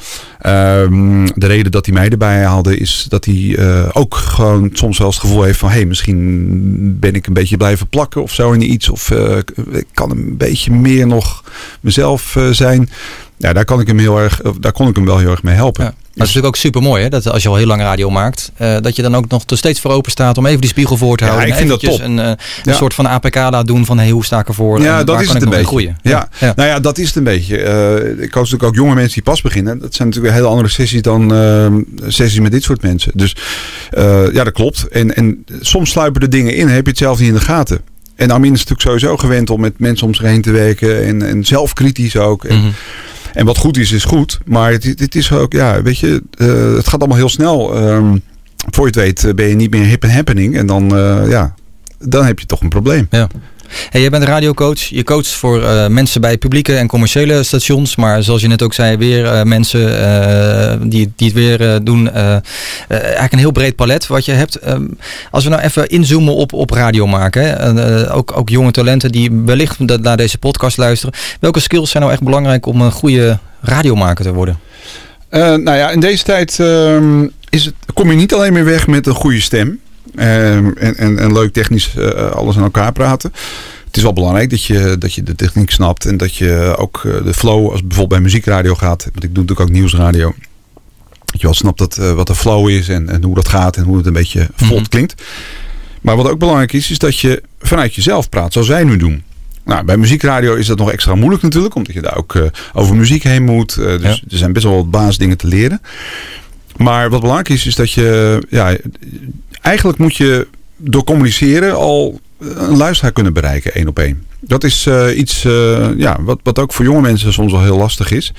Um, 0.46 1.26
de 1.35 1.46
reden 1.46 1.72
dat 1.72 1.87
hij 1.87 1.94
mij 1.94 2.09
erbij 2.09 2.42
haalde 2.42 2.76
is 2.76 3.06
dat 3.09 3.24
hij 3.24 3.35
uh, 3.35 3.88
ook 3.92 4.14
gewoon 4.14 4.70
soms 4.72 4.98
wel 4.98 5.09
het 5.09 5.18
gevoel 5.18 5.42
heeft 5.42 5.59
van... 5.59 5.68
hé, 5.68 5.74
hey, 5.74 5.85
misschien 5.87 6.98
ben 7.00 7.14
ik 7.14 7.26
een 7.26 7.32
beetje 7.32 7.56
blijven 7.56 7.88
plakken 7.88 8.22
of 8.22 8.32
zo 8.32 8.52
in 8.52 8.72
iets. 8.72 8.88
Of 8.88 9.11
uh, 9.11 9.37
ik 9.72 9.87
kan 9.94 10.11
een 10.11 10.37
beetje 10.37 10.72
meer 10.72 11.06
nog 11.06 11.44
mezelf 11.80 12.35
uh, 12.37 12.50
zijn. 12.50 12.90
Ja, 13.37 13.52
daar, 13.52 13.64
kan 13.64 13.80
ik 13.80 13.87
hem 13.87 13.98
heel 13.98 14.18
erg, 14.18 14.40
daar 14.61 14.72
kon 14.72 14.88
ik 14.88 14.96
hem 14.96 15.04
wel 15.04 15.18
heel 15.18 15.30
erg 15.30 15.42
mee 15.42 15.54
helpen. 15.54 15.94
Maar 16.16 16.26
het 16.26 16.37
is 16.37 16.42
natuurlijk 16.42 16.64
ook 16.64 16.72
super 16.72 16.90
mooi, 16.90 17.02
hè? 17.02 17.09
Dat 17.09 17.31
als 17.31 17.42
je 17.42 17.48
al 17.48 17.57
heel 17.57 17.66
lang 17.66 17.81
radio 17.81 18.11
maakt, 18.11 18.52
uh, 18.61 18.76
dat 18.81 18.96
je 18.96 19.02
dan 19.02 19.16
ook 19.16 19.29
nog 19.29 19.42
er 19.46 19.57
steeds 19.57 19.81
voor 19.81 19.90
open 19.90 20.11
staat 20.11 20.38
om 20.38 20.46
even 20.46 20.61
die 20.61 20.70
spiegel 20.70 20.96
voor 20.96 21.16
te 21.16 21.24
houden. 21.24 21.46
Ja, 21.46 21.52
ik 21.52 21.59
vind 21.59 21.70
dat 21.70 21.81
top. 21.81 22.00
Een, 22.00 22.18
uh, 22.18 22.24
een 22.26 22.37
ja. 22.62 22.72
soort 22.72 22.94
van 22.94 23.07
APK 23.07 23.35
laat 23.35 23.66
doen 23.66 23.85
van 23.85 23.98
hey, 23.98 24.11
hoe 24.11 24.24
sta 24.24 24.38
ik 24.38 24.48
ervoor? 24.48 24.81
Ja, 24.81 25.05
dat 25.05 25.20
is 25.20 25.33
het 25.33 25.42
een 25.42 25.48
beetje. 25.48 25.66
Groeien? 25.66 25.98
Ja. 26.02 26.29
ja. 26.40 26.52
nou 26.57 26.68
ja, 26.68 26.81
dat 26.81 26.98
is 26.98 27.07
het 27.07 27.16
een 27.16 27.24
beetje. 27.24 27.59
Uh, 27.59 28.22
ik 28.22 28.31
coach 28.31 28.42
natuurlijk 28.42 28.62
ook 28.62 28.74
jonge 28.74 28.94
mensen 28.94 29.14
die 29.14 29.22
pas 29.22 29.40
beginnen. 29.40 29.79
Dat 29.79 29.94
zijn 29.94 30.09
natuurlijk 30.09 30.35
hele 30.35 30.46
andere 30.46 30.68
sessies 30.68 31.02
dan 31.02 31.35
sessies 32.07 32.40
met 32.40 32.52
dit 32.52 32.62
soort 32.62 32.83
mensen. 32.83 33.12
Dus 33.14 33.37
ja, 34.33 34.44
dat 34.44 34.52
klopt. 34.52 34.88
En, 34.88 35.16
en 35.16 35.44
soms 35.61 35.90
sluipen 35.90 36.22
er 36.22 36.31
dingen 36.31 36.55
in, 36.55 36.68
heb 36.68 36.85
je 36.85 36.90
het 36.90 36.98
zelf 36.98 37.18
niet 37.18 37.29
in 37.29 37.35
de 37.35 37.40
gaten. 37.40 37.81
En 38.16 38.31
Armin 38.31 38.52
is 38.52 38.64
natuurlijk 38.64 38.81
sowieso 38.81 39.16
gewend 39.16 39.50
om 39.50 39.61
met 39.61 39.79
mensen 39.79 40.07
om 40.07 40.14
zich 40.14 40.24
heen 40.24 40.42
te 40.42 40.50
werken 40.50 41.05
en, 41.05 41.22
en 41.22 41.44
zelfkritisch 41.44 42.16
ook. 42.16 42.44
En, 42.44 42.57
mm 42.57 42.62
-hmm. 42.62 42.72
En 43.37 43.46
wat 43.46 43.59
goed 43.59 43.77
is, 43.77 43.92
is 43.92 44.05
goed. 44.05 44.38
Maar 44.44 44.72
het, 44.72 44.85
het 44.85 45.14
is 45.14 45.33
ook, 45.33 45.53
ja, 45.53 45.83
weet 45.83 45.99
je, 45.99 46.22
uh, 46.38 46.77
het 46.77 46.88
gaat 46.88 47.01
allemaal 47.01 47.16
heel 47.16 47.29
snel. 47.29 47.77
Um, 47.88 48.22
voor 48.70 48.90
je 48.90 49.01
het 49.01 49.20
weet 49.22 49.37
ben 49.37 49.46
je 49.46 49.55
niet 49.55 49.70
meer 49.70 49.85
hip 49.85 50.03
en 50.03 50.11
happening. 50.11 50.57
En 50.57 50.66
dan, 50.66 50.96
uh, 50.96 51.31
ja, 51.31 51.55
dan 51.99 52.25
heb 52.25 52.38
je 52.38 52.46
toch 52.46 52.61
een 52.61 52.68
probleem. 52.68 53.07
Ja. 53.11 53.29
Jij 53.90 54.11
bent 54.11 54.24
radiocoach. 54.24 54.81
Je 54.81 55.05
coacht 55.05 55.29
voor 55.29 55.62
uh, 55.62 55.87
mensen 55.87 56.20
bij 56.20 56.38
publieke 56.38 56.76
en 56.76 56.87
commerciële 56.87 57.42
stations. 57.42 57.96
Maar 57.96 58.22
zoals 58.22 58.40
je 58.40 58.48
net 58.48 58.62
ook 58.62 58.74
zei, 58.74 58.96
weer 58.96 59.24
uh, 59.24 59.42
mensen 59.42 59.81
uh, 59.81 60.88
die, 60.90 61.12
die 61.16 61.26
het 61.26 61.37
weer 61.37 61.85
doen. 61.85 62.11
eigenlijk 62.88 63.33
een 63.33 63.38
heel 63.38 63.50
breed 63.50 63.76
palet 63.76 64.07
wat 64.07 64.24
je 64.24 64.33
hebt. 64.33 64.68
Um, 64.68 64.98
als 65.31 65.44
we 65.44 65.50
nou 65.50 65.62
even 65.62 65.88
inzoomen 65.88 66.35
op, 66.35 66.52
op 66.52 66.70
radio 66.70 67.07
maken. 67.07 67.42
Hè? 67.42 68.12
ook, 68.12 68.37
ook 68.37 68.48
jonge 68.48 68.70
talenten 68.70 69.12
die 69.12 69.31
wellicht 69.44 69.79
naar 69.79 70.16
deze 70.16 70.38
podcast 70.38 70.76
luisteren. 70.76 71.14
Welke 71.40 71.61
skills 71.61 71.90
zijn 71.90 72.02
nou 72.02 72.14
echt 72.14 72.24
belangrijk 72.24 72.66
om 72.66 72.81
een 72.81 72.92
goede 72.92 73.38
radiomaker 73.61 74.24
te 74.24 74.33
worden? 74.33 74.59
nou 75.31 75.72
ja, 75.72 75.90
in 75.90 76.00
deze 76.00 76.24
tijd 76.24 76.59
is 77.48 77.64
het, 77.64 77.74
kom 77.94 78.11
je 78.11 78.16
niet 78.16 78.35
alleen 78.35 78.52
meer 78.52 78.64
weg 78.64 78.87
met 78.87 79.07
een 79.07 79.14
goede 79.14 79.40
stem. 79.40 79.81
Um, 80.18 80.76
en, 80.76 80.96
en, 80.96 81.18
en, 81.18 81.33
leuk 81.33 81.52
technisch 81.52 81.94
uh, 81.98 82.31
alles 82.31 82.57
aan 82.57 82.62
elkaar 82.62 82.92
praten. 82.92 83.33
Het 83.87 83.96
is 83.96 84.02
wel 84.02 84.12
belangrijk 84.12 84.50
dat 84.50 84.64
je, 84.64 84.96
dat 84.98 85.14
je 85.14 85.22
de 85.22 85.35
techniek 85.35 85.70
snapt 85.70 86.07
en 86.07 86.16
dat 86.16 86.35
je 86.35 86.74
ook 86.79 87.02
uh, 87.07 87.24
de 87.24 87.35
flow, 87.35 87.70
als 87.70 87.81
bijvoorbeeld 87.81 88.09
bij 88.09 88.20
muziekradio 88.20 88.74
gaat, 88.74 89.05
want 89.05 89.24
ik 89.24 89.35
doe 89.35 89.42
natuurlijk 89.42 89.61
ook 89.61 89.70
nieuwsradio. 89.70 90.35
Dat 91.24 91.40
je 91.40 91.46
wel 91.46 91.55
snapt 91.55 91.79
dat, 91.79 91.98
uh, 92.00 92.12
wat 92.12 92.26
de 92.26 92.35
flow 92.35 92.68
is 92.68 92.88
en, 92.88 93.09
en 93.09 93.22
hoe 93.22 93.35
dat 93.35 93.48
gaat 93.48 93.76
en 93.76 93.85
hoe 93.85 93.96
het 93.96 94.07
een 94.07 94.12
beetje 94.12 94.48
vlot 94.55 94.70
mm 94.70 94.76
-hmm. 94.76 94.88
klinkt. 94.88 95.22
Maar 96.00 96.16
wat 96.16 96.29
ook 96.29 96.38
belangrijk 96.38 96.72
is, 96.72 96.90
is 96.90 96.98
dat 96.98 97.18
je 97.18 97.42
vanuit 97.61 97.94
jezelf 97.94 98.29
praat, 98.29 98.52
zoals 98.52 98.68
wij 98.68 98.85
nu 98.85 98.96
doen. 98.96 99.22
Nou, 99.64 99.85
bij 99.85 99.96
muziekradio 99.96 100.55
is 100.55 100.66
dat 100.66 100.79
nog 100.79 100.92
extra 100.92 101.14
moeilijk 101.14 101.42
natuurlijk, 101.42 101.74
omdat 101.74 101.94
je 101.94 102.02
daar 102.02 102.16
ook 102.16 102.35
uh, 102.35 102.42
over 102.72 102.96
muziek 102.96 103.22
heen 103.22 103.44
moet. 103.44 103.76
Uh, 103.79 103.87
dus 103.87 104.02
ja. 104.02 104.09
er 104.31 104.38
zijn 104.38 104.52
best 104.52 104.64
wel 104.64 104.74
wat 104.74 104.90
basisdingen 104.90 105.37
te 105.37 105.46
leren. 105.46 105.81
Maar 106.76 107.11
wat 107.11 107.20
belangrijk 107.20 107.48
is, 107.48 107.66
is 107.66 107.74
dat 107.74 107.92
je 107.92 108.38
ja, 108.48 108.76
eigenlijk 109.66 109.98
moet 109.98 110.16
je 110.16 110.46
door 110.76 111.05
communiceren 111.05 111.76
al 111.76 112.20
een 112.38 112.76
luisteraar 112.76 113.12
kunnen 113.12 113.33
bereiken, 113.33 113.74
één 113.74 113.88
op 113.88 113.98
één. 113.98 114.26
Dat 114.40 114.64
is 114.64 114.87
uh, 114.87 115.18
iets 115.18 115.44
uh, 115.44 115.88
ja, 115.96 116.16
wat, 116.20 116.38
wat 116.42 116.59
ook 116.59 116.72
voor 116.72 116.85
jonge 116.85 117.00
mensen 117.00 117.33
soms 117.33 117.52
wel 117.52 117.62
heel 117.62 117.76
lastig 117.76 118.11
is. 118.11 118.33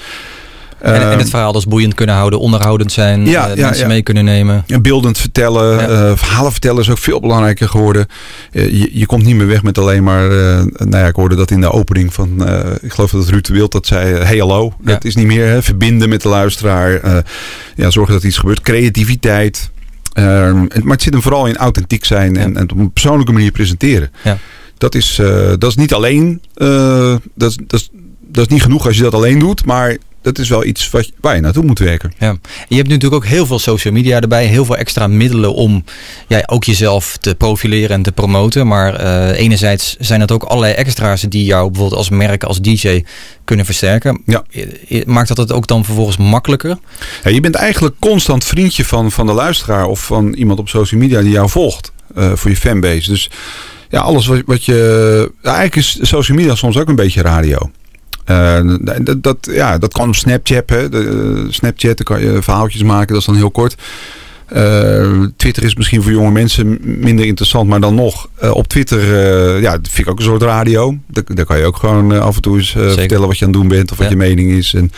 En, 0.81 1.11
en 1.11 1.17
het 1.17 1.29
verhaal 1.29 1.51
dus 1.51 1.67
boeiend 1.67 1.93
kunnen 1.93 2.15
houden, 2.15 2.39
onderhoudend 2.39 2.91
zijn, 2.91 3.25
ja, 3.25 3.47
ja 3.47 3.55
mensen 3.55 3.81
ja. 3.81 3.87
mee 3.87 4.01
kunnen 4.01 4.25
nemen. 4.25 4.63
En 4.67 4.81
beeldend 4.81 5.17
vertellen, 5.17 6.17
verhalen 6.17 6.51
vertellen 6.51 6.81
is 6.81 6.89
ook 6.89 6.97
veel 6.97 7.19
belangrijker 7.19 7.69
geworden. 7.69 8.07
Je, 8.51 8.89
je, 8.91 9.05
komt 9.05 9.23
niet 9.23 9.35
meer 9.35 9.47
weg 9.47 9.63
met 9.63 9.77
alleen 9.77 10.03
maar, 10.03 10.29
nou 10.77 10.97
ja, 10.97 11.07
ik 11.07 11.15
hoorde 11.15 11.35
dat 11.35 11.51
in 11.51 11.61
de 11.61 11.71
opening 11.71 12.13
van, 12.13 12.47
ik 12.81 12.91
geloof 12.91 13.11
dat 13.11 13.29
Ruud 13.29 13.45
de 13.45 13.53
Wild 13.53 13.71
dat 13.71 13.87
zei, 13.87 14.15
hey 14.15 14.37
hallo. 14.37 14.73
Dat 14.79 15.05
is 15.05 15.15
niet 15.15 15.27
meer 15.27 15.47
hè, 15.47 15.61
verbinden 15.63 16.09
met 16.09 16.21
de 16.21 16.29
luisteraar, 16.29 17.23
ja, 17.75 17.89
zorgen 17.89 18.13
dat 18.13 18.23
iets 18.23 18.37
gebeurt. 18.37 18.61
Creativiteit, 18.61 19.69
maar 20.23 20.93
het 20.93 21.01
zit 21.01 21.13
hem 21.13 21.21
vooral 21.21 21.47
in 21.47 21.57
authentiek 21.57 22.05
zijn 22.05 22.33
ja. 22.33 22.39
en, 22.39 22.57
en, 22.57 22.71
op 22.71 22.77
een 22.77 22.91
persoonlijke 22.91 23.31
manier 23.31 23.51
presenteren. 23.51 24.11
Ja. 24.23 24.37
Dat, 24.77 24.95
is, 24.95 25.19
uh, 25.19 25.47
dat 25.57 25.63
is 25.63 25.75
niet 25.75 25.93
alleen, 25.93 26.41
uh, 26.55 27.15
dat, 27.33 27.49
is, 27.49 27.57
dat, 27.67 27.79
is, 27.79 27.89
dat 28.21 28.45
is 28.45 28.53
niet 28.53 28.61
genoeg 28.61 28.85
als 28.85 28.97
je 28.97 29.03
dat 29.03 29.13
alleen 29.13 29.39
doet, 29.39 29.65
maar 29.65 29.97
dat 30.21 30.39
is 30.39 30.49
wel 30.49 30.65
iets 30.65 30.89
wat, 30.89 31.11
waar 31.21 31.35
je 31.35 31.41
naartoe 31.41 31.63
moet 31.63 31.79
werken. 31.79 32.13
Ja. 32.19 32.35
Je 32.67 32.75
hebt 32.75 32.87
nu 32.87 32.93
natuurlijk 32.93 33.23
ook 33.23 33.29
heel 33.29 33.45
veel 33.45 33.59
social 33.59 33.93
media 33.93 34.19
erbij, 34.19 34.45
heel 34.45 34.65
veel 34.65 34.77
extra 34.77 35.07
middelen 35.07 35.53
om 35.53 35.83
ja, 36.27 36.43
ook 36.45 36.63
jezelf 36.63 37.17
te 37.17 37.35
profileren 37.35 37.89
en 37.89 38.01
te 38.01 38.11
promoten. 38.11 38.67
Maar 38.67 39.01
uh, 39.03 39.39
enerzijds 39.39 39.95
zijn 39.99 40.21
het 40.21 40.31
ook 40.31 40.43
allerlei 40.43 40.73
extra's 40.73 41.21
die 41.21 41.45
jou 41.45 41.67
bijvoorbeeld 41.67 41.99
als 41.99 42.09
merk, 42.09 42.43
als 42.43 42.61
DJ 42.61 43.03
kunnen 43.43 43.65
versterken. 43.65 44.21
Ja. 44.25 44.43
Maakt 45.05 45.27
dat 45.27 45.37
het 45.37 45.51
ook 45.51 45.67
dan 45.67 45.85
vervolgens 45.85 46.17
makkelijker? 46.17 46.77
Ja, 47.23 47.29
je 47.29 47.39
bent 47.39 47.55
eigenlijk 47.55 47.95
constant 47.99 48.45
vriendje 48.45 48.85
van, 48.85 49.11
van 49.11 49.25
de 49.25 49.33
luisteraar 49.33 49.85
of 49.85 50.05
van 50.05 50.33
iemand 50.33 50.59
op 50.59 50.69
social 50.69 50.99
media 50.99 51.21
die 51.21 51.31
jou 51.31 51.49
volgt 51.49 51.91
uh, 52.17 52.31
voor 52.33 52.49
je 52.49 52.57
fanbase. 52.57 53.09
Dus 53.09 53.29
ja, 53.89 53.99
alles 53.99 54.27
wat, 54.27 54.41
wat 54.45 54.65
je. 54.65 55.31
Eigenlijk 55.41 55.75
is 55.75 55.99
social 56.01 56.37
media 56.37 56.55
soms 56.55 56.77
ook 56.77 56.87
een 56.87 56.95
beetje 56.95 57.21
radio. 57.21 57.71
Uh, 58.29 58.59
dat, 59.01 59.23
dat, 59.23 59.37
ja, 59.51 59.77
dat 59.77 59.93
kan 59.93 60.07
op 60.07 60.15
Snapchat. 60.15 60.69
Hè. 60.69 60.89
De, 60.89 60.97
uh, 60.97 61.51
Snapchat, 61.51 61.97
daar 61.97 62.05
kan 62.05 62.21
je 62.21 62.41
verhaaltjes 62.41 62.83
maken, 62.83 63.07
dat 63.07 63.17
is 63.17 63.25
dan 63.25 63.35
heel 63.35 63.51
kort. 63.51 63.75
Uh, 64.55 65.23
Twitter 65.35 65.63
is 65.63 65.75
misschien 65.75 66.03
voor 66.03 66.11
jonge 66.11 66.31
mensen 66.31 66.79
minder 66.81 67.25
interessant, 67.25 67.69
maar 67.69 67.79
dan 67.79 67.95
nog. 67.95 68.29
op 68.51 68.67
Twitter, 68.67 69.01
ja, 69.61 69.71
dat 69.71 69.87
vind 69.89 70.07
ik 70.07 70.09
ook 70.09 70.17
een 70.17 70.25
soort 70.25 70.41
radio. 70.41 70.97
Daar, 71.07 71.23
daar 71.27 71.45
kan 71.45 71.57
je 71.57 71.65
ook 71.65 71.77
gewoon 71.77 72.21
af 72.21 72.35
en 72.35 72.41
toe 72.41 72.57
eens 72.57 72.71
vertellen 72.71 73.27
wat 73.27 73.37
je 73.37 73.45
aan 73.45 73.51
het 73.51 73.59
doen 73.59 73.67
bent 73.69 73.91
of 73.91 73.97
wat 73.97 74.05
ja. 74.05 74.11
je 74.11 74.17
mening 74.17 74.51
is. 74.51 74.73
En, 74.73 74.91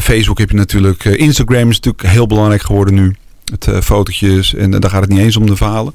Facebook 0.00 0.38
heb 0.38 0.50
je 0.50 0.56
natuurlijk. 0.56 1.04
Instagram 1.04 1.70
is 1.70 1.80
natuurlijk 1.80 2.14
heel 2.14 2.26
belangrijk 2.26 2.62
geworden 2.62 2.94
nu. 2.94 3.16
Het 3.58 3.84
fotootjes 3.84 4.54
en 4.54 4.70
daar 4.70 4.90
gaat 4.90 5.00
het 5.00 5.10
niet 5.10 5.20
eens 5.20 5.36
om 5.36 5.46
de 5.46 5.56
verhalen. 5.56 5.94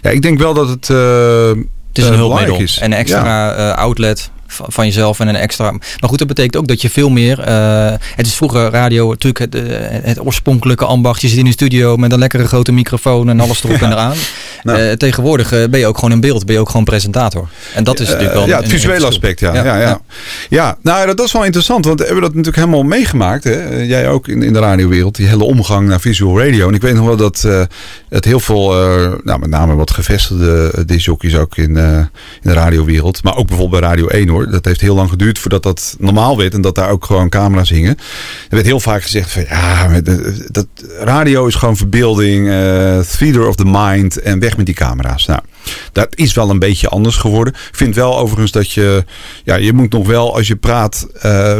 Ja, 0.00 0.10
ik 0.10 0.22
denk 0.22 0.38
wel 0.38 0.54
dat 0.54 0.68
het. 0.68 0.88
het 0.88 1.98
is 1.98 2.06
een 2.06 2.14
hulpmiddel. 2.14 2.60
Is. 2.60 2.78
En 2.78 2.92
een 2.92 2.98
extra 2.98 3.56
ja. 3.56 3.70
outlet 3.70 4.30
van, 4.62 4.84
jezelf 4.84 5.20
en 5.20 5.28
een 5.28 5.36
extra. 5.36 5.70
Maar 5.70 6.08
goed, 6.08 6.18
dat 6.18 6.28
betekent 6.28 6.56
ook 6.56 6.66
dat 6.66 6.82
je 6.82 6.90
veel 6.90 7.10
meer. 7.10 7.40
eh, 7.40 7.92
het 8.16 8.26
is 8.26 8.34
vroeger 8.34 8.70
radio 8.70 9.08
natuurlijk 9.08 9.38
het, 9.38 9.54
eh, 9.54 9.76
het 10.02 10.20
oorspronkelijke 10.20 10.84
ambacht. 10.84 11.20
Je 11.20 11.28
zit 11.28 11.38
in 11.38 11.46
een 11.46 11.52
studio 11.52 11.96
met 11.96 12.12
een 12.12 12.18
lekkere 12.18 12.46
grote 12.46 12.72
microfoon 12.72 13.28
en 13.28 13.40
alles 13.40 13.64
erop 13.64 13.82
en 13.82 13.92
eraan. 13.92 14.16
Nou. 14.62 14.78
Eh, 14.78 14.92
tegenwoordig 14.92 15.50
ben 15.70 15.78
je 15.78 15.86
ook 15.86 15.94
gewoon 15.94 16.12
in 16.12 16.20
beeld, 16.20 16.46
ben 16.46 16.54
je 16.54 16.60
ook 16.60 16.70
gewoon 16.70 16.84
presentator. 16.84 17.48
En 17.74 17.84
dat 17.84 18.00
is 18.00 18.08
natuurlijk 18.08 18.34
wel. 18.34 18.46
Ja, 18.46 18.60
het 18.60 18.68
visuele 18.68 19.06
aspect, 19.06 19.40
ja. 19.40 19.54
Ja, 19.54 19.78
ja, 19.78 20.00
ja. 20.48 20.76
nou 20.82 21.14
dat, 21.14 21.26
is 21.26 21.32
wel 21.32 21.44
interessant, 21.44 21.84
want 21.84 21.98
we 21.98 22.04
hebben 22.04 22.22
dat 22.22 22.34
natuurlijk 22.34 22.64
helemaal 22.64 22.82
meegemaakt. 22.88 23.44
Hè? 23.44 23.82
Jij 23.82 24.08
ook 24.08 24.28
in, 24.28 24.42
in 24.42 24.52
de 24.52 24.58
radiowereld, 24.58 25.16
die 25.16 25.26
hele 25.26 25.44
omgang 25.44 25.88
naar 25.88 26.00
visual 26.00 26.38
radio. 26.38 26.68
En 26.68 26.74
ik 26.74 26.82
weet 26.82 26.94
nog 26.94 27.06
wel 27.06 27.16
dat 27.16 27.48
het 28.08 28.24
heel 28.24 28.40
veel, 28.40 28.68
nou, 29.24 29.38
met 29.38 29.50
name 29.50 29.74
wat 29.74 29.90
gevestigde 29.90 30.84
discjockeys 30.86 31.36
ook 31.36 31.56
in, 31.56 31.76
in 31.76 32.08
de 32.42 32.52
radiowereld. 32.52 33.22
Maar 33.22 33.36
ook 33.36 33.46
bijvoorbeeld 33.46 33.80
bij 33.80 33.90
Radio 33.90 34.06
1 34.06 34.28
hoor. 34.28 34.43
Dat 34.50 34.64
heeft 34.64 34.80
heel 34.80 34.94
lang 34.94 35.10
geduurd 35.10 35.38
voordat 35.38 35.62
dat 35.62 35.96
normaal 35.98 36.36
werd 36.36 36.54
en 36.54 36.60
dat 36.60 36.74
daar 36.74 36.90
ook 36.90 37.04
gewoon 37.04 37.28
camera's 37.28 37.70
hingen. 37.70 37.96
Er 38.42 38.48
werd 38.48 38.66
heel 38.66 38.80
vaak 38.80 39.02
gezegd 39.02 39.30
van 39.30 39.44
ja, 39.48 40.00
dat, 40.50 40.66
radio 40.98 41.46
is 41.46 41.54
gewoon 41.54 41.76
verbeelding, 41.76 42.48
eh 42.48 42.98
theater 42.98 43.48
of 43.48 43.56
the 43.56 43.64
mind 43.66 44.20
en 44.20 44.38
weg 44.38 44.56
met 44.56 44.66
die 44.66 44.74
camera's. 44.74 45.26
Nou, 45.26 45.40
dat 45.92 46.08
is 46.14 46.34
wel 46.34 46.50
een 46.50 46.58
beetje 46.58 46.88
anders 46.88 47.16
geworden. 47.16 47.54
Ik 47.54 47.76
vind 47.76 47.94
wel 47.94 48.18
overigens 48.18 48.52
dat 48.52 48.72
je, 48.72 49.04
ja, 49.44 49.54
je 49.54 49.72
moet 49.72 49.92
nog 49.92 50.06
wel 50.06 50.36
als 50.36 50.46
je 50.46 50.56
praat, 50.56 51.06
eh, 51.20 51.58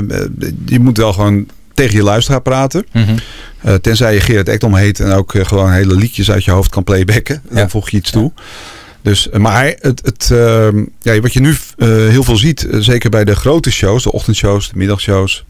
je 0.66 0.80
moet 0.80 0.96
wel 0.96 1.12
gewoon 1.12 1.46
tegen 1.74 1.96
je 1.96 2.02
luisteraar 2.02 2.42
praten. 2.42 2.86
Eh, 3.60 3.74
tenzij 3.74 4.14
je 4.14 4.20
Gerard 4.20 4.48
Ekdom 4.48 4.74
heet 4.74 5.00
en 5.00 5.12
ook 5.12 5.34
gewoon 5.36 5.72
hele 5.72 5.94
liedjes 5.94 6.30
uit 6.30 6.44
je 6.44 6.50
hoofd 6.50 6.70
kan 6.70 6.84
playbacken. 6.84 7.42
Dan 7.50 7.70
voeg 7.70 7.90
je 7.90 7.96
iets 7.96 8.10
toe. 8.10 8.32
Dus, 9.04 9.30
eh, 9.30 9.40
maar 9.40 9.64
het, 9.78 10.00
het, 10.04 10.30
ehm, 10.30 10.84
ja, 11.02 11.20
wat 11.20 11.32
je 11.32 11.40
nu 11.40 11.56
eh, 11.76 11.88
heel 11.88 12.22
veel 12.22 12.36
ziet, 12.36 12.66
eh, 12.66 12.80
zeker 12.80 13.10
bij 13.10 13.24
de 13.24 13.36
grote 13.36 13.70
shows, 13.70 14.02
de 14.02 14.12
ochtendshows, 14.12 14.68
de 14.68 14.76
middagshows. 14.76 15.44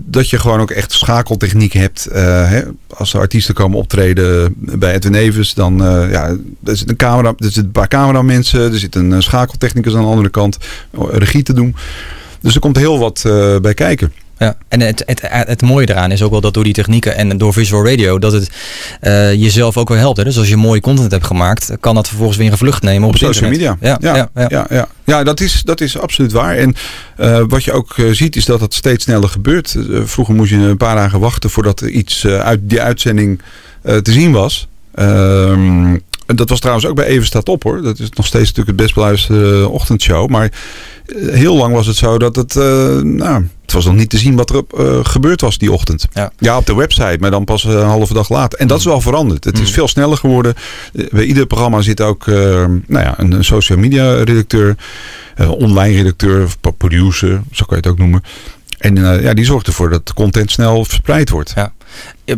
dat 0.00 0.30
je 0.30 0.38
gewoon 0.38 0.60
ook 0.60 0.70
echt 0.70 0.92
schakeltechniek 0.92 1.72
hebt. 1.72 2.08
hè, 2.12 2.62
als 2.86 3.14
er 3.14 3.20
artiesten 3.20 3.54
komen 3.54 3.78
optreden 3.78 4.54
bij 4.56 4.94
Edwin 4.94 5.14
Evers, 5.14 5.54
dan 5.54 5.76
ja, 6.10 6.36
er 6.64 6.76
zit 6.76 6.88
een 6.88 6.96
camera, 6.96 7.28
er 7.28 7.34
zitten 7.38 7.64
een 7.64 7.70
paar 7.70 7.88
cameramensen, 7.88 8.72
er 8.72 8.78
zit 8.78 8.94
een 8.94 9.22
schakeltechnicus 9.22 9.94
aan 9.94 10.00
de 10.00 10.06
andere 10.06 10.28
kant, 10.28 10.58
regie 11.10 11.42
te 11.42 11.52
doen. 11.52 11.76
Dus 12.40 12.54
er 12.54 12.60
komt 12.60 12.76
heel 12.76 12.98
wat 12.98 13.22
bij 13.62 13.74
kijken. 13.74 14.12
Ja, 14.38 14.56
en 14.68 14.80
het, 14.80 15.02
het, 15.06 15.20
het 15.30 15.62
mooie 15.62 15.90
eraan 15.90 16.10
is 16.10 16.22
ook 16.22 16.30
wel 16.30 16.40
dat 16.40 16.54
door 16.54 16.64
die 16.64 16.72
technieken 16.72 17.16
en 17.16 17.38
door 17.38 17.52
visual 17.52 17.86
radio, 17.86 18.18
dat 18.18 18.32
het 18.32 18.50
uh, 19.02 19.34
jezelf 19.34 19.76
ook 19.76 19.88
wel 19.88 19.98
helpt. 19.98 20.16
Hè? 20.16 20.24
Dus 20.24 20.38
als 20.38 20.48
je 20.48 20.56
mooie 20.56 20.80
content 20.80 21.10
hebt 21.10 21.26
gemaakt, 21.26 21.72
kan 21.80 21.94
dat 21.94 22.08
vervolgens 22.08 22.38
weer 22.38 22.50
een 22.50 22.58
vlucht 22.58 22.82
nemen 22.82 23.08
op, 23.08 23.14
op 23.14 23.20
social 23.20 23.50
media. 23.50 23.76
Ja, 23.80 23.98
ja, 24.00 24.14
ja, 24.16 24.28
ja. 24.48 24.66
ja, 24.68 24.88
ja. 25.04 25.24
dat, 25.24 25.40
is, 25.40 25.62
dat 25.64 25.80
is 25.80 25.98
absoluut 25.98 26.32
waar. 26.32 26.56
En 26.56 26.74
uh, 27.20 27.42
wat 27.48 27.64
je 27.64 27.72
ook 27.72 27.96
uh, 27.96 28.12
ziet, 28.12 28.36
is 28.36 28.44
dat 28.44 28.60
het 28.60 28.74
steeds 28.74 29.04
sneller 29.04 29.28
gebeurt. 29.28 29.76
vroeger 30.04 30.34
moest 30.34 30.50
je 30.50 30.56
een 30.56 30.76
paar 30.76 30.96
dagen 30.96 31.20
wachten 31.20 31.50
voordat 31.50 31.80
er 31.80 31.88
iets 31.88 32.26
uit 32.26 32.60
die 32.62 32.80
uitzending 32.80 33.40
te 33.82 34.12
zien 34.12 34.32
was. 34.32 34.68
Ehm, 34.94 35.96
dat 36.26 36.48
was 36.48 36.58
trouwens 36.58 36.86
ook 36.86 36.96
bij 36.96 37.06
Even 37.06 37.26
staat 37.26 37.48
op 37.48 37.62
hoor. 37.62 37.82
Dat 37.82 37.98
is 37.98 38.10
nog 38.10 38.26
steeds 38.26 38.46
natuurlijk 38.46 38.66
het 38.66 38.76
best 38.76 38.94
beluisterde 38.94 39.68
ochtendshow. 39.68 40.30
Maar 40.30 40.50
heel 41.16 41.56
lang 41.56 41.74
was 41.74 41.86
het 41.86 41.96
zo 41.96 42.18
dat 42.18 42.36
het, 42.36 42.54
uh, 42.54 42.62
nou, 43.00 43.46
het 43.62 43.72
was 43.72 43.84
nog 43.84 43.94
niet 43.94 44.10
te 44.10 44.18
zien 44.18 44.36
wat 44.36 44.50
er 44.50 44.62
uh, 44.78 44.98
gebeurd 45.02 45.40
was 45.40 45.58
die 45.58 45.72
ochtend. 45.72 46.06
Ja. 46.12 46.32
ja, 46.38 46.56
op 46.56 46.66
de 46.66 46.74
website, 46.74 47.16
maar 47.20 47.30
dan 47.30 47.44
pas 47.44 47.64
een 47.64 47.84
halve 47.84 48.14
dag 48.14 48.28
later. 48.28 48.58
En 48.58 48.66
dat 48.66 48.78
is 48.78 48.84
wel 48.84 49.00
veranderd. 49.00 49.44
Het 49.44 49.58
is 49.58 49.70
veel 49.70 49.88
sneller 49.88 50.16
geworden. 50.16 50.54
Bij 51.10 51.24
ieder 51.24 51.46
programma 51.46 51.80
zit 51.80 52.00
ook 52.00 52.26
nou 52.26 52.84
ja, 52.86 53.14
een, 53.18 53.32
een 53.32 53.44
social 53.44 53.78
media 53.78 54.22
redacteur, 54.22 54.76
online 55.48 55.96
redacteur, 55.96 56.42
of 56.42 56.58
producer, 56.76 57.42
zo 57.52 57.64
kan 57.64 57.76
je 57.76 57.82
het 57.82 57.86
ook 57.86 57.98
noemen. 57.98 58.22
En 58.78 58.96
ja, 59.22 59.34
die 59.34 59.44
zorgt 59.44 59.66
ervoor 59.66 59.90
dat 59.90 60.06
de 60.06 60.14
content 60.14 60.50
snel 60.50 60.84
verspreid 60.84 61.30
wordt. 61.30 61.52
Ja. 61.54 61.72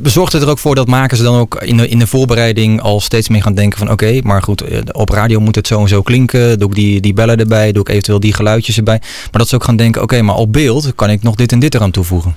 Bezorgt 0.01 0.33
het 0.33 0.43
er 0.43 0.49
ook 0.49 0.59
voor 0.59 0.75
dat 0.75 0.87
makers 0.87 1.21
dan 1.21 1.37
ook 1.37 1.63
in 1.63 1.77
de, 1.77 1.89
in 1.89 1.99
de 1.99 2.07
voorbereiding 2.07 2.81
al 2.81 3.01
steeds 3.01 3.29
meer 3.29 3.43
gaan 3.43 3.55
denken 3.55 3.79
van 3.79 3.91
oké, 3.91 4.21
maar 4.23 4.43
goed, 4.43 4.93
op 4.93 5.09
radio 5.09 5.41
moet 5.41 5.55
het 5.55 5.67
zo 5.67 5.81
en 5.81 5.89
zo 5.89 6.03
klinken. 6.03 6.59
Doe 6.59 6.69
ik 6.69 6.75
die, 6.75 7.01
die 7.01 7.13
bellen 7.13 7.39
erbij, 7.39 7.73
doe 7.73 7.83
ik 7.83 7.89
eventueel 7.89 8.21
die 8.21 8.33
geluidjes 8.33 8.77
erbij. 8.77 8.99
Maar 9.01 9.41
dat 9.41 9.49
ze 9.49 9.55
ook 9.55 9.65
gaan 9.65 9.77
denken, 9.77 10.03
oké, 10.03 10.23
maar 10.23 10.37
op 10.37 10.53
beeld 10.53 10.95
kan 10.95 11.11
ik 11.11 11.23
nog 11.23 11.35
dit 11.35 11.53
en 11.53 11.59
dit 11.59 11.75
eraan 11.75 11.91
toevoegen. 11.91 12.35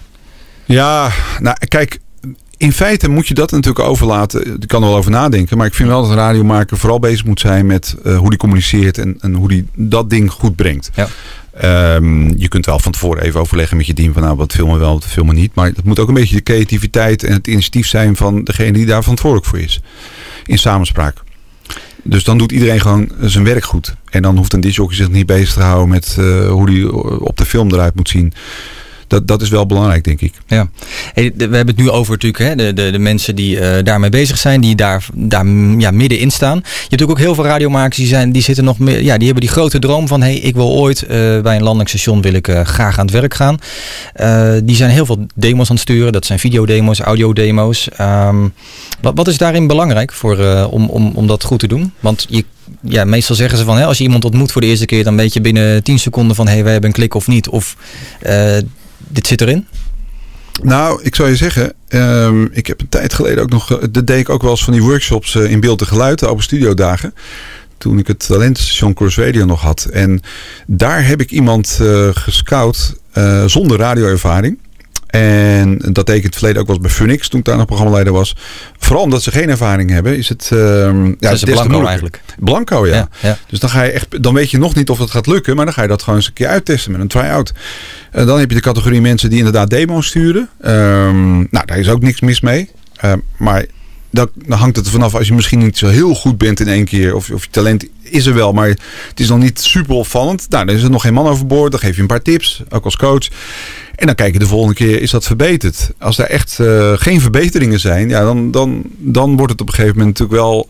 Ja, 0.65 1.11
nou 1.39 1.55
kijk, 1.67 1.99
in 2.61 2.71
feite 2.71 3.09
moet 3.09 3.27
je 3.27 3.33
dat 3.33 3.51
natuurlijk 3.51 3.85
overlaten. 3.87 4.61
Ik 4.61 4.67
kan 4.67 4.81
er 4.81 4.87
wel 4.87 4.97
over 4.97 5.11
nadenken. 5.11 5.57
Maar 5.57 5.67
ik 5.67 5.73
vind 5.73 5.89
wel 5.89 6.01
dat 6.01 6.09
een 6.09 6.15
radiomaker 6.15 6.77
vooral 6.77 6.99
bezig 6.99 7.25
moet 7.25 7.39
zijn 7.39 7.65
met 7.65 7.95
uh, 8.03 8.17
hoe 8.17 8.29
die 8.29 8.37
communiceert 8.37 8.97
en, 8.97 9.17
en 9.19 9.33
hoe 9.33 9.47
die 9.47 9.65
dat 9.75 10.09
ding 10.09 10.31
goed 10.31 10.55
brengt. 10.55 10.89
Ja. 10.93 11.07
Um, 11.95 12.37
je 12.37 12.47
kunt 12.47 12.65
wel 12.65 12.79
van 12.79 12.91
tevoren 12.91 13.23
even 13.23 13.39
overleggen 13.39 13.77
met 13.77 13.85
je 13.85 13.93
team 13.93 14.13
van 14.13 14.21
nou 14.21 14.35
wat 14.35 14.53
filmen 14.53 14.79
wel, 14.79 14.93
wat 14.93 15.05
filmen 15.05 15.35
niet. 15.35 15.55
Maar 15.55 15.65
het 15.65 15.83
moet 15.83 15.99
ook 15.99 16.07
een 16.07 16.13
beetje 16.13 16.35
de 16.35 16.43
creativiteit 16.43 17.23
en 17.23 17.33
het 17.33 17.47
initiatief 17.47 17.87
zijn 17.87 18.15
van 18.15 18.43
degene 18.43 18.71
die 18.71 18.85
daar 18.85 19.01
verantwoordelijk 19.01 19.49
voor 19.49 19.59
is. 19.59 19.81
In 20.45 20.57
samenspraak. 20.57 21.17
Dus 22.03 22.23
dan 22.23 22.37
doet 22.37 22.51
iedereen 22.51 22.81
gewoon 22.81 23.11
zijn 23.19 23.43
werk 23.43 23.63
goed. 23.63 23.95
En 24.09 24.21
dan 24.21 24.37
hoeft 24.37 24.53
een 24.53 24.61
disjockey 24.61 24.95
zich 24.95 25.09
niet 25.09 25.25
bezig 25.25 25.53
te 25.53 25.61
houden 25.61 25.89
met 25.89 26.15
uh, 26.19 26.49
hoe 26.49 26.65
die 26.65 26.93
op 27.21 27.37
de 27.37 27.45
film 27.45 27.71
eruit 27.71 27.95
moet 27.95 28.09
zien. 28.09 28.33
Dat, 29.11 29.27
dat 29.27 29.41
is 29.41 29.49
wel 29.49 29.65
belangrijk, 29.65 30.03
denk 30.03 30.21
ik. 30.21 30.33
Ja, 30.47 30.69
we 31.13 31.31
hebben 31.37 31.67
het 31.67 31.77
nu 31.77 31.89
over 31.89 32.11
natuurlijk 32.11 32.43
hè, 32.43 32.55
de, 32.55 32.73
de, 32.73 32.91
de 32.91 32.99
mensen 32.99 33.35
die 33.35 33.59
uh, 33.59 33.75
daarmee 33.83 34.09
bezig 34.09 34.37
zijn, 34.37 34.61
die 34.61 34.75
daar, 34.75 35.05
daar 35.13 35.47
ja, 35.77 35.91
middenin 35.91 36.31
staan. 36.31 36.55
Je 36.57 36.63
hebt 36.63 36.81
natuurlijk 36.81 37.11
ook 37.11 37.25
heel 37.25 37.35
veel 37.35 37.43
radiomakers 37.43 37.97
die, 37.97 38.07
zijn, 38.07 38.31
die, 38.31 38.41
zitten 38.41 38.63
nog 38.63 38.79
meer, 38.79 39.03
ja, 39.03 39.15
die 39.17 39.25
hebben 39.25 39.43
die 39.43 39.53
grote 39.53 39.79
droom 39.79 40.07
van 40.07 40.21
hey, 40.21 40.35
ik 40.35 40.55
wil 40.55 40.69
ooit 40.69 41.03
uh, 41.03 41.09
bij 41.41 41.55
een 41.55 41.63
landingsstation 41.63 42.21
wil 42.21 42.33
ik 42.33 42.47
uh, 42.47 42.61
graag 42.61 42.99
aan 42.99 43.05
het 43.05 43.13
werk 43.13 43.33
gaan. 43.33 43.57
die 44.63 44.75
zijn 44.75 44.89
heel 44.89 45.05
veel 45.05 45.25
demos 45.35 45.69
aan 45.69 45.75
het 45.75 45.83
sturen. 45.83 46.11
Dat 46.11 46.25
zijn 46.25 46.39
videodemo's, 46.39 46.99
audiodemo's. 46.99 47.87
Um, 48.01 48.53
wat, 49.01 49.13
wat 49.15 49.27
is 49.27 49.37
daarin 49.37 49.67
belangrijk 49.67 50.13
voor, 50.13 50.37
om, 50.69 50.89
om, 50.89 51.11
om 51.15 51.27
dat 51.27 51.43
goed 51.43 51.59
te 51.59 51.67
doen? 51.67 51.93
Want 51.99 52.25
je 52.29 52.45
ja, 52.81 53.05
meestal 53.05 53.35
zeggen 53.35 53.57
ze 53.57 53.63
van 53.63 53.77
hè, 53.77 53.85
als 53.85 53.97
je 53.97 54.03
iemand 54.03 54.25
ontmoet 54.25 54.51
voor 54.51 54.61
de 54.61 54.67
eerste 54.67 54.85
keer, 54.85 55.03
dan 55.03 55.15
weet 55.15 55.33
je 55.33 55.41
binnen 55.41 55.83
10 55.83 55.99
seconden 55.99 56.35
van 56.35 56.47
hé, 56.47 56.53
hey, 56.53 56.63
wij 56.63 56.71
hebben 56.71 56.89
een 56.89 56.95
klik 56.95 57.13
of 57.13 57.27
niet. 57.27 57.49
Of 57.49 57.75
dit 59.07 59.27
zit 59.27 59.41
erin. 59.41 59.67
Nou, 60.61 61.03
ik 61.03 61.15
zou 61.15 61.29
je 61.29 61.35
zeggen, 61.35 61.73
um, 61.89 62.49
ik 62.51 62.67
heb 62.67 62.81
een 62.81 62.89
tijd 62.89 63.13
geleden 63.13 63.43
ook 63.43 63.49
nog, 63.49 63.79
dat 63.91 64.07
deed 64.07 64.19
ik 64.19 64.29
ook 64.29 64.41
wel 64.41 64.51
eens 64.51 64.63
van 64.63 64.73
die 64.73 64.83
workshops 64.83 65.35
uh, 65.35 65.51
in 65.51 65.59
beeld 65.59 65.81
en 65.81 65.87
geluid, 65.87 66.25
open 66.25 66.43
studiodagen. 66.43 67.13
Toen 67.77 67.97
ik 67.97 68.07
het 68.07 68.27
talentstation 68.27 68.93
Cross 68.93 69.17
Radio 69.17 69.45
nog 69.45 69.61
had. 69.61 69.83
En 69.85 70.21
daar 70.67 71.05
heb 71.07 71.21
ik 71.21 71.31
iemand 71.31 71.79
uh, 71.81 72.09
gescout 72.13 72.95
zonder 73.45 73.77
radioervaring. 73.77 74.57
En 75.11 75.77
dat 75.77 76.05
deed 76.05 76.15
ik 76.15 76.21
in 76.21 76.27
het 76.27 76.35
verleden 76.35 76.61
ook 76.61 76.67
wel 76.67 76.75
eens 76.75 76.85
bij 76.85 76.95
Phoenix, 76.95 77.27
toen 77.27 77.39
ik 77.39 77.45
daar 77.45 77.57
nog 77.57 77.65
programmaleider 77.65 78.13
was. 78.13 78.35
Vooral 78.77 79.03
omdat 79.03 79.23
ze 79.23 79.31
geen 79.31 79.49
ervaring 79.49 79.89
hebben, 79.89 80.17
is 80.17 80.29
het. 80.29 80.49
Uh, 80.53 80.59
ja, 81.19 81.29
dat 81.29 81.31
is 81.31 81.43
blanco 81.43 81.85
eigenlijk. 81.85 82.21
Blanco, 82.39 82.87
ja. 82.87 82.95
Ja, 82.95 83.07
ja. 83.19 83.37
Dus 83.47 83.59
dan 83.59 83.69
ga 83.69 83.83
je 83.83 83.91
echt. 83.91 84.23
Dan 84.23 84.33
weet 84.33 84.51
je 84.51 84.57
nog 84.57 84.75
niet 84.75 84.89
of 84.89 84.97
dat 84.97 85.11
gaat 85.11 85.27
lukken, 85.27 85.55
maar 85.55 85.65
dan 85.65 85.73
ga 85.73 85.81
je 85.81 85.87
dat 85.87 86.01
gewoon 86.01 86.15
eens 86.15 86.27
een 86.27 86.33
keer 86.33 86.47
uittesten 86.47 86.91
met 86.91 87.01
een 87.01 87.07
try-out. 87.07 87.53
En 88.11 88.25
dan 88.25 88.39
heb 88.39 88.49
je 88.49 88.55
de 88.55 88.61
categorie 88.61 89.01
mensen 89.01 89.29
die 89.29 89.37
inderdaad 89.37 89.69
demo's 89.69 90.07
sturen. 90.07 90.49
Um, 90.65 91.47
nou, 91.51 91.65
daar 91.65 91.79
is 91.79 91.89
ook 91.89 92.01
niks 92.01 92.19
mis 92.19 92.41
mee. 92.41 92.69
Uh, 93.05 93.13
maar 93.37 93.65
dan, 94.11 94.29
dan 94.33 94.57
hangt 94.57 94.75
het 94.75 94.85
er 94.85 94.91
vanaf 94.91 95.15
als 95.15 95.27
je 95.27 95.33
misschien 95.33 95.59
niet 95.59 95.77
zo 95.77 95.87
heel 95.87 96.15
goed 96.15 96.37
bent 96.37 96.59
in 96.59 96.67
één 96.67 96.85
keer. 96.85 97.15
Of, 97.15 97.29
of 97.29 97.43
je 97.43 97.49
talent 97.49 97.85
is 98.01 98.25
er 98.25 98.33
wel, 98.33 98.53
maar 98.53 98.67
het 98.67 99.19
is 99.19 99.29
nog 99.29 99.39
niet 99.39 99.61
super 99.61 99.95
opvallend. 99.95 100.45
Nou, 100.49 100.65
dan 100.65 100.75
is 100.75 100.83
er 100.83 100.89
nog 100.89 101.01
geen 101.01 101.13
man 101.13 101.27
overboord. 101.27 101.71
Dan 101.71 101.79
geef 101.79 101.95
je 101.95 102.01
een 102.01 102.07
paar 102.07 102.21
tips, 102.21 102.63
ook 102.69 102.85
als 102.85 102.97
coach. 102.97 103.27
En 103.95 104.05
dan 104.05 104.15
kijk 104.15 104.33
je 104.33 104.39
de 104.39 104.47
volgende 104.47 104.75
keer, 104.75 105.01
is 105.01 105.11
dat 105.11 105.25
verbeterd? 105.25 105.91
Als 105.97 106.17
er 106.17 106.25
echt 106.25 106.57
uh, 106.61 106.93
geen 106.95 107.21
verbeteringen 107.21 107.79
zijn, 107.79 108.09
ja, 108.09 108.23
dan, 108.23 108.51
dan, 108.51 108.83
dan 108.97 109.37
wordt 109.37 109.51
het 109.51 109.61
op 109.61 109.67
een 109.67 109.73
gegeven 109.73 109.97
moment 109.97 110.19
natuurlijk 110.19 110.41
wel 110.43 110.69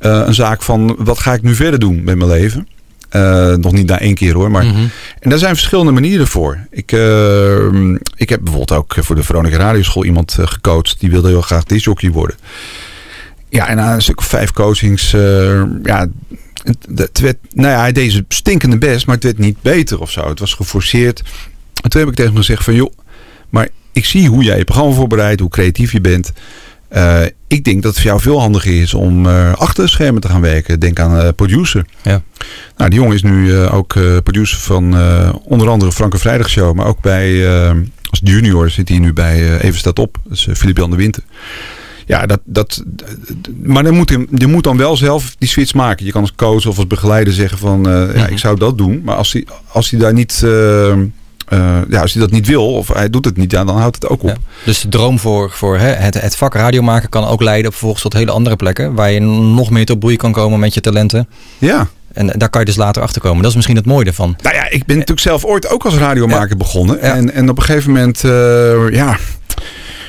uh, 0.00 0.26
een 0.26 0.34
zaak 0.34 0.62
van... 0.62 0.96
wat 0.98 1.18
ga 1.18 1.34
ik 1.34 1.42
nu 1.42 1.54
verder 1.54 1.80
doen 1.80 2.04
met 2.04 2.16
mijn 2.16 2.30
leven? 2.30 2.68
Uh, 3.16 3.54
nog 3.54 3.72
niet 3.72 3.86
na 3.86 3.98
één 4.00 4.14
keer 4.14 4.34
hoor. 4.34 4.50
Maar, 4.50 4.64
mm 4.64 4.70
-hmm. 4.70 4.90
En 5.18 5.30
daar 5.30 5.38
zijn 5.38 5.54
verschillende 5.54 5.92
manieren 5.92 6.26
voor. 6.26 6.58
Ik, 6.70 6.92
uh, 6.92 7.94
ik 8.16 8.28
heb 8.28 8.40
bijvoorbeeld 8.42 8.72
ook 8.72 8.94
voor 8.98 9.16
de 9.16 9.22
Veronica 9.22 9.56
Radioschool 9.56 10.04
iemand 10.04 10.36
uh, 10.40 10.46
gecoacht. 10.46 11.00
Die 11.00 11.10
wilde 11.10 11.28
heel 11.28 11.42
graag 11.42 11.64
disjockey 11.64 12.10
worden. 12.10 12.36
Ja, 13.48 13.68
en 13.68 13.76
na 13.76 13.94
een 13.94 14.02
stuk 14.02 14.18
of 14.18 14.24
vijf 14.24 14.52
coachings... 14.52 15.12
Uh, 15.14 15.62
ja, 15.82 16.06
het 16.94 17.20
werd, 17.20 17.36
nou 17.54 17.70
ja, 17.70 17.80
hij 17.80 17.92
deed 17.92 18.12
zijn 18.12 18.24
stinkende 18.28 18.78
best, 18.78 19.06
maar 19.06 19.14
het 19.14 19.24
werd 19.24 19.38
niet 19.38 19.62
beter 19.62 20.00
of 20.00 20.10
zo. 20.10 20.28
Het 20.28 20.38
was 20.38 20.54
geforceerd. 20.54 21.22
En 21.82 21.90
toen 21.90 22.00
heb 22.00 22.10
ik 22.10 22.16
tegen 22.16 22.32
hem 22.32 22.40
gezegd 22.40 22.64
van... 22.64 22.74
joh, 22.74 22.92
maar 23.50 23.68
ik 23.92 24.04
zie 24.04 24.28
hoe 24.28 24.44
jij 24.44 24.58
je 24.58 24.64
programma 24.64 24.94
voorbereidt, 24.94 25.40
hoe 25.40 25.50
creatief 25.50 25.92
je 25.92 26.00
bent... 26.00 26.32
Ik 27.52 27.64
denk 27.64 27.82
dat 27.82 27.90
het 27.90 28.00
voor 28.00 28.10
jou 28.10 28.20
veel 28.20 28.40
handiger 28.40 28.80
is 28.80 28.94
om 28.94 29.26
uh, 29.26 29.52
achter 29.52 29.84
de 29.84 29.90
schermen 29.90 30.20
te 30.20 30.28
gaan 30.28 30.40
werken. 30.40 30.80
Denk 30.80 31.00
aan 31.00 31.16
uh, 31.16 31.28
producer. 31.36 31.84
Ja. 32.02 32.22
Nou, 32.76 32.90
die 32.90 32.98
jongen 32.98 33.14
is 33.14 33.22
nu 33.22 33.56
ook 33.56 33.98
producer 34.22 34.58
van 34.58 34.84
onder 35.44 35.68
andere 35.68 35.92
Franke 35.92 36.18
Vrijdag 36.18 36.48
Show. 36.48 36.74
Maar 36.74 36.86
ook 36.86 37.00
bij, 37.00 37.48
als 38.10 38.20
junior 38.24 38.70
zit 38.70 38.88
hij 38.88 38.98
nu 38.98 39.12
bij 39.12 39.58
Even 39.58 39.78
Staat 39.78 39.98
Op. 39.98 40.18
Dat 40.24 40.32
is 40.32 40.48
Filip 40.52 40.76
Jan 40.76 40.90
de 40.90 40.96
Winter. 40.96 41.22
Ja, 42.06 42.26
dat, 42.26 42.40
dat, 42.44 42.84
maar 43.62 43.82
dan 43.82 43.94
moet 43.94 44.10
je, 44.10 44.26
je 44.34 44.46
moet 44.46 44.64
dan 44.64 44.76
wel 44.76 44.96
zelf 44.96 45.34
die 45.38 45.48
switch 45.48 45.74
maken. 45.74 46.06
Je 46.06 46.12
kan 46.12 46.20
als 46.20 46.34
coach 46.34 46.66
of 46.66 46.76
als 46.76 46.86
begeleider 46.86 47.32
zeggen 47.32 47.58
van, 47.58 47.88
eh, 47.88 48.16
ja, 48.16 48.26
ik 48.26 48.38
zou 48.38 48.58
dat 48.58 48.78
doen. 48.78 49.02
Maar 49.04 49.16
als 49.16 49.32
hij, 49.32 49.46
als 49.68 49.90
hij 49.90 50.00
daar 50.00 50.12
niet, 50.12 50.46
eh, 51.52 51.78
ja, 51.88 52.00
als 52.00 52.12
hij 52.12 52.22
dat 52.22 52.30
niet 52.30 52.46
wil 52.46 52.74
of 52.74 52.88
hij 52.88 53.10
doet 53.10 53.24
het 53.24 53.36
niet, 53.36 53.50
ja, 53.50 53.64
dan 53.64 53.76
houdt 53.76 53.94
het 53.94 54.08
ook 54.08 54.22
op. 54.22 54.36
Dus 54.64 54.80
de 54.80 54.88
droom 54.88 55.18
voor, 55.18 55.50
voor 55.50 55.78
hè, 55.78 55.88
het, 55.88 56.20
het 56.20 56.36
vak 56.36 56.54
radio 56.54 56.82
maken 56.82 57.08
kan 57.08 57.26
ook 57.26 57.42
leiden 57.42 57.70
vervolgens 57.70 58.02
tot 58.02 58.12
hele 58.12 58.30
andere 58.30 58.56
plekken. 58.56 58.94
Waar 58.94 59.10
je 59.10 59.20
nog 59.20 59.70
meer 59.70 59.86
tot 59.86 59.98
bloei 59.98 60.16
kan 60.16 60.32
komen 60.32 60.60
met 60.60 60.74
je 60.74 60.80
talenten. 60.80 61.28
Ja. 61.58 61.88
En 62.12 62.26
daar 62.26 62.48
kan 62.48 62.60
je 62.60 62.66
dus 62.66 62.76
later 62.76 63.02
achter 63.02 63.20
komen. 63.20 63.40
Dat 63.40 63.50
is 63.50 63.54
misschien 63.54 63.76
het 63.76 63.86
mooie 63.86 64.06
ervan. 64.06 64.36
Nou 64.42 64.54
ja, 64.54 64.70
ik 64.70 64.84
ben 64.84 64.96
natuurlijk 64.96 65.26
zelf 65.26 65.44
ooit 65.44 65.68
ook 65.68 65.84
als 65.84 65.94
radiomaker 65.94 66.56
begonnen. 66.56 67.00
En, 67.00 67.32
en 67.32 67.48
op 67.48 67.58
een 67.58 67.64
gegeven 67.64 67.92
moment, 67.92 68.24
eh, 68.24 68.90
ja, 68.90 69.16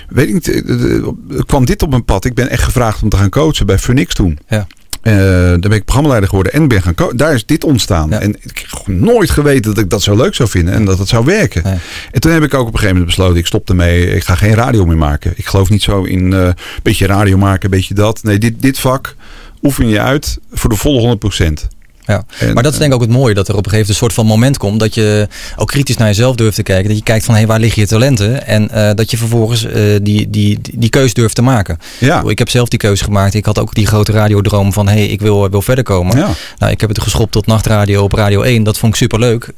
weet 0.09 0.27
ik 0.27 0.33
niet, 0.33 0.63
eh, 0.65 1.39
kwam 1.45 1.65
dit 1.65 1.81
op 1.81 1.89
mijn 1.89 2.05
pad. 2.05 2.25
Ik 2.25 2.33
ben 2.33 2.49
echt 2.49 2.63
gevraagd 2.63 3.03
om 3.03 3.09
te 3.09 3.17
gaan 3.17 3.29
coachen 3.29 3.65
bij 3.65 3.79
Phoenix 3.79 4.13
toen. 4.13 4.39
Ja. 4.47 4.67
Eh, 5.03 5.13
daar 5.13 5.59
ben 5.59 5.71
ik 5.71 5.83
programmaleider 5.83 6.29
geworden 6.29 6.53
en 6.53 6.67
ben 6.67 6.81
gaan. 6.81 6.95
Daar 7.15 7.33
is 7.33 7.45
dit 7.45 7.63
ontstaan. 7.63 8.11
En 8.11 8.35
ik 8.41 8.67
heb 8.67 8.87
nooit 8.87 9.29
geweten 9.29 9.73
dat 9.73 9.83
ik 9.83 9.89
dat 9.89 10.01
zo 10.01 10.15
leuk 10.15 10.35
zou 10.35 10.49
vinden 10.49 10.73
en 10.73 10.85
dat 10.85 10.99
het 10.99 11.07
zou 11.07 11.25
werken. 11.25 11.63
En 12.11 12.21
toen 12.21 12.31
heb 12.31 12.43
ik 12.43 12.53
ook 12.53 12.59
op 12.59 12.65
een 12.65 12.79
gegeven 12.79 12.95
moment 12.95 13.15
besloten, 13.15 13.37
ik 13.37 13.45
stop 13.45 13.69
ermee. 13.69 14.15
Ik 14.15 14.23
ga 14.23 14.35
geen 14.35 14.53
radio 14.53 14.85
meer 14.85 14.97
maken. 14.97 15.33
Ik 15.35 15.45
geloof 15.45 15.69
niet 15.69 15.83
zo 15.83 16.03
in 16.03 16.33
eh, 16.33 16.49
beetje 16.83 17.05
radio 17.05 17.37
maken, 17.37 17.63
een 17.63 17.77
beetje 17.77 17.93
dat. 17.93 18.23
Nee, 18.23 18.37
dit, 18.37 18.61
dit 18.61 18.79
vak 18.79 19.15
oefen 19.61 19.87
je 19.87 19.99
uit 19.99 20.37
voor 20.51 20.69
de 20.69 20.75
volle 20.75 21.17
100%. 21.61 21.67
Ja. 22.05 22.23
maar 22.53 22.63
dat 22.63 22.73
is 22.73 22.79
denk 22.79 22.89
ik 22.89 22.95
ook 22.95 23.01
het 23.01 23.11
mooie, 23.11 23.33
dat 23.33 23.47
er 23.47 23.55
op 23.55 23.65
een 23.65 23.71
gegeven 23.71 23.71
moment 23.71 23.89
een 23.89 23.95
soort 23.95 24.13
van 24.13 24.25
moment 24.25 24.57
komt 24.57 24.79
dat 24.79 24.95
je 24.95 25.27
ook 25.55 25.67
kritisch 25.67 25.97
naar 25.97 26.07
jezelf 26.07 26.35
durft 26.35 26.55
te 26.55 26.63
kijken. 26.63 26.87
Dat 26.87 26.97
je 26.97 27.03
kijkt 27.03 27.25
van 27.25 27.33
hé, 27.33 27.39
hey, 27.39 27.49
waar 27.49 27.59
liggen 27.59 27.81
je 27.81 27.87
talenten? 27.87 28.47
En 28.47 28.69
eh, 28.69 28.89
dat 28.95 29.11
je 29.11 29.17
vervolgens 29.17 29.65
eh, 29.65 29.81
die, 30.01 30.29
die, 30.29 30.59
die 30.73 30.89
keuze 30.89 31.13
durft 31.13 31.35
te 31.35 31.41
maken. 31.41 31.77
Ja. 31.99 32.23
Ik 32.27 32.39
heb 32.39 32.49
zelf 32.49 32.69
die 32.69 32.79
keuze 32.79 33.03
gemaakt. 33.03 33.33
Ik 33.33 33.45
had 33.45 33.59
ook 33.59 33.75
die 33.75 33.85
grote 33.85 34.11
radiodroom 34.11 34.73
van 34.73 34.87
hé, 34.87 34.93
hey, 34.93 35.05
ik 35.05 35.21
wil, 35.21 35.49
wil 35.49 35.61
verder 35.61 35.83
komen. 35.83 36.17
Ja. 36.17 36.29
Nou, 36.57 36.71
ik 36.71 36.81
heb 36.81 36.89
het 36.89 37.01
geschopt 37.01 37.31
tot 37.31 37.47
nachtradio 37.47 38.03
op 38.03 38.13
Radio 38.13 38.41
1. 38.41 38.63
Dat 38.63 38.77
vond 38.77 38.93
ik 38.93 38.99
super 38.99 39.19
leuk. 39.19 39.51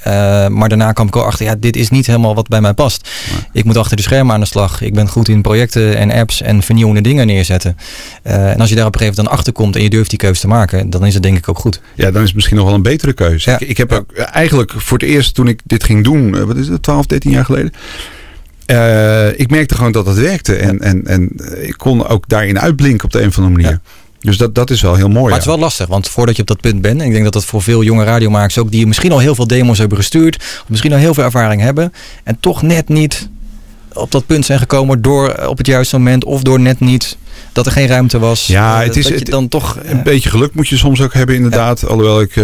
maar 0.49 0.69
daarna 0.69 0.91
kwam 0.91 1.07
ik 1.07 1.15
al 1.15 1.23
achter, 1.23 1.45
ja, 1.45 1.55
dit 1.59 1.75
is 1.75 1.89
niet 1.89 2.05
helemaal 2.05 2.35
wat 2.35 2.47
bij 2.47 2.61
mij 2.61 2.73
past. 2.73 3.09
Ik 3.51 3.63
moet 3.63 3.77
achter 3.77 3.97
de 3.97 4.03
schermen 4.03 4.33
aan 4.33 4.39
de 4.39 4.45
slag. 4.45 4.81
Ik 4.81 4.93
ben 4.93 5.07
goed 5.07 5.27
in 5.27 5.41
projecten 5.41 5.97
en 5.97 6.11
apps 6.11 6.41
en 6.41 6.63
vernieuwende 6.63 7.01
dingen 7.01 7.27
neerzetten. 7.27 7.77
Eh, 8.23 8.51
en 8.51 8.59
als 8.59 8.69
je 8.69 8.75
daar 8.75 8.85
op 8.85 8.93
een 8.93 8.99
gegeven 8.99 9.05
moment 9.05 9.15
dan 9.15 9.27
achter 9.27 9.53
komt 9.53 9.75
en 9.75 9.83
je 9.83 9.89
durft 9.89 10.09
die 10.09 10.19
keuze 10.19 10.41
te 10.41 10.47
maken, 10.47 10.89
dan 10.89 11.05
is 11.05 11.13
het 11.13 11.23
denk 11.23 11.37
ik 11.37 11.49
ook 11.49 11.59
goed. 11.59 11.81
Ja, 11.95 12.11
dan 12.11 12.23
is 12.23 12.33
misschien 12.35 12.57
nog 12.57 12.65
wel 12.65 12.75
een 12.75 12.81
betere 12.81 13.13
keuze. 13.13 13.51
Ik, 13.51 13.59
ik 13.59 13.77
heb 13.77 13.91
ook 13.91 14.11
eigenlijk 14.13 14.71
voor 14.77 14.97
het 14.97 15.07
eerst 15.07 15.35
toen 15.35 15.47
ik 15.47 15.59
dit 15.63 15.83
ging 15.83 16.03
doen, 16.03 16.35
eh, 16.35 16.43
wat 16.43 16.55
is 16.57 16.67
het, 16.67 16.83
12, 16.83 17.05
13 17.05 17.31
jaar 17.31 17.45
geleden. 17.45 17.71
eh, 18.65 19.39
ik 19.39 19.49
merkte 19.49 19.75
gewoon 19.75 19.91
dat 19.91 20.05
het 20.05 20.17
werkte. 20.17 20.55
En, 20.55 20.79
en, 20.79 21.05
en 21.07 21.29
ik 21.61 21.73
kon 21.77 22.07
ook 22.07 22.23
daarin 22.27 22.59
uitblinken 22.59 23.05
op 23.05 23.11
de 23.11 23.21
een 23.21 23.27
of 23.27 23.37
andere 23.37 23.55
manier. 23.61 23.79
Dus 24.19 24.37
dat, 24.37 24.55
dat 24.55 24.69
is 24.69 24.81
wel 24.81 24.95
heel 24.95 25.07
mooi. 25.09 25.23
Maar 25.23 25.31
het 25.31 25.41
is 25.41 25.45
wel 25.45 25.57
lastig, 25.59 25.87
want 25.87 26.07
voordat 26.09 26.35
je 26.35 26.41
op 26.41 26.47
dat 26.47 26.61
punt 26.61 26.81
bent, 26.81 26.99
en 26.99 27.05
ik 27.05 27.11
denk 27.11 27.23
dat 27.23 27.33
dat 27.33 27.45
voor 27.45 27.61
veel 27.61 27.83
jonge 27.83 28.03
radiomakers 28.03 28.57
ook, 28.57 28.71
die 28.71 28.87
misschien 28.87 29.11
al 29.11 29.19
heel 29.19 29.35
veel 29.35 29.47
demos 29.47 29.77
hebben 29.77 29.97
gestuurd, 29.97 30.35
of 30.35 30.63
misschien 30.67 30.91
al 30.93 30.97
heel 30.97 31.13
veel 31.13 31.23
ervaring 31.23 31.61
hebben, 31.61 31.93
en 32.23 32.37
toch 32.39 32.61
net 32.61 32.89
niet 32.89 33.29
op 33.95 34.11
dat 34.11 34.25
punt 34.25 34.45
zijn 34.45 34.59
gekomen 34.59 35.01
door 35.01 35.29
eh, 35.29 35.47
op 35.49 35.57
het 35.57 35.67
juiste 35.67 35.97
moment 35.97 36.23
of 36.23 36.41
door 36.41 36.59
net 36.59 36.79
niet 36.79 37.17
dat 37.51 37.65
er 37.65 37.71
geen 37.71 37.87
ruimte 37.87 38.19
was. 38.19 38.47
Ja, 38.47 38.79
Eh, 38.81 38.87
het 38.87 38.95
is 38.95 39.03
dat 39.03 39.13
je 39.13 39.19
het- 39.19 39.29
dan 39.31 39.47
toch 39.47 39.77
een 39.83 40.03
beetje 40.03 40.29
geluk 40.29 40.53
moet 40.53 40.67
je 40.67 40.77
soms 40.77 41.01
ook 41.01 41.13
hebben 41.13 41.35
inderdaad. 41.35 41.87
Alhoewel 41.87 42.21
ik, 42.21 42.29
eh, 42.35 42.43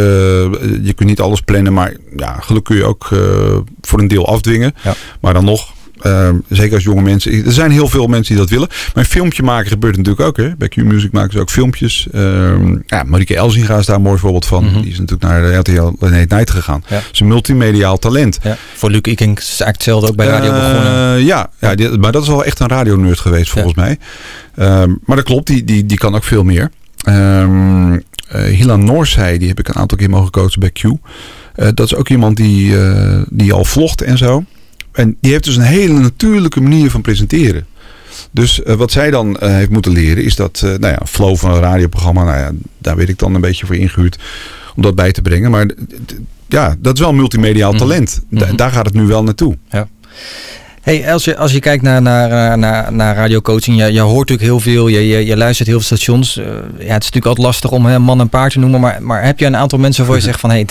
je 0.83 0.93
kunt 0.95 1.09
niet 1.09 1.19
alles 1.19 1.41
plannen, 1.41 1.73
maar 1.73 1.93
ja, 2.17 2.33
geluk 2.39 2.63
kun 2.63 2.75
je 2.75 2.83
ook 2.83 3.07
eh, 3.11 3.19
voor 3.81 3.99
een 3.99 4.07
deel 4.07 4.27
afdwingen. 4.27 4.75
Maar 5.21 5.33
dan 5.33 5.45
nog, 5.45 5.73
eh, 6.01 6.29
zeker 6.49 6.73
als 6.75 6.83
jonge 6.83 7.01
mensen. 7.01 7.45
Er 7.45 7.51
zijn 7.51 7.71
heel 7.71 7.87
veel 7.87 8.07
mensen 8.07 8.33
die 8.33 8.41
dat 8.43 8.51
willen. 8.53 8.67
Maar 8.69 9.03
een 9.03 9.09
filmpje 9.09 9.43
maken 9.43 9.67
gebeurt 9.69 9.97
natuurlijk 9.97 10.27
ook. 10.27 10.37
Hè. 10.37 10.55
Bij 10.57 10.67
Q-Music 10.67 11.11
maken 11.11 11.31
ze 11.31 11.39
ook 11.39 11.49
filmpjes. 11.49 12.07
Ehm, 12.11 12.77
ja, 12.85 13.03
Marieke 13.03 13.35
Elzinga 13.35 13.77
is 13.77 13.85
daar 13.85 13.95
een 13.95 14.01
mooi 14.01 14.17
voorbeeld 14.19 14.45
van. 14.45 14.63
Die 14.81 14.91
is 14.91 14.99
natuurlijk 14.99 15.21
naar 15.21 15.53
RTL 15.53 15.91
Late 15.99 16.15
Night 16.35 16.49
gegaan. 16.49 16.83
Ja. 16.87 16.99
Ze 16.99 17.05
is 17.11 17.19
een 17.19 17.27
multimediaal 17.27 17.97
talent. 17.97 18.39
Ja, 18.43 18.57
voor 18.75 18.89
Luc 18.89 18.99
Ikink 19.01 19.39
is 19.39 19.45
eigenlijk 19.47 19.75
hetzelfde 19.77 20.07
ook 20.09 20.15
bij 20.15 20.27
radio 20.27 20.51
Eh, 20.51 20.59
begonnen. 20.59 21.25
Ja, 21.25 21.49
ja 21.59 21.75
die- 21.75 21.89
maar 21.89 22.11
dat 22.11 22.21
is 22.21 22.27
wel 22.27 22.43
echt 22.45 22.59
een 22.59 22.67
radionerd 22.67 23.19
geweest 23.19 23.49
volgens 23.51 23.75
mij. 23.75 23.97
Ehm, 24.55 24.89
maar 25.05 25.15
dat 25.15 25.25
klopt, 25.25 25.47
die, 25.47 25.63
die, 25.63 25.85
die 25.85 25.97
kan 25.97 26.15
ook 26.15 26.23
veel 26.23 26.43
meer. 26.43 26.69
Ehm 27.03 27.93
eh, 28.27 28.43
Hilan 28.43 28.83
Noorsij, 28.85 29.37
die 29.37 29.47
heb 29.47 29.59
ik 29.59 29.67
een 29.67 29.75
aantal 29.75 29.97
keer 29.97 30.09
mogen 30.09 30.31
coachen 30.31 30.59
bij 30.59 30.69
Q. 30.69 30.83
Eh, 30.83 31.67
dat 31.73 31.85
is 31.85 31.95
ook 31.95 32.09
iemand 32.09 32.37
die, 32.37 32.75
die 33.29 33.53
al 33.53 33.65
vlogt 33.65 34.01
en 34.01 34.17
zo. 34.17 34.43
En 34.91 35.17
die 35.21 35.31
heeft 35.31 35.43
dus 35.43 35.55
een 35.55 35.61
hele 35.61 35.99
natuurlijke 35.99 36.61
manier 36.61 36.91
van 36.91 37.01
presenteren. 37.01 37.65
Dus 38.31 38.63
eh, 38.63 38.75
wat 38.75 38.91
zij 38.91 39.11
dan 39.11 39.37
eh, 39.37 39.49
heeft 39.49 39.69
moeten 39.69 39.91
leren 39.91 40.23
is 40.23 40.35
dat, 40.35 40.61
eh, 40.63 40.69
nou 40.69 40.93
ja, 40.93 40.99
flow 41.05 41.35
van 41.35 41.51
een 41.51 41.59
radioprogramma, 41.59 42.23
nou 42.23 42.37
ja, 42.37 42.51
daar 42.77 42.95
werd 42.95 43.09
ik 43.09 43.17
dan 43.17 43.35
een 43.35 43.41
beetje 43.41 43.65
voor 43.65 43.75
ingehuurd 43.75 44.17
om 44.75 44.81
dat 44.81 44.95
bij 44.95 45.11
te 45.11 45.21
brengen. 45.21 45.51
Maar 45.51 45.65
ja, 46.47 46.75
dat 46.79 46.93
is 46.93 46.99
wel 46.99 47.13
multimediaal 47.13 47.73
talent. 47.73 48.21
Da- 48.29 48.53
daar 48.55 48.71
gaat 48.71 48.85
het 48.85 48.93
nu 48.93 49.05
wel 49.05 49.23
naartoe. 49.23 49.57
Ja. 49.69 49.87
Hey, 50.81 51.13
als 51.13 51.23
je, 51.23 51.37
als 51.37 51.51
je 51.51 51.59
kijkt 51.59 51.83
naar, 51.83 52.01
naar, 52.01 52.57
naar, 52.57 52.93
naar 52.93 53.15
radiocoaching, 53.15 53.77
je, 53.77 53.91
je 53.91 53.99
hoort 53.99 54.29
natuurlijk 54.29 54.47
heel 54.47 54.59
veel, 54.59 54.87
je, 54.87 55.07
je, 55.07 55.25
je 55.25 55.37
luistert 55.37 55.67
heel 55.67 55.79
veel 55.79 55.97
stations. 55.97 56.33
Ja, 56.33 56.41
het 56.43 56.77
is 56.77 56.87
natuurlijk 56.87 57.25
altijd 57.25 57.45
lastig 57.45 57.71
om 57.71 57.85
hè, 57.85 57.99
man 57.99 58.19
en 58.19 58.29
paard 58.29 58.51
te 58.51 58.59
noemen, 58.59 58.79
maar, 58.79 59.03
maar 59.03 59.23
heb 59.23 59.39
je 59.39 59.45
een 59.45 59.55
aantal 59.55 59.79
mensen 59.79 60.01
waarvan 60.01 60.21
je 60.21 60.27
zegt 60.27 60.39
van 60.39 60.49
hey, 60.49 60.65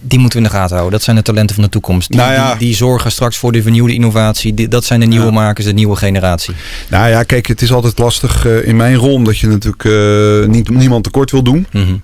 die 0.00 0.18
moeten 0.18 0.38
we 0.38 0.44
in 0.44 0.50
de 0.50 0.56
gaten 0.58 0.76
houden. 0.76 0.92
Dat 0.92 1.02
zijn 1.02 1.16
de 1.16 1.22
talenten 1.22 1.54
van 1.54 1.64
de 1.64 1.70
toekomst. 1.70 2.08
Die, 2.08 2.20
Nou 2.20 2.32
ja. 2.32 2.50
die, 2.50 2.66
die 2.66 2.76
zorgen 2.76 3.12
straks 3.12 3.38
voor 3.38 3.52
de 3.52 3.62
vernieuwde 3.62 3.94
innovatie. 3.94 4.54
Die, 4.54 4.68
dat 4.68 4.84
zijn 4.84 5.00
de 5.00 5.06
nieuwe 5.06 5.30
makers, 5.30 5.66
de 5.66 5.72
nieuwe 5.72 5.96
generatie. 5.96 6.54
Nou 6.88 7.08
ja, 7.08 7.22
kijk, 7.22 7.46
het 7.46 7.62
is 7.62 7.72
altijd 7.72 7.98
lastig 7.98 8.46
eh, 8.46 8.66
in 8.66 8.76
mijn 8.76 8.94
rol, 8.94 9.14
omdat 9.14 9.38
je 9.38 9.46
natuurlijk 9.46 9.84
eh, 9.84 10.48
niet, 10.48 10.68
niemand 10.68 11.04
tekort 11.04 11.30
wil 11.30 11.42
doen. 11.42 11.66
Mhm. 11.72 11.96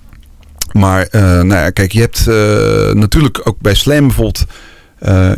Maar 0.71 1.01
eh, 1.01 1.21
nou 1.21 1.47
ja, 1.47 1.69
kijk, 1.69 1.91
je 1.91 1.99
hebt 1.99 2.25
natuurlijk 2.95 3.41
ook 3.43 3.57
bij 3.59 3.73
Slam 3.73 4.07
bijvoorbeeld 4.07 4.45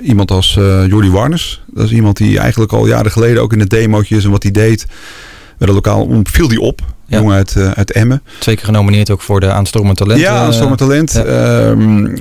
iemand 0.03 0.32
als 0.32 0.57
eh 0.57 0.88
Jordi 0.88 1.10
Warners. 1.10 1.62
Dat 1.68 1.86
is 1.86 1.91
iemand 1.91 2.18
die 2.18 2.39
eigenlijk 2.39 2.74
al 2.74 2.88
jaren 2.88 3.12
geleden 3.12 3.41
ook 3.41 3.53
in 3.53 3.60
de 3.60 3.68
demootjes 3.68 4.24
en 4.24 4.32
wat 4.32 4.43
hij 4.43 4.51
deed 4.51 4.86
bij 5.60 5.68
de 5.68 5.74
lokaal 5.74 6.22
viel 6.24 6.47
die 6.47 6.62
op. 6.62 6.82
Jongen 7.05 7.36
uit, 7.36 7.55
eh, 7.55 7.72
uit 7.72 7.91
Emmen. 7.91 8.22
Twee 8.39 8.55
keer 8.55 8.66
genomineerd 8.66 9.10
ook 9.10 9.22
voor 9.22 9.39
de 9.39 9.51
aanstormend 9.51 9.97
talent. 9.97 10.20
Ja, 10.20 10.36
eh, 10.36 10.41
aanstormend 10.41 10.78
talent. 10.78 11.12
ja. 11.12 11.24
Ja, 11.24 11.76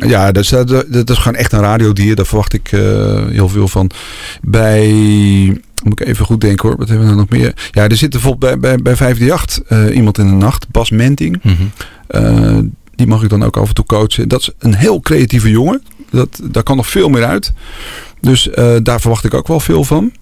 ja 0.09 0.33
dat, 0.33 0.43
is, 0.43 0.49
dat, 0.49 0.85
dat 0.89 1.11
is 1.11 1.19
gewoon 1.19 1.39
echt 1.39 1.53
een 1.53 1.61
radiodier. 1.61 2.17
Daar 2.17 2.27
verwacht 2.27 2.53
ik 2.53 2.73
eh, 2.73 2.81
heel 3.27 3.49
veel 3.49 3.69
van. 3.69 3.91
Bij, 4.43 4.91
moet 5.85 6.01
ik 6.01 6.07
even 6.07 6.25
goed 6.25 6.41
denken 6.41 6.69
hoor, 6.69 6.79
wat 6.79 6.89
hebben 6.89 7.07
we 7.07 7.15
nou 7.15 7.27
nog 7.27 7.39
meer? 7.39 7.55
Ja, 7.71 7.89
er 7.89 7.97
zit 7.97 8.11
bijvoorbeeld 8.11 8.61
bij, 8.61 8.75
bij, 8.75 8.83
bij 8.83 8.97
538 8.97 9.63
eh, 9.63 9.97
iemand 9.97 10.19
in 10.19 10.27
de 10.27 10.33
nacht, 10.33 10.69
Bas 10.71 10.91
Menting. 10.91 11.41
Mhm. 11.43 12.65
Die 12.95 13.07
mag 13.07 13.23
ik 13.23 13.29
dan 13.29 13.43
ook 13.43 13.57
af 13.57 13.69
en 13.69 13.75
toe 13.75 13.85
coachen. 13.85 14.29
Dat 14.29 14.41
is 14.41 14.51
een 14.59 14.75
heel 14.75 15.01
creatieve 15.01 15.51
jongen. 15.51 15.83
Dat, 16.11 16.41
daar 16.43 16.63
kan 16.63 16.77
nog 16.77 16.87
veel 16.87 17.09
meer 17.09 17.25
uit. 17.25 17.53
Dus 18.21 18.49
daar 18.83 19.01
verwacht 19.01 19.25
ik 19.25 19.35
ook 19.35 19.49
wel 19.49 19.61
veel 19.61 19.85
van. 19.85 20.13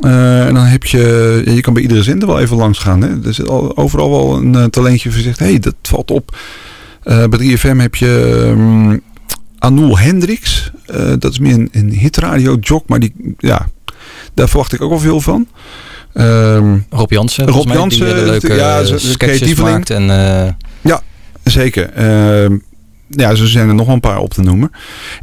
Eh, 0.00 0.46
en 0.46 0.54
dan 0.54 0.64
heb 0.64 0.84
je, 0.84 1.42
je 1.44 1.60
kan 1.60 1.72
bij 1.72 1.82
iedere 1.82 2.02
zender 2.02 2.28
wel 2.28 2.40
even 2.40 2.56
langs 2.56 2.78
gaan. 2.78 3.02
Hè. 3.02 3.08
Er 3.26 3.34
zit 3.34 3.48
al, 3.48 3.76
overal 3.76 4.10
wel 4.10 4.36
een 4.36 4.54
eh, 4.54 4.64
talentje 4.64 5.10
voor 5.12 5.20
zegt, 5.20 5.38
hé, 5.38 5.46
hey, 5.46 5.58
dat 5.58 5.74
valt 5.82 6.10
op. 6.10 6.36
Eh, 7.02 7.24
bij 7.26 7.56
3FM 7.58 7.76
heb 7.76 7.94
je 7.94 8.42
um, 8.46 9.02
Anoul 9.58 9.98
Hendricks. 9.98 10.70
Dat 11.18 11.32
is 11.32 11.38
meer 11.38 11.54
een, 11.54 11.68
een 11.72 11.90
hitradio 11.90 12.56
jog, 12.60 12.82
maar 12.86 13.00
die, 13.00 13.34
ja, 13.38 13.68
daar 14.34 14.48
verwacht 14.48 14.72
ik 14.72 14.80
ook 14.82 14.90
wel 14.90 14.98
veel 14.98 15.20
van. 15.20 15.46
Ehm, 16.12 16.78
Rob 16.90 17.10
Jansen. 17.10 17.48
Rob 17.48 17.66
mij, 17.66 17.76
Jansen, 17.76 18.14
die, 18.14 18.24
leuke 18.24 18.54
ja, 18.54 18.84
ze- 18.84 18.98
sketches 18.98 19.54
maakt. 19.54 19.90
En, 19.90 20.02
Ja, 20.80 21.02
zeker. 21.44 21.90
Ehm, 21.92 22.56
ja, 23.08 23.34
zo 23.34 23.44
zijn 23.46 23.68
er 23.68 23.74
nog 23.74 23.88
een 23.88 24.00
paar 24.00 24.18
op 24.18 24.34
te 24.34 24.42
noemen. 24.42 24.70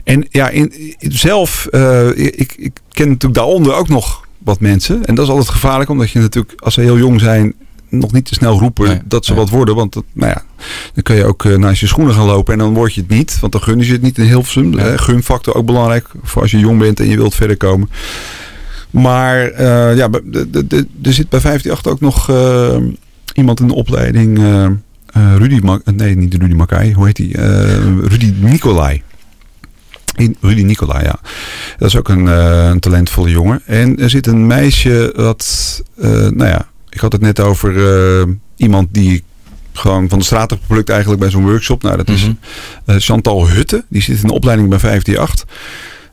En 0.03 0.25
ja, 0.29 0.49
in, 0.49 0.73
in- 0.99 1.11
zelf, 1.11 1.67
ik, 2.15 2.53
ik 2.57 2.71
ken 2.91 3.07
natuurlijk 3.07 3.33
daaronder 3.33 3.73
ook 3.73 3.89
nog 3.89 4.22
wat 4.43 4.59
mensen. 4.59 5.05
En 5.05 5.15
dat 5.15 5.25
is 5.25 5.31
altijd 5.31 5.49
gevaarlijk, 5.49 5.89
omdat 5.89 6.11
je 6.11 6.19
natuurlijk, 6.19 6.61
als 6.61 6.73
ze 6.73 6.81
heel 6.81 6.97
jong 6.97 7.19
zijn, 7.19 7.53
nog 7.99 8.11
niet 8.11 8.25
te 8.25 8.33
snel 8.33 8.59
roepen 8.59 9.01
dat 9.05 9.25
ze 9.25 9.33
wat 9.33 9.49
worden. 9.49 9.75
Want 9.75 9.93
dat, 9.93 10.03
nou 10.13 10.29
ja, 10.31 10.43
dan 10.93 11.03
kun 11.03 11.15
je 11.15 11.25
ook 11.25 11.45
eh, 11.45 11.57
naast 11.57 11.79
je 11.79 11.87
schoenen 11.87 12.13
gaan 12.13 12.25
lopen 12.25 12.53
en 12.53 12.59
dan 12.59 12.73
word 12.73 12.93
je 12.93 13.01
het 13.01 13.09
niet. 13.09 13.39
Want 13.39 13.51
dan 13.51 13.61
gunnen 13.61 13.85
je 13.85 13.91
het 13.91 14.01
niet 14.01 14.17
in 14.17 14.25
Hilversum. 14.25 14.79
Eh, 14.79 14.97
gunfactor 14.97 15.55
ook 15.55 15.65
belangrijk 15.65 16.09
voor 16.23 16.41
als 16.41 16.51
je 16.51 16.59
jong 16.59 16.79
bent 16.79 16.99
en 16.99 17.07
je 17.07 17.15
wilt 17.15 17.35
verder 17.35 17.57
komen. 17.57 17.89
Maar 18.89 19.51
eh, 19.51 19.95
ja, 19.95 20.09
er 21.03 21.13
zit 21.13 21.29
bij 21.29 21.39
58 21.39 21.87
ook 21.87 21.99
nog 21.99 22.29
eh, 22.29 22.77
iemand 23.33 23.59
in 23.59 23.67
de 23.67 23.73
opleiding. 23.73 24.41
Rudy, 25.37 25.59
nee 25.95 26.15
niet 26.15 26.33
Rudy 26.33 26.53
Makai, 26.53 26.93
hoe 26.93 27.05
heet 27.05 27.15
die? 27.15 27.37
Rudy 28.07 28.33
Nicolai. 28.39 29.01
In- 30.15 30.37
Rudy 30.41 30.61
Nicolai, 30.61 31.03
ja. 31.03 31.19
Dat 31.77 31.87
is 31.87 31.95
ook 31.97 32.09
een, 32.09 32.27
eh, 32.27 32.65
een 32.69 32.79
talentvolle 32.79 33.29
jongen. 33.29 33.61
En 33.65 33.99
er 33.99 34.09
zit 34.09 34.27
een 34.27 34.47
meisje 34.47 35.13
dat, 35.15 35.81
eh, 35.97 36.09
nou 36.11 36.45
ja, 36.45 36.67
ik 36.89 36.99
had 36.99 37.11
het 37.11 37.21
net 37.21 37.39
over 37.39 37.87
eh, 38.21 38.27
iemand 38.55 38.87
die 38.93 39.23
gewoon 39.73 40.09
van 40.09 40.19
de 40.19 40.25
straat 40.25 40.51
geplukt 40.51 40.89
eigenlijk 40.89 41.19
bij 41.21 41.29
zo'n 41.29 41.43
workshop. 41.45 41.81
Nou, 41.83 41.97
dat 41.97 42.09
is 42.09 42.29
eh, 42.85 42.95
Chantal 42.99 43.47
Hutte. 43.49 43.83
Die 43.89 44.01
zit 44.01 44.21
in 44.21 44.27
de 44.27 44.33
opleiding 44.33 44.69
bij 44.69 44.79
538. 44.79 45.45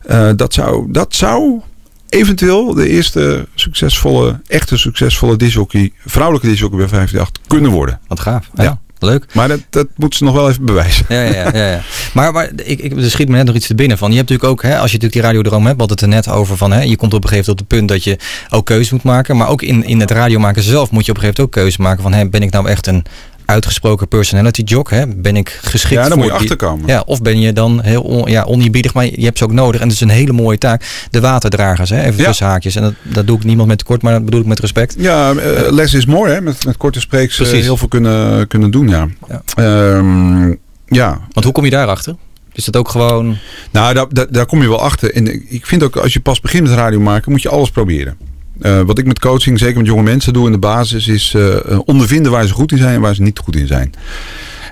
Eh, 0.06 0.30
dat 0.36 0.54
zou, 0.54 0.92
dat 0.92 1.14
zou 1.14 1.60
eventueel 2.08 2.74
de 2.74 2.88
eerste 2.88 3.46
succesvolle, 3.54 4.40
echte 4.46 4.76
succesvolle 4.76 5.36
disjockey, 5.36 5.92
vrouwelijke 6.06 6.48
disjockey 6.48 6.78
bij 6.78 6.88
538 6.88 7.42
kunnen 7.46 7.70
worden. 7.70 8.00
Wat 8.08 8.20
gaaf. 8.20 8.50
Ja. 8.54 8.80
Leuk. 9.00 9.24
Maar 9.34 9.48
dat, 9.48 9.60
dat 9.70 9.86
moeten 9.96 10.18
ze 10.18 10.24
nog 10.24 10.34
wel 10.34 10.48
even 10.48 10.64
bewijzen. 10.64 11.04
Ja, 11.08 11.22
ja, 11.22 11.50
ja. 11.52 11.70
ja. 11.70 11.80
Maar, 12.12 12.32
maar 12.32 12.50
ik, 12.64 12.80
ik, 12.80 12.96
er 12.96 13.10
schiet 13.10 13.28
me 13.28 13.36
net 13.36 13.46
nog 13.46 13.54
iets 13.54 13.66
te 13.66 13.74
binnen 13.74 13.98
van. 13.98 14.10
Je 14.10 14.16
hebt 14.16 14.28
natuurlijk 14.28 14.58
ook, 14.58 14.62
hè, 14.62 14.78
als 14.78 14.90
je 14.90 14.96
natuurlijk 14.96 15.12
die 15.12 15.22
radiodroom 15.22 15.66
hebt, 15.66 15.78
wat 15.78 15.90
het 15.90 16.00
er 16.00 16.08
net 16.08 16.28
over 16.28 16.56
van, 16.56 16.72
hè, 16.72 16.82
je 16.82 16.96
komt 16.96 17.14
op 17.14 17.22
een 17.22 17.28
gegeven 17.28 17.50
moment 17.50 17.50
op 17.50 17.58
het 17.58 17.68
punt 17.68 17.88
dat 17.88 18.04
je 18.04 18.18
ook 18.56 18.66
keuze 18.66 18.94
moet 18.94 19.02
maken. 19.02 19.36
Maar 19.36 19.48
ook 19.48 19.62
in, 19.62 19.84
in 19.84 20.00
het 20.00 20.10
radiomaken 20.10 20.62
zelf 20.62 20.90
moet 20.90 21.04
je 21.04 21.10
op 21.10 21.16
een 21.16 21.22
gegeven 21.22 21.42
moment 21.42 21.56
ook 21.56 21.62
keuze 21.62 21.82
maken 21.82 22.02
van, 22.02 22.12
hè, 22.12 22.28
ben 22.28 22.42
ik 22.42 22.50
nou 22.50 22.68
echt 22.68 22.86
een 22.86 23.04
uitgesproken 23.50 24.08
personality 24.08 24.62
jog. 24.64 24.90
Hè? 24.90 25.06
Ben 25.06 25.36
ik 25.36 25.58
geschikt 25.62 26.02
Ja, 26.02 26.08
voor 26.08 26.16
moet 26.16 26.26
je 26.26 26.32
achterkomen. 26.32 26.86
Ja, 26.86 27.02
of 27.06 27.22
ben 27.22 27.40
je 27.40 27.52
dan 27.52 27.80
heel 27.82 28.02
on, 28.02 28.30
ja, 28.30 28.42
oneerbiedig, 28.42 28.94
maar 28.94 29.04
je 29.04 29.24
hebt 29.24 29.38
ze 29.38 29.44
ook 29.44 29.52
nodig. 29.52 29.80
En 29.80 29.86
het 29.86 29.96
is 29.96 30.02
een 30.02 30.08
hele 30.08 30.32
mooie 30.32 30.58
taak. 30.58 31.06
De 31.10 31.20
waterdragers, 31.20 31.90
hè? 31.90 32.02
even 32.02 32.20
Ja. 32.20 32.26
tussen 32.26 32.46
haakjes. 32.46 32.76
En 32.76 32.82
dat, 32.82 32.94
dat 33.02 33.26
doe 33.26 33.36
ik 33.36 33.44
niemand 33.44 33.68
met 33.68 33.78
tekort, 33.78 34.02
maar 34.02 34.12
dat 34.12 34.24
bedoel 34.24 34.40
ik 34.40 34.46
met 34.46 34.60
respect. 34.60 34.94
Ja, 34.98 35.32
eh, 35.32 35.72
less 35.72 35.94
is 35.94 36.06
more, 36.06 36.30
hè? 36.32 36.40
Met, 36.40 36.64
met 36.64 36.76
korte 36.76 37.00
spreeks 37.00 37.38
eh, 37.38 37.46
Precies. 37.46 37.64
heel 37.64 37.76
veel 37.76 37.88
kunnen, 37.88 38.46
kunnen 38.46 38.70
doen, 38.70 38.88
ja. 38.88 39.08
Ehm, 39.54 40.48
ja. 40.86 41.20
Want 41.32 41.44
hoe 41.44 41.52
kom 41.52 41.64
je 41.64 41.70
daarachter? 41.70 42.14
Is 42.52 42.64
dat 42.64 42.76
ook 42.76 42.88
gewoon... 42.88 43.36
Nou, 43.70 43.94
daar, 43.94 44.06
daar, 44.08 44.26
daar 44.30 44.46
kom 44.46 44.62
je 44.62 44.68
wel 44.68 44.80
achter. 44.80 45.14
En 45.14 45.52
ik 45.52 45.66
vind 45.66 45.82
ook, 45.82 45.96
als 45.96 46.12
je 46.12 46.20
pas 46.20 46.40
begint 46.40 46.62
met 46.68 46.72
radio 46.76 47.00
maken, 47.00 47.32
moet 47.32 47.42
je 47.42 47.48
alles 47.48 47.70
proberen. 47.70 48.16
Eh, 48.60 48.80
wat 48.80 48.98
ik 48.98 49.06
met 49.06 49.18
coaching, 49.18 49.58
zeker 49.58 49.76
met 49.76 49.86
jonge 49.86 50.02
mensen 50.02 50.32
doe 50.32 50.46
in 50.46 50.52
de 50.52 50.58
basis, 50.58 51.08
is 51.08 51.34
eh, 51.34 51.78
ondervinden 51.84 52.32
waar 52.32 52.46
ze 52.46 52.52
goed 52.52 52.72
in 52.72 52.78
zijn 52.78 52.94
en 52.94 53.00
waar 53.00 53.14
ze 53.14 53.22
niet 53.22 53.38
goed 53.38 53.56
in 53.56 53.66
zijn. 53.66 53.92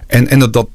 En, 0.07 0.28
en 0.28 0.39
dat, 0.39 0.53
dat, 0.53 0.68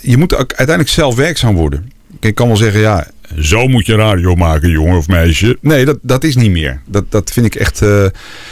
je 0.00 0.16
moet 0.16 0.34
uiteindelijk 0.34 0.88
zelf 0.88 1.14
werkzaam 1.14 1.54
worden. 1.54 1.92
Ik 2.20 2.34
kan 2.34 2.46
wel 2.46 2.56
zeggen, 2.56 2.80
ja, 2.80 3.06
zo 3.40 3.66
moet 3.68 3.86
je 3.86 3.94
radio 3.94 4.34
maken, 4.34 4.70
jongen 4.70 4.96
of 4.98 5.08
meisje. 5.08 5.58
Nee, 5.60 5.84
dat, 5.84 5.98
dat 6.02 6.24
is 6.24 6.36
niet 6.36 6.50
meer. 6.50 6.80
Dat, 6.86 7.04
dat 7.08 7.30
vind 7.30 7.46
ik 7.46 7.54
echt... 7.54 7.82
eh, 7.82 8.04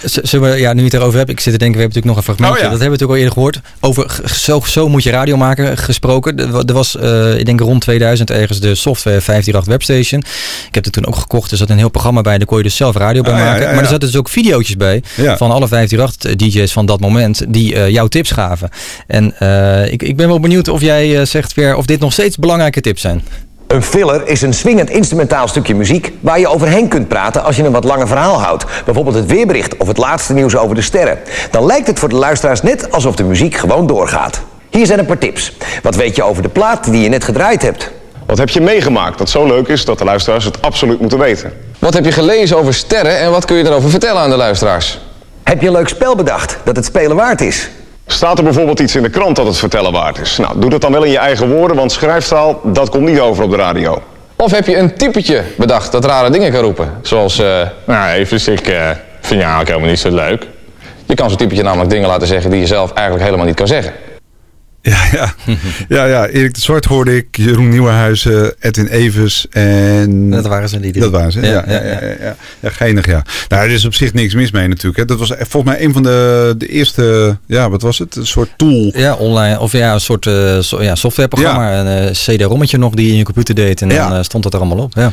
Zullen 0.05 0.51
we, 0.51 0.57
ja, 0.59 0.73
nu 0.73 0.79
je 0.79 0.85
het 0.85 0.95
erover 0.95 1.19
hebt, 1.19 1.31
ik 1.31 1.41
zit 1.41 1.53
te 1.53 1.59
denken, 1.59 1.77
we 1.77 1.83
hebben 1.83 2.01
natuurlijk 2.03 2.07
nog 2.07 2.17
een 2.17 2.23
fragmentje. 2.23 2.57
Oh 2.57 2.63
ja. 2.65 2.71
Dat 2.71 2.81
hebben 2.81 2.99
we 2.99 3.05
natuurlijk 3.05 3.35
al 3.41 3.45
eerder 3.47 3.61
gehoord. 3.83 4.01
Over 4.21 4.29
zo, 4.35 4.61
zo 4.67 4.89
moet 4.89 5.03
je 5.03 5.11
radio 5.11 5.37
maken 5.37 5.79
gesproken. 5.79 6.39
Er 6.39 6.51
wa- 6.51 6.65
was, 6.65 6.97
eh, 6.97 7.39
ik 7.39 7.47
denk 7.47 7.61
rond 7.61 7.81
2000 7.81 8.31
ergens 8.31 8.61
de 8.61 8.75
software 8.75 9.21
538 9.21 9.73
Webstation. 9.73 10.21
Ik 10.69 10.75
heb 10.75 10.85
het 10.85 10.93
toen 10.93 11.07
ook 11.07 11.17
gekocht. 11.17 11.51
Er 11.51 11.57
zat 11.57 11.71
een 11.71 11.79
heel 11.79 11.89
programma 11.89 12.21
bij. 12.21 12.39
Daar 12.39 12.47
kon 12.47 12.57
je 12.57 12.63
dus 12.63 12.77
zelf 12.77 12.97
radio 12.97 13.23
bij 13.23 13.33
Ah, 13.33 13.39
ja, 13.39 13.45
maken. 13.45 13.61
ja, 13.63 13.69
ja. 13.69 13.75
Maar 13.75 13.83
er 13.85 13.91
zaten 13.91 14.07
dus 14.09 14.17
ook 14.17 14.29
video's 14.29 14.77
bij 14.77 15.03
Ja. 15.17 15.37
van 15.37 15.51
alle 15.51 15.69
538 15.69 16.37
DJ's 16.37 16.73
van 16.73 16.87
dat 16.87 17.01
moment. 17.01 17.45
Die 17.49 17.75
eh, 17.75 17.89
jouw 17.89 18.07
tips 18.07 18.31
gaven. 18.31 18.69
En 19.07 19.39
eh, 19.39 19.93
ik, 19.93 20.03
ik 20.03 20.17
ben 20.17 20.29
wel 20.29 20.41
benieuwd 20.41 20.69
of 20.69 20.81
jij 20.81 21.25
zegt 21.25 21.55
weer 21.55 21.77
of 21.77 21.87
dit 21.87 22.01
nog 22.01 22.13
steeds 22.13 22.37
belangrijke 22.37 22.81
tips 22.81 23.01
zijn. 23.01 23.23
Een 23.69 23.83
filler 23.83 24.27
is 24.27 24.43
een 24.43 24.55
swingend 24.55 24.91
instrumentaal 24.91 25.49
stukje 25.49 25.75
muziek 25.75 26.13
waar 26.21 26.39
je 26.39 26.49
overheen 26.49 26.89
kunt 26.89 27.09
praten 27.09 27.45
als 27.45 27.57
je 27.57 27.65
een 27.65 27.73
wat 27.73 27.85
langer 27.85 28.07
verhaal 28.07 28.41
houdt. 28.41 28.65
Bijvoorbeeld 28.85 29.17
het 29.17 29.27
weerbericht 29.27 29.77
of 29.77 29.87
het 29.89 29.97
laatste 29.97 30.33
nieuws 30.33 30.57
over 30.57 30.75
de 30.75 30.83
sterren. 30.83 31.19
Dan 31.51 31.67
lijkt 31.67 31.87
het 31.87 31.99
voor 31.99 32.09
de 32.09 32.15
luisteraars 32.15 32.63
net 32.63 32.93
alsof 32.93 33.17
de 33.17 33.25
muziek 33.25 33.57
gewoon 33.57 33.87
doorgaat. 33.87 34.41
Hier 34.71 34.87
zijn 34.87 34.99
een 34.99 35.07
paar 35.07 35.19
tips. 35.19 35.57
Wat 35.83 35.95
weet 35.95 36.17
je 36.17 36.23
over 36.23 36.43
de 36.43 36.49
plaat 36.49 36.85
die 36.85 37.03
je 37.03 37.09
net 37.09 37.25
gedraaid 37.25 37.63
hebt? 37.63 37.91
Wat 38.27 38.39
heb 38.39 38.49
je 38.49 38.61
meegemaakt 38.61 39.19
dat 39.19 39.31
zo 39.31 39.47
leuk 39.47 39.69
is 39.69 39.85
dat 39.85 39.99
de 39.99 40.05
luisteraars 40.05 40.45
het 40.45 40.63
absoluut 40.63 41.01
moeten 41.01 41.19
weten? 41.19 41.53
Wat 41.79 41.95
heb 41.95 42.05
je 42.05 42.13
gelezen 42.13 42.59
over 42.59 42.75
sterren 42.75 43.19
en 43.19 43.31
wat 43.31 43.45
kun 43.45 43.57
je 43.57 43.63
daarover 43.63 43.91
vertellen 43.91 44.23
aan 44.23 44.31
de 44.31 44.37
luisteraars? 44.37 44.99
Heb 45.43 45.61
je 45.61 45.67
een 45.67 45.73
leuk 45.73 45.89
spel 45.89 46.17
bedacht 46.17 46.57
dat 46.65 46.77
het 46.77 46.85
spelen 46.85 47.17
waard 47.17 47.41
is? 47.41 47.69
Staat 48.11 48.39
er 48.39 48.45
bijvoorbeeld 48.45 48.81
iets 48.81 48.97
in 48.97 49.03
de 49.03 49.11
krant 49.11 49.37
dat 49.37 49.47
het 49.47 49.57
vertellen 49.57 49.93
waard 49.93 50.19
is? 50.19 50.37
Nou, 50.37 50.61
doe 50.61 50.71
dat 50.71 50.81
dan 50.81 50.93
wel 50.93 51.03
in 51.03 51.11
je 51.11 51.19
eigen 51.19 51.51
woorden, 51.51 51.77
want 51.77 51.93
schrijfstaal, 51.93 52.61
dat 52.65 52.89
komt 52.89 53.09
niet 53.09 53.21
over 53.21 53.45
op 53.45 53.51
de 53.51 53.57
radio. 53.57 54.03
Of 54.37 54.51
heb 54.51 54.67
je 54.67 54.77
een 54.77 54.95
typetje 54.97 55.43
bedacht 55.57 55.93
dat 55.93 56.05
rare 56.05 56.31
dingen 56.31 56.53
kan 56.53 56.61
roepen? 56.61 56.93
Zoals, 57.03 57.39
eh, 57.39 57.61
nou 57.85 58.11
even, 58.11 58.53
ik 58.53 58.67
eh, 58.67 58.91
vind 59.21 59.41
jou 59.41 59.41
eigenlijk 59.41 59.69
helemaal 59.69 59.89
niet 59.89 59.99
zo 59.99 60.11
leuk. 60.11 60.47
Je 61.07 61.15
kan 61.15 61.29
zo'n 61.29 61.39
typetje 61.39 61.63
namelijk 61.63 61.91
dingen 61.91 62.09
laten 62.09 62.27
zeggen 62.27 62.51
die 62.51 62.61
je 62.61 62.67
zelf 62.67 62.93
eigenlijk 62.93 63.25
helemaal 63.25 63.47
niet 63.47 63.57
kan 63.57 63.67
zeggen. 63.67 63.93
Ja, 64.83 64.99
ja. 65.13 65.35
ja, 65.97 66.05
ja, 66.05 66.27
Erik 66.27 66.55
de 66.55 66.61
Zwart 66.61 66.85
hoorde 66.85 67.17
ik, 67.17 67.27
Jeroen 67.37 67.69
Nieuwenhuizen, 67.69 68.55
Edwin 68.61 68.87
Evers 68.87 69.47
en... 69.51 70.31
Dat 70.31 70.47
waren 70.47 70.69
ze, 70.69 70.81
die 70.81 70.93
Dat 70.93 71.11
waren 71.11 71.33
ze, 71.33 71.41
ja. 71.41 71.47
Ja, 71.47 71.65
ja, 71.67 71.83
ja, 71.83 72.15
ja, 72.21 72.37
Ja, 72.61 72.71
geinig, 72.71 73.07
ja. 73.07 73.23
Nou, 73.49 73.65
er 73.65 73.71
is 73.71 73.85
op 73.85 73.95
zich 73.95 74.13
niks 74.13 74.35
mis 74.35 74.51
mee 74.51 74.69
natuurlijk. 74.69 74.97
Hè. 74.97 75.05
Dat 75.05 75.19
was 75.19 75.29
volgens 75.39 75.73
mij 75.75 75.85
een 75.85 75.93
van 75.93 76.03
de, 76.03 76.55
de 76.59 76.67
eerste, 76.67 77.37
ja, 77.47 77.71
wat 77.71 77.83
was 77.83 77.99
het? 77.99 78.17
Een 78.17 78.27
soort 78.27 78.49
tool. 78.57 78.91
Ja, 78.95 79.15
online. 79.15 79.61
Of 79.61 79.73
ja, 79.73 79.93
een 79.93 80.01
soort 80.01 80.27
eh, 80.27 80.61
so- 80.61 80.83
ja, 80.83 80.95
softwareprogramma. 80.95 81.79
Een 81.79 82.07
eh, 82.07 82.11
CD-rommetje 82.13 82.79
nog 82.79 82.95
die 82.95 83.07
je 83.07 83.13
in 83.13 83.19
je 83.19 83.25
computer 83.25 83.55
deed. 83.55 83.83
En 83.83 83.89
dan 83.89 84.15
eh, 84.15 84.23
stond 84.23 84.45
het 84.45 84.55
er 84.55 84.61
allemaal 84.61 84.85
op. 84.85 84.95
Ja. 84.95 85.13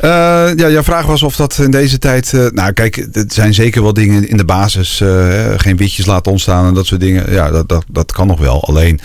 Eh, 0.00 0.08
ja, 0.56 0.68
jouw 0.68 0.82
vraag 0.82 1.06
was 1.06 1.22
of 1.22 1.36
dat 1.36 1.58
in 1.58 1.70
deze 1.70 1.98
tijd... 1.98 2.32
eh, 2.34 2.46
nou, 2.50 2.72
kijk, 2.72 2.96
er 3.12 3.24
zijn 3.28 3.54
zeker 3.54 3.82
wel 3.82 3.92
dingen 3.92 4.28
in 4.28 4.36
de 4.36 4.44
basis. 4.44 5.00
eh, 5.00 5.52
geen 5.56 5.76
witjes 5.76 6.06
laten 6.06 6.32
ontstaan 6.32 6.66
en 6.66 6.74
dat 6.74 6.86
soort 6.86 7.00
dingen. 7.00 7.32
Ja, 7.32 7.50
dat, 7.50 7.68
dat, 7.68 7.84
dat 7.88 8.12
kan 8.12 8.26
nog 8.26 8.38
wel. 8.40 8.64
Alleen, 8.68 9.00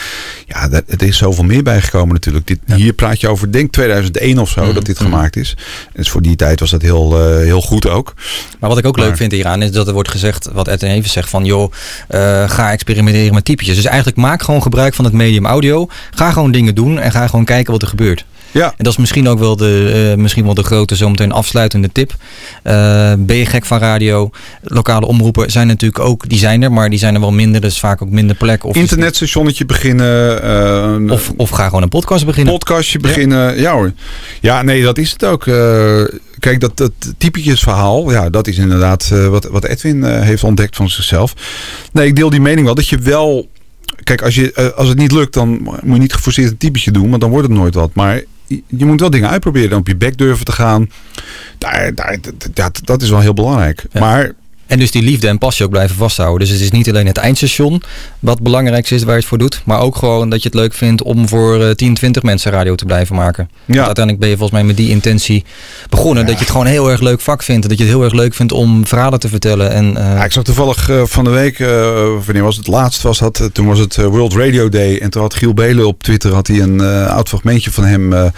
ja, 0.47 0.67
dat, 0.67 0.83
er 0.87 1.03
is 1.03 1.17
zoveel 1.17 1.43
meer 1.43 1.63
bijgekomen 1.63 2.13
natuurlijk. 2.13 2.47
Dit, 2.47 2.59
Hier 2.65 2.93
praat 2.93 3.19
je 3.21 3.27
over, 3.27 3.51
denk 3.51 3.71
2001 3.71 4.37
of 4.39 4.49
zo, 4.49 4.73
dat 4.73 4.85
dit 4.85 4.97
gemaakt 4.99 5.35
is. 5.35 5.57
Dus 5.93 6.09
voor 6.09 6.21
die 6.21 6.35
tijd 6.35 6.59
was 6.59 6.69
dat 6.69 6.81
heel, 6.81 7.37
heel 7.37 7.61
goed 7.61 7.87
ook. 7.89 8.13
Maar 8.59 8.69
wat 8.69 8.79
ik 8.79 8.85
ook 8.85 8.97
Maar- 8.97 9.05
leuk 9.05 9.17
vind 9.17 9.31
hieraan 9.31 9.61
is 9.61 9.71
dat 9.71 9.87
er 9.87 9.93
wordt 9.93 10.09
gezegd, 10.09 10.49
wat 10.53 10.67
Ed 10.67 10.83
en 10.83 10.89
even 10.89 11.09
zegt, 11.09 11.29
van 11.29 11.45
joh, 11.45 11.71
ga 12.47 12.71
experimenteren 12.71 13.33
met 13.33 13.45
typetjes. 13.45 13.75
Dus 13.75 13.85
eigenlijk 13.85 14.17
maak 14.17 14.41
gewoon 14.43 14.61
gebruik 14.61 14.93
van 14.93 15.05
het 15.05 15.13
medium 15.13 15.45
audio. 15.45 15.87
Ga 16.11 16.31
gewoon 16.31 16.51
dingen 16.51 16.75
doen 16.75 16.99
en 16.99 17.11
ga 17.11 17.27
gewoon 17.27 17.45
kijken 17.45 17.71
wat 17.71 17.81
er 17.81 17.87
gebeurt. 17.87 18.25
Ja. 18.53 18.65
En 18.67 18.83
dat 18.83 18.93
is 18.93 18.97
misschien 18.99 19.27
ook 19.27 19.39
wel 19.39 19.55
de, 19.55 20.09
eh, 20.11 20.21
misschien 20.21 20.45
wel 20.45 20.53
de 20.53 20.63
grote 20.63 20.95
zometeen 20.95 21.31
afsluitende 21.31 21.91
tip. 21.91 22.15
Eh, 22.63 23.13
ben 23.17 23.35
je 23.35 23.45
gek 23.45 23.65
van 23.65 23.79
radio? 23.79 24.29
Lokale 24.63 25.05
omroepen 25.05 25.51
zijn 25.51 25.67
natuurlijk 25.67 26.03
ook, 26.03 26.29
die 26.29 26.37
zijn 26.37 26.61
er, 26.61 26.71
maar 26.71 26.89
die 26.89 26.99
zijn 26.99 27.13
er 27.15 27.19
wel 27.19 27.31
minder. 27.31 27.61
Dus 27.61 27.79
vaak 27.79 28.01
ook 28.01 28.09
minder 28.09 28.35
plek. 28.35 28.63
Of 28.63 28.75
Internetstationnetje 28.75 29.65
beginnen. 29.65 30.41
eh, 30.43 31.11
Of, 31.11 31.31
of 31.37 31.49
ga 31.49 31.65
gewoon 31.67 31.81
een 31.81 31.89
podcast 31.89 32.25
beginnen. 32.25 32.53
Podcastje 32.53 32.99
beginnen. 32.99 33.59
Ja. 33.59 33.71
hoor. 33.73 33.91
Ja, 34.41 34.61
nee, 34.61 34.83
dat 34.83 34.97
is 34.97 35.11
het 35.11 35.25
ook. 35.25 35.43
Kijk, 36.39 36.59
dat, 36.59 36.77
dat 36.77 36.91
typetjesverhaal, 37.17 38.11
ja, 38.11 38.29
dat 38.29 38.47
is 38.47 38.57
inderdaad 38.57 39.09
wat, 39.29 39.45
wat 39.45 39.65
Edwin 39.65 40.03
heeft 40.03 40.43
ontdekt 40.43 40.75
van 40.75 40.89
zichzelf. 40.89 41.33
Nee, 41.91 42.07
ik 42.07 42.15
deel 42.15 42.29
die 42.29 42.41
mening 42.41 42.65
wel. 42.65 42.75
Dat 42.75 42.87
je 42.87 42.97
wel... 42.97 43.47
Kijk, 44.03 44.21
als, 44.21 44.35
je, 44.35 44.73
als 44.75 44.87
het 44.87 44.97
niet 44.97 45.11
lukt, 45.11 45.33
dan 45.33 45.49
moet 45.61 45.79
je 45.95 46.01
niet 46.01 46.13
geforceerd 46.13 46.51
een 46.51 46.57
typetje 46.57 46.91
doen. 46.91 47.09
Want 47.09 47.21
dan 47.21 47.29
wordt 47.29 47.47
het 47.47 47.57
nooit 47.57 47.73
wat. 47.75 47.89
Maar 47.93 48.21
je, 48.47 48.85
moet 48.85 48.99
wel 48.99 49.09
dingen 49.09 49.29
uitproberen. 49.29 49.71
En 49.71 49.77
op 49.77 49.87
je 49.87 49.95
bek 49.95 50.17
durven 50.17 50.45
te 50.45 50.51
gaan. 50.51 50.89
Daar, 51.57 51.95
daar, 51.95 52.17
dat, 52.21 52.49
dat, 52.53 52.81
dat 52.83 53.01
is 53.01 53.09
wel 53.09 53.19
heel 53.19 53.33
belangrijk. 53.33 53.85
Maar 53.93 54.31
En 54.73 54.79
dus 54.79 54.91
die 54.91 55.01
liefde 55.03 55.27
en 55.27 55.37
passie 55.37 55.65
ook 55.65 55.71
blijven 55.71 55.95
vasthouden. 55.95 56.39
Dus 56.39 56.49
het 56.49 56.61
is 56.61 56.71
niet 56.71 56.89
alleen 56.89 57.07
het 57.07 57.17
eindstation 57.17 57.81
wat 58.19 58.41
belangrijk 58.41 58.89
is 58.89 59.03
waar 59.03 59.13
je 59.13 59.19
het 59.19 59.27
voor 59.29 59.37
doet. 59.37 59.61
Maar 59.65 59.79
ook 59.79 59.95
gewoon 59.95 60.29
dat 60.29 60.41
je 60.43 60.49
het 60.49 60.57
leuk 60.57 60.73
vindt 60.73 61.03
om 61.03 61.27
voor 61.27 61.61
eh, 61.63 61.69
10, 61.71 61.93
20 61.93 62.23
mensen 62.23 62.51
radio 62.51 62.75
te 62.75 62.85
blijven 62.85 63.15
maken. 63.15 63.49
Want 63.65 63.85
uiteindelijk 63.85 64.19
ben 64.19 64.29
je 64.29 64.37
volgens 64.37 64.59
mij 64.59 64.67
met 64.67 64.77
die 64.77 64.89
intentie 64.89 65.43
begonnen. 65.89 66.25
Dat 66.25 66.33
je 66.33 66.39
het 66.39 66.49
gewoon 66.49 66.65
een 66.65 66.71
heel 66.71 66.91
erg 66.91 67.01
leuk 67.01 67.21
vak 67.21 67.43
vindt. 67.43 67.69
Dat 67.69 67.77
je 67.77 67.83
het 67.83 67.93
heel 67.93 68.03
erg 68.03 68.13
leuk 68.13 68.33
vindt 68.33 68.51
om 68.51 68.87
verhalen 68.87 69.19
te 69.19 69.27
vertellen. 69.29 69.71
En, 69.71 69.97
eh, 69.97 70.03
Ja, 70.03 70.23
ik 70.23 70.31
zag 70.31 70.43
toevallig 70.43 70.89
eh, 70.89 71.01
van 71.05 71.23
de 71.23 71.29
week, 71.29 71.59
eh, 71.59 71.67
wanneer 72.25 72.43
was 72.43 72.57
het 72.57 72.67
laatst, 72.67 73.01
was 73.01 73.19
dat, 73.19 73.39
eh, 73.39 73.45
toen 73.45 73.65
was 73.65 73.79
het 73.79 73.97
eh, 73.97 74.05
World 74.05 74.33
Radio 74.35 74.69
Day. 74.69 74.97
En 74.97 75.09
toen 75.09 75.21
had 75.21 75.33
Giel 75.33 75.53
Belen 75.53 75.87
op 75.87 76.03
Twitter 76.03 76.33
had 76.33 76.47
hij 76.47 76.59
een 76.59 76.81
eh, 76.81 77.15
oud 77.15 77.29
fragmentje 77.29 77.71
van 77.71 77.83
hem 77.85 78.31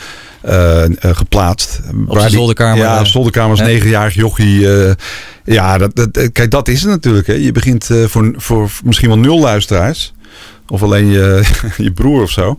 eh, 0.45 0.83
eh, 0.83 0.91
geplaatst. 1.01 1.79
Waar 1.91 2.27
die- 2.27 2.37
zolderkamer, 2.37 2.77
Ja, 2.83 2.93
eh, 2.93 2.99
op 2.99 3.05
zolderkamer 3.07 3.49
als 3.49 3.59
ja. 3.59 3.65
negenjarig 3.65 4.13
jochie. 4.13 4.67
ja, 5.43 5.77
dat, 5.77 5.95
dat, 5.95 6.31
kijk, 6.31 6.51
dat 6.51 6.67
is 6.67 6.81
het 6.81 6.89
natuurlijk. 6.91 7.27
Hè. 7.27 7.33
Je 7.33 7.51
begint 7.51 7.89
voor, 8.05 8.33
voor 8.37 8.69
misschien 8.83 9.07
wel 9.07 9.17
nul 9.19 9.39
luisteraars. 9.39 10.13
Of 10.67 10.83
alleen 10.83 11.07
je, 11.07 11.43
je 11.77 11.91
broer 11.91 12.21
of 12.21 12.29
zo. 12.31 12.57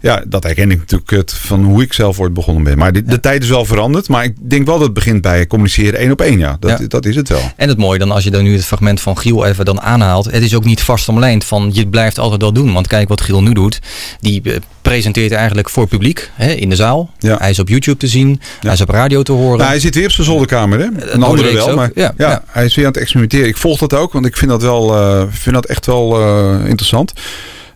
Ja, 0.00 0.22
dat 0.28 0.42
herken 0.42 0.70
ik 0.70 0.78
natuurlijk 0.78 1.10
het, 1.10 1.32
van 1.32 1.64
hoe 1.64 1.82
ik 1.82 1.92
zelf 1.92 2.20
ooit 2.20 2.34
begonnen 2.34 2.62
ben. 2.62 2.78
Maar 2.78 2.92
die, 2.92 3.02
de 3.02 3.20
tijd 3.20 3.42
is 3.42 3.48
wel 3.48 3.64
veranderd. 3.64 4.08
Maar 4.08 4.24
ik 4.24 4.34
denk 4.50 4.66
wel 4.66 4.74
dat 4.74 4.84
het 4.84 4.94
begint 4.94 5.22
bij 5.22 5.46
communiceren 5.46 5.98
één 5.98 6.10
op 6.10 6.20
één. 6.20 6.38
Ja, 6.38 6.56
dat, 6.60 6.78
Ja. 6.78 6.86
dat 6.88 7.06
is 7.06 7.16
het 7.16 7.28
wel. 7.28 7.52
En 7.56 7.68
het 7.68 7.78
mooie 7.78 7.98
dan, 7.98 8.10
als 8.10 8.24
je 8.24 8.30
dan 8.30 8.42
nu 8.42 8.52
het 8.54 8.64
fragment 8.64 9.00
van 9.00 9.18
Giel 9.18 9.46
even 9.46 9.64
dan 9.64 9.80
aanhaalt. 9.80 10.24
Het 10.24 10.42
is 10.42 10.54
ook 10.54 10.64
niet 10.64 10.82
vast 10.82 11.08
omlijnd 11.08 11.44
van 11.44 11.70
je 11.72 11.86
blijft 11.88 12.18
altijd 12.18 12.40
wel 12.40 12.52
doen. 12.52 12.72
Want 12.72 12.86
kijk 12.86 13.08
wat 13.08 13.20
Giel 13.20 13.42
nu 13.42 13.52
doet. 13.52 13.80
Die 14.20 14.42
eh, 14.42 14.56
presenteert 14.82 15.32
eigenlijk 15.32 15.68
voor 15.68 15.86
publiek 15.86 16.30
hè, 16.34 16.52
in 16.52 16.68
de 16.68 16.76
zaal. 16.76 17.10
Hij 17.18 17.50
is 17.50 17.58
op 17.58 17.68
YouTube 17.68 17.96
te 17.98 18.06
zien. 18.06 18.40
Hij 18.60 18.72
is 18.72 18.80
op 18.80 18.88
radio 18.88 19.22
te 19.22 19.32
horen. 19.32 19.58
Nou, 19.58 19.70
hij 19.70 19.80
zit 19.80 19.94
weer 19.94 20.04
op 20.04 20.10
zijn 20.10 20.26
zolderkamer, 20.26 20.78
hè? 20.78 20.84
Een 20.84 21.20
mooie 21.20 21.30
andere 21.30 21.52
wel, 21.52 21.68
ook, 21.68 21.76
maar 21.76 21.90
ja, 21.94 22.14
ja, 22.16 22.28
ja. 22.28 22.42
hij 22.46 22.64
is 22.64 22.74
weer 22.74 22.84
aan 22.84 22.92
het 22.92 23.00
experimenteren. 23.00 23.48
Ik 23.48 23.56
volg 23.56 23.78
dat 23.78 23.94
ook, 23.94 24.12
want 24.12 24.26
ik 24.26 24.36
vind 24.36 24.50
dat 24.50 24.62
wel, 24.62 24.94
eh, 24.94 25.22
vind 25.30 25.54
dat 25.54 25.66
echt 25.66 25.86
wel 25.86 26.20
eh, 26.20 26.68
interessant. 26.68 27.12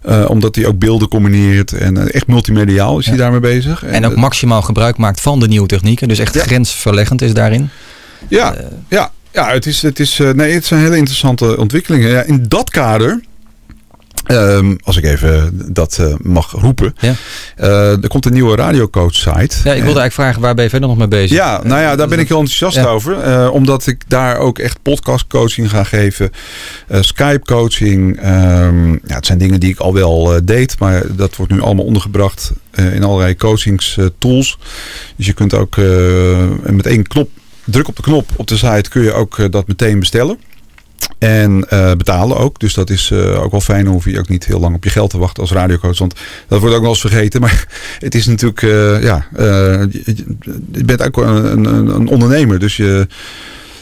Eh, 0.02 0.24
omdat 0.28 0.54
hij 0.54 0.66
ook 0.66 0.78
beelden 0.78 1.08
combineert 1.08 1.72
en 1.72 1.96
eh, 1.96 2.14
echt 2.14 2.26
multimediaal 2.26 2.98
is 2.98 3.06
hij 3.06 3.16
daarmee 3.16 3.40
bezig. 3.40 3.84
En 3.84 4.04
ook 4.04 4.12
eh, 4.12 4.18
maximaal 4.18 4.62
gebruik 4.62 4.96
maakt 4.96 5.20
van 5.20 5.40
de 5.40 5.48
nieuwe 5.48 5.66
technieken. 5.66 6.08
Dus 6.08 6.18
echt 6.18 6.36
grensverleggend 6.36 7.22
is 7.22 7.34
daarin. 7.34 7.68
Ja, 8.28 8.54
ja, 8.88 9.10
ja 9.32 9.48
het, 9.52 9.66
is, 9.66 9.82
het, 9.82 10.00
is, 10.00 10.20
nee, 10.34 10.54
het 10.54 10.64
zijn 10.64 10.80
hele 10.80 10.96
interessante 10.96 11.58
ontwikkelingen. 11.58 12.08
Ja, 12.08 12.22
in 12.22 12.44
dat 12.48 12.70
kader 12.70 13.20
Ehm, 14.26 14.74
als 14.82 14.96
ik 14.96 15.04
even 15.04 15.50
dat 15.72 15.98
eh, 16.00 16.14
mag 16.22 16.50
roepen. 16.52 16.94
Ja. 16.98 17.14
Eh, 17.56 17.90
er 18.02 18.08
komt 18.08 18.26
een 18.26 18.32
nieuwe 18.32 18.56
radiocoach 18.56 19.14
site. 19.14 19.30
Ja, 19.34 19.40
ik 19.40 19.62
wilde 19.64 19.70
eigenlijk 20.00 20.12
vragen, 20.12 20.40
waar 20.40 20.54
ben 20.54 20.64
je 20.64 20.70
verder 20.70 20.88
nog 20.88 20.98
mee 20.98 21.08
bezig? 21.08 21.36
Ja, 21.36 21.60
nou 21.64 21.80
ja, 21.80 21.96
daar 21.96 22.08
ben 22.08 22.18
ik 22.18 22.28
heel 22.28 22.38
enthousiast 22.38 22.76
Ja. 22.76 22.84
over. 22.84 23.18
Eh, 23.20 23.48
omdat 23.52 23.86
ik 23.86 24.02
daar 24.08 24.36
ook 24.38 24.58
echt 24.58 24.78
podcast 24.82 25.26
coaching 25.26 25.70
ga 25.70 25.84
geven. 25.84 26.30
eh, 26.88 27.00
Skype 27.02 27.44
coaching. 27.44 28.20
ehm, 28.20 28.90
ja, 28.92 28.98
het 29.14 29.26
zijn 29.26 29.38
dingen 29.38 29.60
die 29.60 29.70
ik 29.70 29.78
al 29.78 29.94
wel 29.94 30.34
eh, 30.34 30.40
deed. 30.44 30.78
Maar 30.78 31.02
dat 31.16 31.36
wordt 31.36 31.52
nu 31.52 31.60
allemaal 31.60 31.84
ondergebracht 31.84 32.52
eh, 32.70 32.94
in 32.94 33.04
allerlei 33.04 33.36
coachings 33.36 33.96
eh, 33.98 34.06
tools. 34.18 34.58
Dus 35.16 35.26
je 35.26 35.32
kunt 35.32 35.54
ook 35.54 35.76
eh, 35.76 35.84
met 36.70 36.86
één 36.86 37.06
knop, 37.06 37.30
druk 37.64 37.88
op 37.88 37.96
de 37.96 38.02
knop 38.02 38.30
op 38.36 38.46
de 38.46 38.56
site 38.56 38.88
kun 38.90 39.02
je 39.02 39.12
ook 39.12 39.38
eh, 39.38 39.46
dat 39.50 39.66
meteen 39.68 39.98
bestellen. 39.98 40.38
En 41.18 41.66
eh, 41.68 41.92
betalen 41.92 42.36
ook. 42.36 42.60
Dus 42.60 42.74
dat 42.74 42.90
is 42.90 43.10
eh, 43.10 43.42
ook 43.42 43.50
wel 43.50 43.60
fijn. 43.60 43.84
Dan 43.84 43.92
hoef 43.92 44.04
je 44.04 44.18
ook 44.18 44.28
niet 44.28 44.46
heel 44.46 44.60
lang 44.60 44.74
op 44.74 44.84
je 44.84 44.90
geld 44.90 45.10
te 45.10 45.18
wachten 45.18 45.42
als 45.42 45.52
radiocoach. 45.52 45.98
Want 45.98 46.14
dat 46.48 46.60
wordt 46.60 46.74
ook 46.74 46.80
wel 46.80 46.90
eens 46.90 47.00
vergeten. 47.00 47.40
Maar 47.40 47.66
het 47.98 48.14
is 48.14 48.26
natuurlijk, 48.26 48.62
eh, 48.62 49.02
ja, 49.02 49.26
je, 49.36 49.88
je- 50.72 50.84
bent 50.84 51.02
ook 51.02 51.16
een, 51.16 51.64
een, 51.64 51.88
een 51.88 52.08
ondernemer. 52.08 52.58
Dus 52.58 52.76
je, 52.76 53.06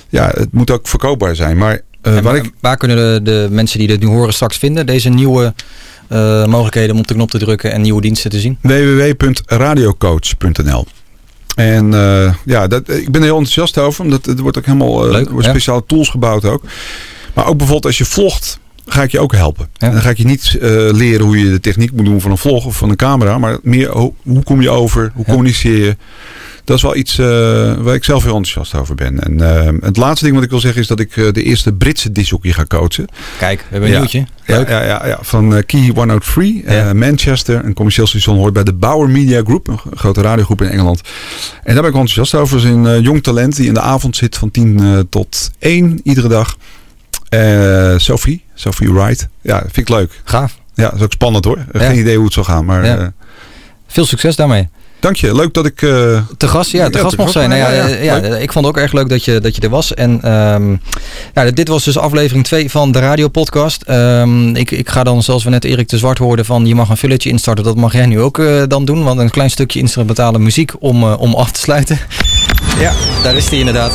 ja, 0.08 0.30
het 0.34 0.52
moet 0.52 0.70
ook 0.70 0.88
verkoopbaar 0.88 1.36
zijn. 1.36 1.56
Maar 1.56 1.80
waar 2.00 2.22
waar, 2.22 2.36
ik, 2.36 2.50
waar 2.60 2.76
kunnen 2.76 2.96
de, 2.96 3.20
de 3.30 3.48
mensen 3.50 3.78
die 3.78 3.88
dit 3.88 4.00
nu 4.00 4.06
horen 4.06 4.32
straks 4.32 4.58
vinden? 4.58 4.86
Deze 4.86 5.08
nieuwe 5.08 5.54
mogelijkheden 6.46 6.94
om 6.94 7.00
op 7.00 7.06
de 7.06 7.14
knop 7.14 7.30
te 7.30 7.38
drukken 7.38 7.72
en 7.72 7.80
nieuwe 7.80 8.00
diensten 8.00 8.30
te 8.30 8.40
zien? 8.40 8.58
www.radiocoach.nl 8.60 10.86
En 11.57 11.94
eh, 11.94 12.34
ja, 12.44 12.66
dat, 12.66 12.88
ik 12.88 13.11
ben 13.11 13.20
er 13.20 13.26
heel 13.26 13.36
enthousiast 13.38 13.78
over. 13.78 14.05
Omdat 14.05 14.26
er 14.26 14.36
wordt 14.36 14.59
ook 14.59 14.66
helemaal 14.66 15.05
eh, 15.07 15.11
Leuk, 15.12 15.28
ja. 15.40 15.48
speciale 15.48 15.82
tools 15.86 16.09
gebouwd 16.09 16.44
ook. 16.44 16.62
Maar 17.34 17.46
ook 17.46 17.57
bijvoorbeeld 17.57 17.86
als 17.86 17.98
je 17.98 18.05
vlogt, 18.05 18.59
ga 18.86 19.03
ik 19.03 19.11
je 19.11 19.20
ook 19.20 19.32
helpen. 19.34 19.68
En 19.78 19.92
dan 19.92 20.01
ga 20.01 20.11
ik 20.11 20.16
je 20.16 20.24
niet 20.24 20.57
eh, 20.61 20.68
leren 20.92 21.26
hoe 21.26 21.38
je 21.38 21.51
de 21.51 21.61
techniek 21.61 21.92
moet 21.92 22.05
doen 22.05 22.20
van 22.20 22.30
een 22.30 22.38
vlog 22.38 22.64
of 22.64 22.76
van 22.76 22.90
een 22.90 22.96
camera. 22.96 23.38
Maar 23.38 23.59
meer 23.62 23.88
ho- 23.90 24.14
hoe 24.22 24.42
kom 24.42 24.61
je 24.62 24.70
over? 24.70 25.12
Hoe 25.14 25.24
communiceer 25.24 25.76
je? 25.84 25.96
Dat 26.70 26.78
is 26.78 26.84
wel 26.84 26.96
iets 26.96 27.18
eh, 27.18 27.26
waar 27.78 27.94
ik 27.94 28.04
zelf 28.04 28.22
heel 28.24 28.36
enthousiast 28.36 28.74
over 28.74 28.94
ben. 28.94 29.20
En 29.20 29.40
eh, 29.66 29.72
het 29.80 29.96
laatste 29.96 30.24
ding 30.24 30.34
wat 30.36 30.44
ik 30.44 30.50
wil 30.50 30.60
zeggen 30.60 30.80
is 30.80 30.86
dat 30.86 31.00
ik 31.00 31.16
eh, 31.16 31.32
de 31.32 31.42
eerste 31.42 31.72
Britse 31.72 32.12
discjockey 32.12 32.52
ga 32.52 32.64
coachen. 32.64 33.06
Kijk, 33.38 33.58
we 33.60 33.66
hebben 33.70 33.88
een 33.88 33.94
Ja. 33.94 33.98
nieuwtje. 33.98 34.26
Ja, 34.46 34.58
ja, 34.68 34.84
ja, 34.84 35.06
ja, 35.06 35.18
van 35.20 35.62
Key 35.66 35.90
103, 35.94 36.64
eh, 36.64 36.92
Manchester, 36.92 37.64
een 37.64 37.74
commercieel 37.74 38.06
station 38.06 38.36
hoort 38.36 38.52
bij 38.52 38.64
de 38.64 38.72
Bauer 38.72 39.10
Media 39.10 39.42
Group, 39.42 39.68
een 39.68 39.78
grote 39.94 40.20
radiogroep 40.20 40.62
in 40.62 40.68
Engeland. 40.68 41.00
En 41.62 41.74
daar 41.74 41.82
ben 41.82 41.92
ik 41.92 41.98
enthousiast 41.98 42.34
over. 42.34 42.56
Is 42.56 42.64
een 42.64 43.02
jong 43.02 43.22
talent 43.22 43.56
die 43.56 43.66
in 43.66 43.74
de 43.74 43.80
avond 43.80 44.16
zit 44.16 44.36
van 44.36 44.50
10 44.50 44.80
eh, 44.80 44.98
tot 45.08 45.50
1 45.58 46.00
iedere 46.02 46.28
dag. 46.28 46.56
Sophie, 48.00 48.44
Sophie 48.54 48.92
Wright. 48.92 49.28
Ja, 49.40 49.58
vind 49.60 49.76
ik 49.76 49.88
leuk. 49.88 50.20
Gaaf. 50.24 50.58
Ja, 50.74 50.84
dat 50.84 50.94
is 50.94 51.02
ook 51.02 51.12
spannend 51.12 51.44
hoor. 51.44 51.58
Ja. 51.72 51.80
Geen 51.80 51.98
idee 51.98 52.16
hoe 52.16 52.24
het 52.24 52.34
zal 52.34 52.44
gaan, 52.44 52.64
maar... 52.64 52.84
Ja. 52.84 53.12
Veel 53.86 54.06
succes 54.06 54.36
daarmee. 54.36 54.68
Dank 55.01 55.16
je, 55.16 55.34
leuk 55.34 55.55
dat 55.55 55.66
ik... 55.66 55.82
eh, 55.82 55.90
Te 56.36 56.48
gast, 56.48 56.70
ja, 56.70 56.88
te 56.88 56.96
Ja, 56.98 57.05
gast 57.05 57.16
mocht 57.16 57.32
zijn. 57.32 57.48
Nou 57.48 57.61
ja, 57.61 57.70
ja, 57.70 57.86
ja. 57.86 58.20
eh, 58.20 58.28
ja, 58.28 58.36
ik 58.36 58.53
vond 58.53 58.66
het 58.66 58.74
ook 58.74 58.82
erg 58.82 58.92
leuk 58.92 59.09
dat 59.09 59.24
je, 59.24 59.40
dat 59.40 59.55
je 59.57 59.61
er 59.62 59.68
was. 59.68 59.94
En 59.94 60.22
ehm, 60.22 60.70
ja, 61.34 61.51
dit 61.51 61.68
was 61.68 61.84
dus 61.84 61.98
aflevering 61.98 62.44
2 62.44 62.70
van 62.70 62.92
de 62.92 62.98
radiopodcast. 62.98 63.82
Ehm 63.82 64.57
ik, 64.57 64.70
ik 64.70 64.88
ga 64.88 65.05
dan, 65.05 65.22
zoals 65.22 65.44
we 65.44 65.51
net 65.51 65.64
Erik 65.64 65.88
de 65.88 65.98
Zwart 65.98 66.18
hoorden, 66.18 66.44
van 66.44 66.66
je 66.66 66.74
mag 66.74 66.88
een 66.88 66.96
filletje 66.96 67.30
instarten. 67.30 67.64
Dat 67.64 67.76
mag 67.76 67.92
jij 67.92 68.07
nu 68.07 68.20
ook 68.20 68.38
eh, 68.38 68.62
dan 68.68 68.84
doen. 68.84 69.05
Want 69.05 69.20
een 69.20 69.30
klein 69.30 69.51
stukje 69.51 69.78
instrumentale 69.78 70.38
muziek 70.38 70.72
om, 70.78 71.05
om 71.05 71.34
af 71.34 71.51
te 71.53 71.61
sluiten. 71.61 71.98
Ja, 72.81 72.93
daar 73.22 73.35
is 73.35 73.49
die 73.49 73.59
inderdaad. 73.59 73.93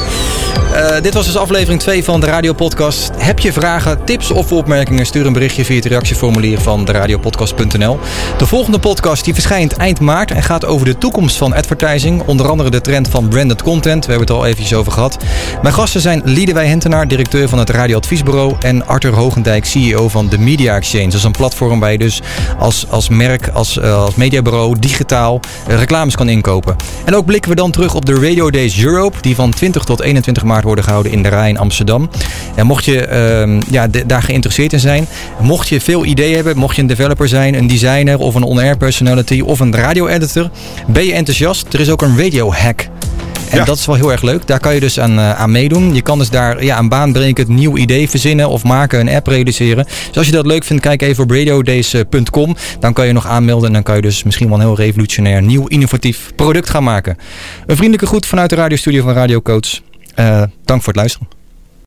Eh, 0.76 1.02
dit 1.02 1.14
was 1.14 1.26
dus 1.26 1.38
aflevering 1.38 1.80
2 1.80 2.04
van 2.04 2.20
de 2.20 2.26
Radiopodcast. 2.26 3.12
Heb 3.18 3.40
je 3.40 3.54
vragen, 3.54 4.04
tips 4.04 4.32
of 4.32 4.52
opmerkingen? 4.52 5.06
Stuur 5.06 5.26
een 5.26 5.34
berichtje 5.34 5.66
via 5.66 5.76
het 5.76 5.86
reactieformulier 5.86 6.60
van 6.60 6.86
deradiopodcast.nl. 6.86 8.00
De 8.38 8.46
volgende 8.46 8.80
podcast 8.80 9.24
die 9.24 9.34
verschijnt 9.34 9.74
eind 9.74 10.00
maart 10.00 10.32
en 10.32 10.44
gaat 10.44 10.66
over 10.66 10.86
de 10.86 10.98
toekomst 10.98 11.38
van 11.38 11.54
advertising. 11.54 12.22
Onder 12.26 12.50
andere 12.50 12.70
de 12.70 12.82
trend 12.82 13.10
van 13.10 13.28
branded 13.28 13.62
content. 13.62 14.06
We 14.06 14.12
hebben 14.12 14.28
het 14.28 14.38
al 14.38 14.46
eventjes 14.46 14.74
over 14.74 14.92
gehad. 14.92 15.18
Mijn 15.62 15.74
gasten 15.74 16.02
zijn 16.02 16.22
Liedewij 16.24 16.68
Hentenaar, 16.68 17.08
directeur 17.08 17.50
van 17.50 17.60
het 17.60 17.70
radioadviesbureau. 17.70 18.56
En 18.60 18.88
Arthur 18.88 19.14
Hogendijk, 19.14 19.66
CEO 19.66 20.10
van 20.10 20.30
de 20.30 20.38
Media 20.38 20.76
Exchange. 20.76 21.06
Dat 21.06 21.14
is 21.14 21.24
een 21.24 21.32
platform 21.32 21.80
waar 21.80 21.92
je 21.92 21.98
dus 21.98 22.22
als, 22.60 22.86
als 22.90 23.10
merk, 23.10 23.48
als, 23.48 23.80
eh, 23.80 24.04
als 24.04 24.16
mediabureau, 24.16 24.80
digitaal 24.80 25.40
eh, 25.68 25.78
reclames 25.78 26.16
kan 26.16 26.30
inkopen. 26.30 26.76
En 27.06 27.16
ook 27.16 27.26
blikken 27.26 27.50
we 27.50 27.56
dan 27.56 27.72
terug 27.72 27.94
op 27.94 28.06
de 28.06 28.14
Radio 28.14 28.50
Days 28.50 28.74
Europe. 28.84 29.17
Die 29.21 29.36
van 29.36 29.51
20 29.51 29.84
tot 29.84 30.01
21 30.01 30.43
maart 30.43 30.63
worden 30.63 30.84
gehouden 30.84 31.11
in 31.11 31.23
de 31.23 31.30
Rij 31.30 31.49
in 31.49 31.57
Amsterdam. 31.57 32.09
En 32.55 32.65
mocht 32.65 32.86
je 32.86 33.05
ehm, 33.05 33.61
ja, 33.69 33.88
daar 34.05 34.21
geïnteresseerd 34.21 34.73
in 34.73 34.80
zijn. 34.80 35.07
Mocht 35.39 35.67
je 35.67 35.82
veel 35.82 36.05
ideeën 36.05 36.36
hebben. 36.36 36.57
Mocht 36.57 36.76
je 36.76 36.82
een 36.82 36.88
developer 36.88 37.28
zijn, 37.28 37.53
een 37.53 37.67
designer 37.67 38.19
of 38.19 38.36
een 38.36 38.43
on-air 38.43 38.78
personality 38.78 39.41
of 39.41 39.59
een 39.59 39.76
radio-editor. 39.76 40.49
Ben 40.88 41.05
je 41.05 41.13
enthousiast? 41.13 41.73
Er 41.73 41.80
is 41.80 41.89
ook 41.89 42.01
een 42.01 42.17
radio 42.17 42.53
En 43.60 43.66
dat 43.66 43.78
is 43.78 43.86
wel 43.86 43.95
heel 43.95 44.12
erg 44.12 44.22
leuk. 44.22 44.47
Daar 44.47 44.60
kan 44.60 44.74
je 44.74 44.80
dus 44.80 44.99
aan, 44.99 45.18
eh, 45.18 45.39
aan 45.39 45.51
meedoen. 45.51 45.93
Je 45.93 46.01
kan 46.01 46.18
dus 46.18 46.30
daar 46.30 46.64
ja, 46.64 46.80
een 46.80 46.89
baanbrekend 46.89 47.47
nieuw 47.47 47.78
idee 47.78 48.10
verzinnen 48.10 48.49
of 48.49 48.64
maken, 48.64 48.99
een 48.99 49.10
app 49.10 49.28
realiseren. 49.28 49.86
Dus 50.08 50.18
als 50.18 50.26
je 50.26 50.32
dat 50.32 50.45
leuk 50.45 50.64
vindt, 50.64 50.84
kijk 50.84 51.01
even 51.01 51.24
op 51.24 51.32
radiodays.com. 51.32 52.56
Dan 52.80 52.93
kan 52.93 53.08
je 53.08 53.14
nog 53.14 53.28
aanmelden 53.28 53.68
en 53.68 53.74
dan 53.74 53.84
kan 53.84 53.95
je 53.95 54.01
dus 54.01 54.24
misschien 54.24 54.47
wel 54.47 54.58
een 54.58 54.66
heel 54.66 54.76
revolutionair, 54.76 55.41
nieuw, 55.41 55.68
innovatief 55.68 56.32
product 56.36 56.70
gaan 56.70 56.84
maken. 56.84 57.18
Een 57.66 57.76
vriendelijke 57.76 58.08
groet 58.08 58.26
vanuit 58.26 58.49
de 58.49 58.56
radiostudio 58.56 59.03
van 59.03 59.14
Radio 59.14 59.41
Coach. 59.41 59.82
Eh, 60.16 60.43
dank 60.64 60.82
voor 60.82 60.93
het 60.93 60.95
luisteren. 60.95 61.35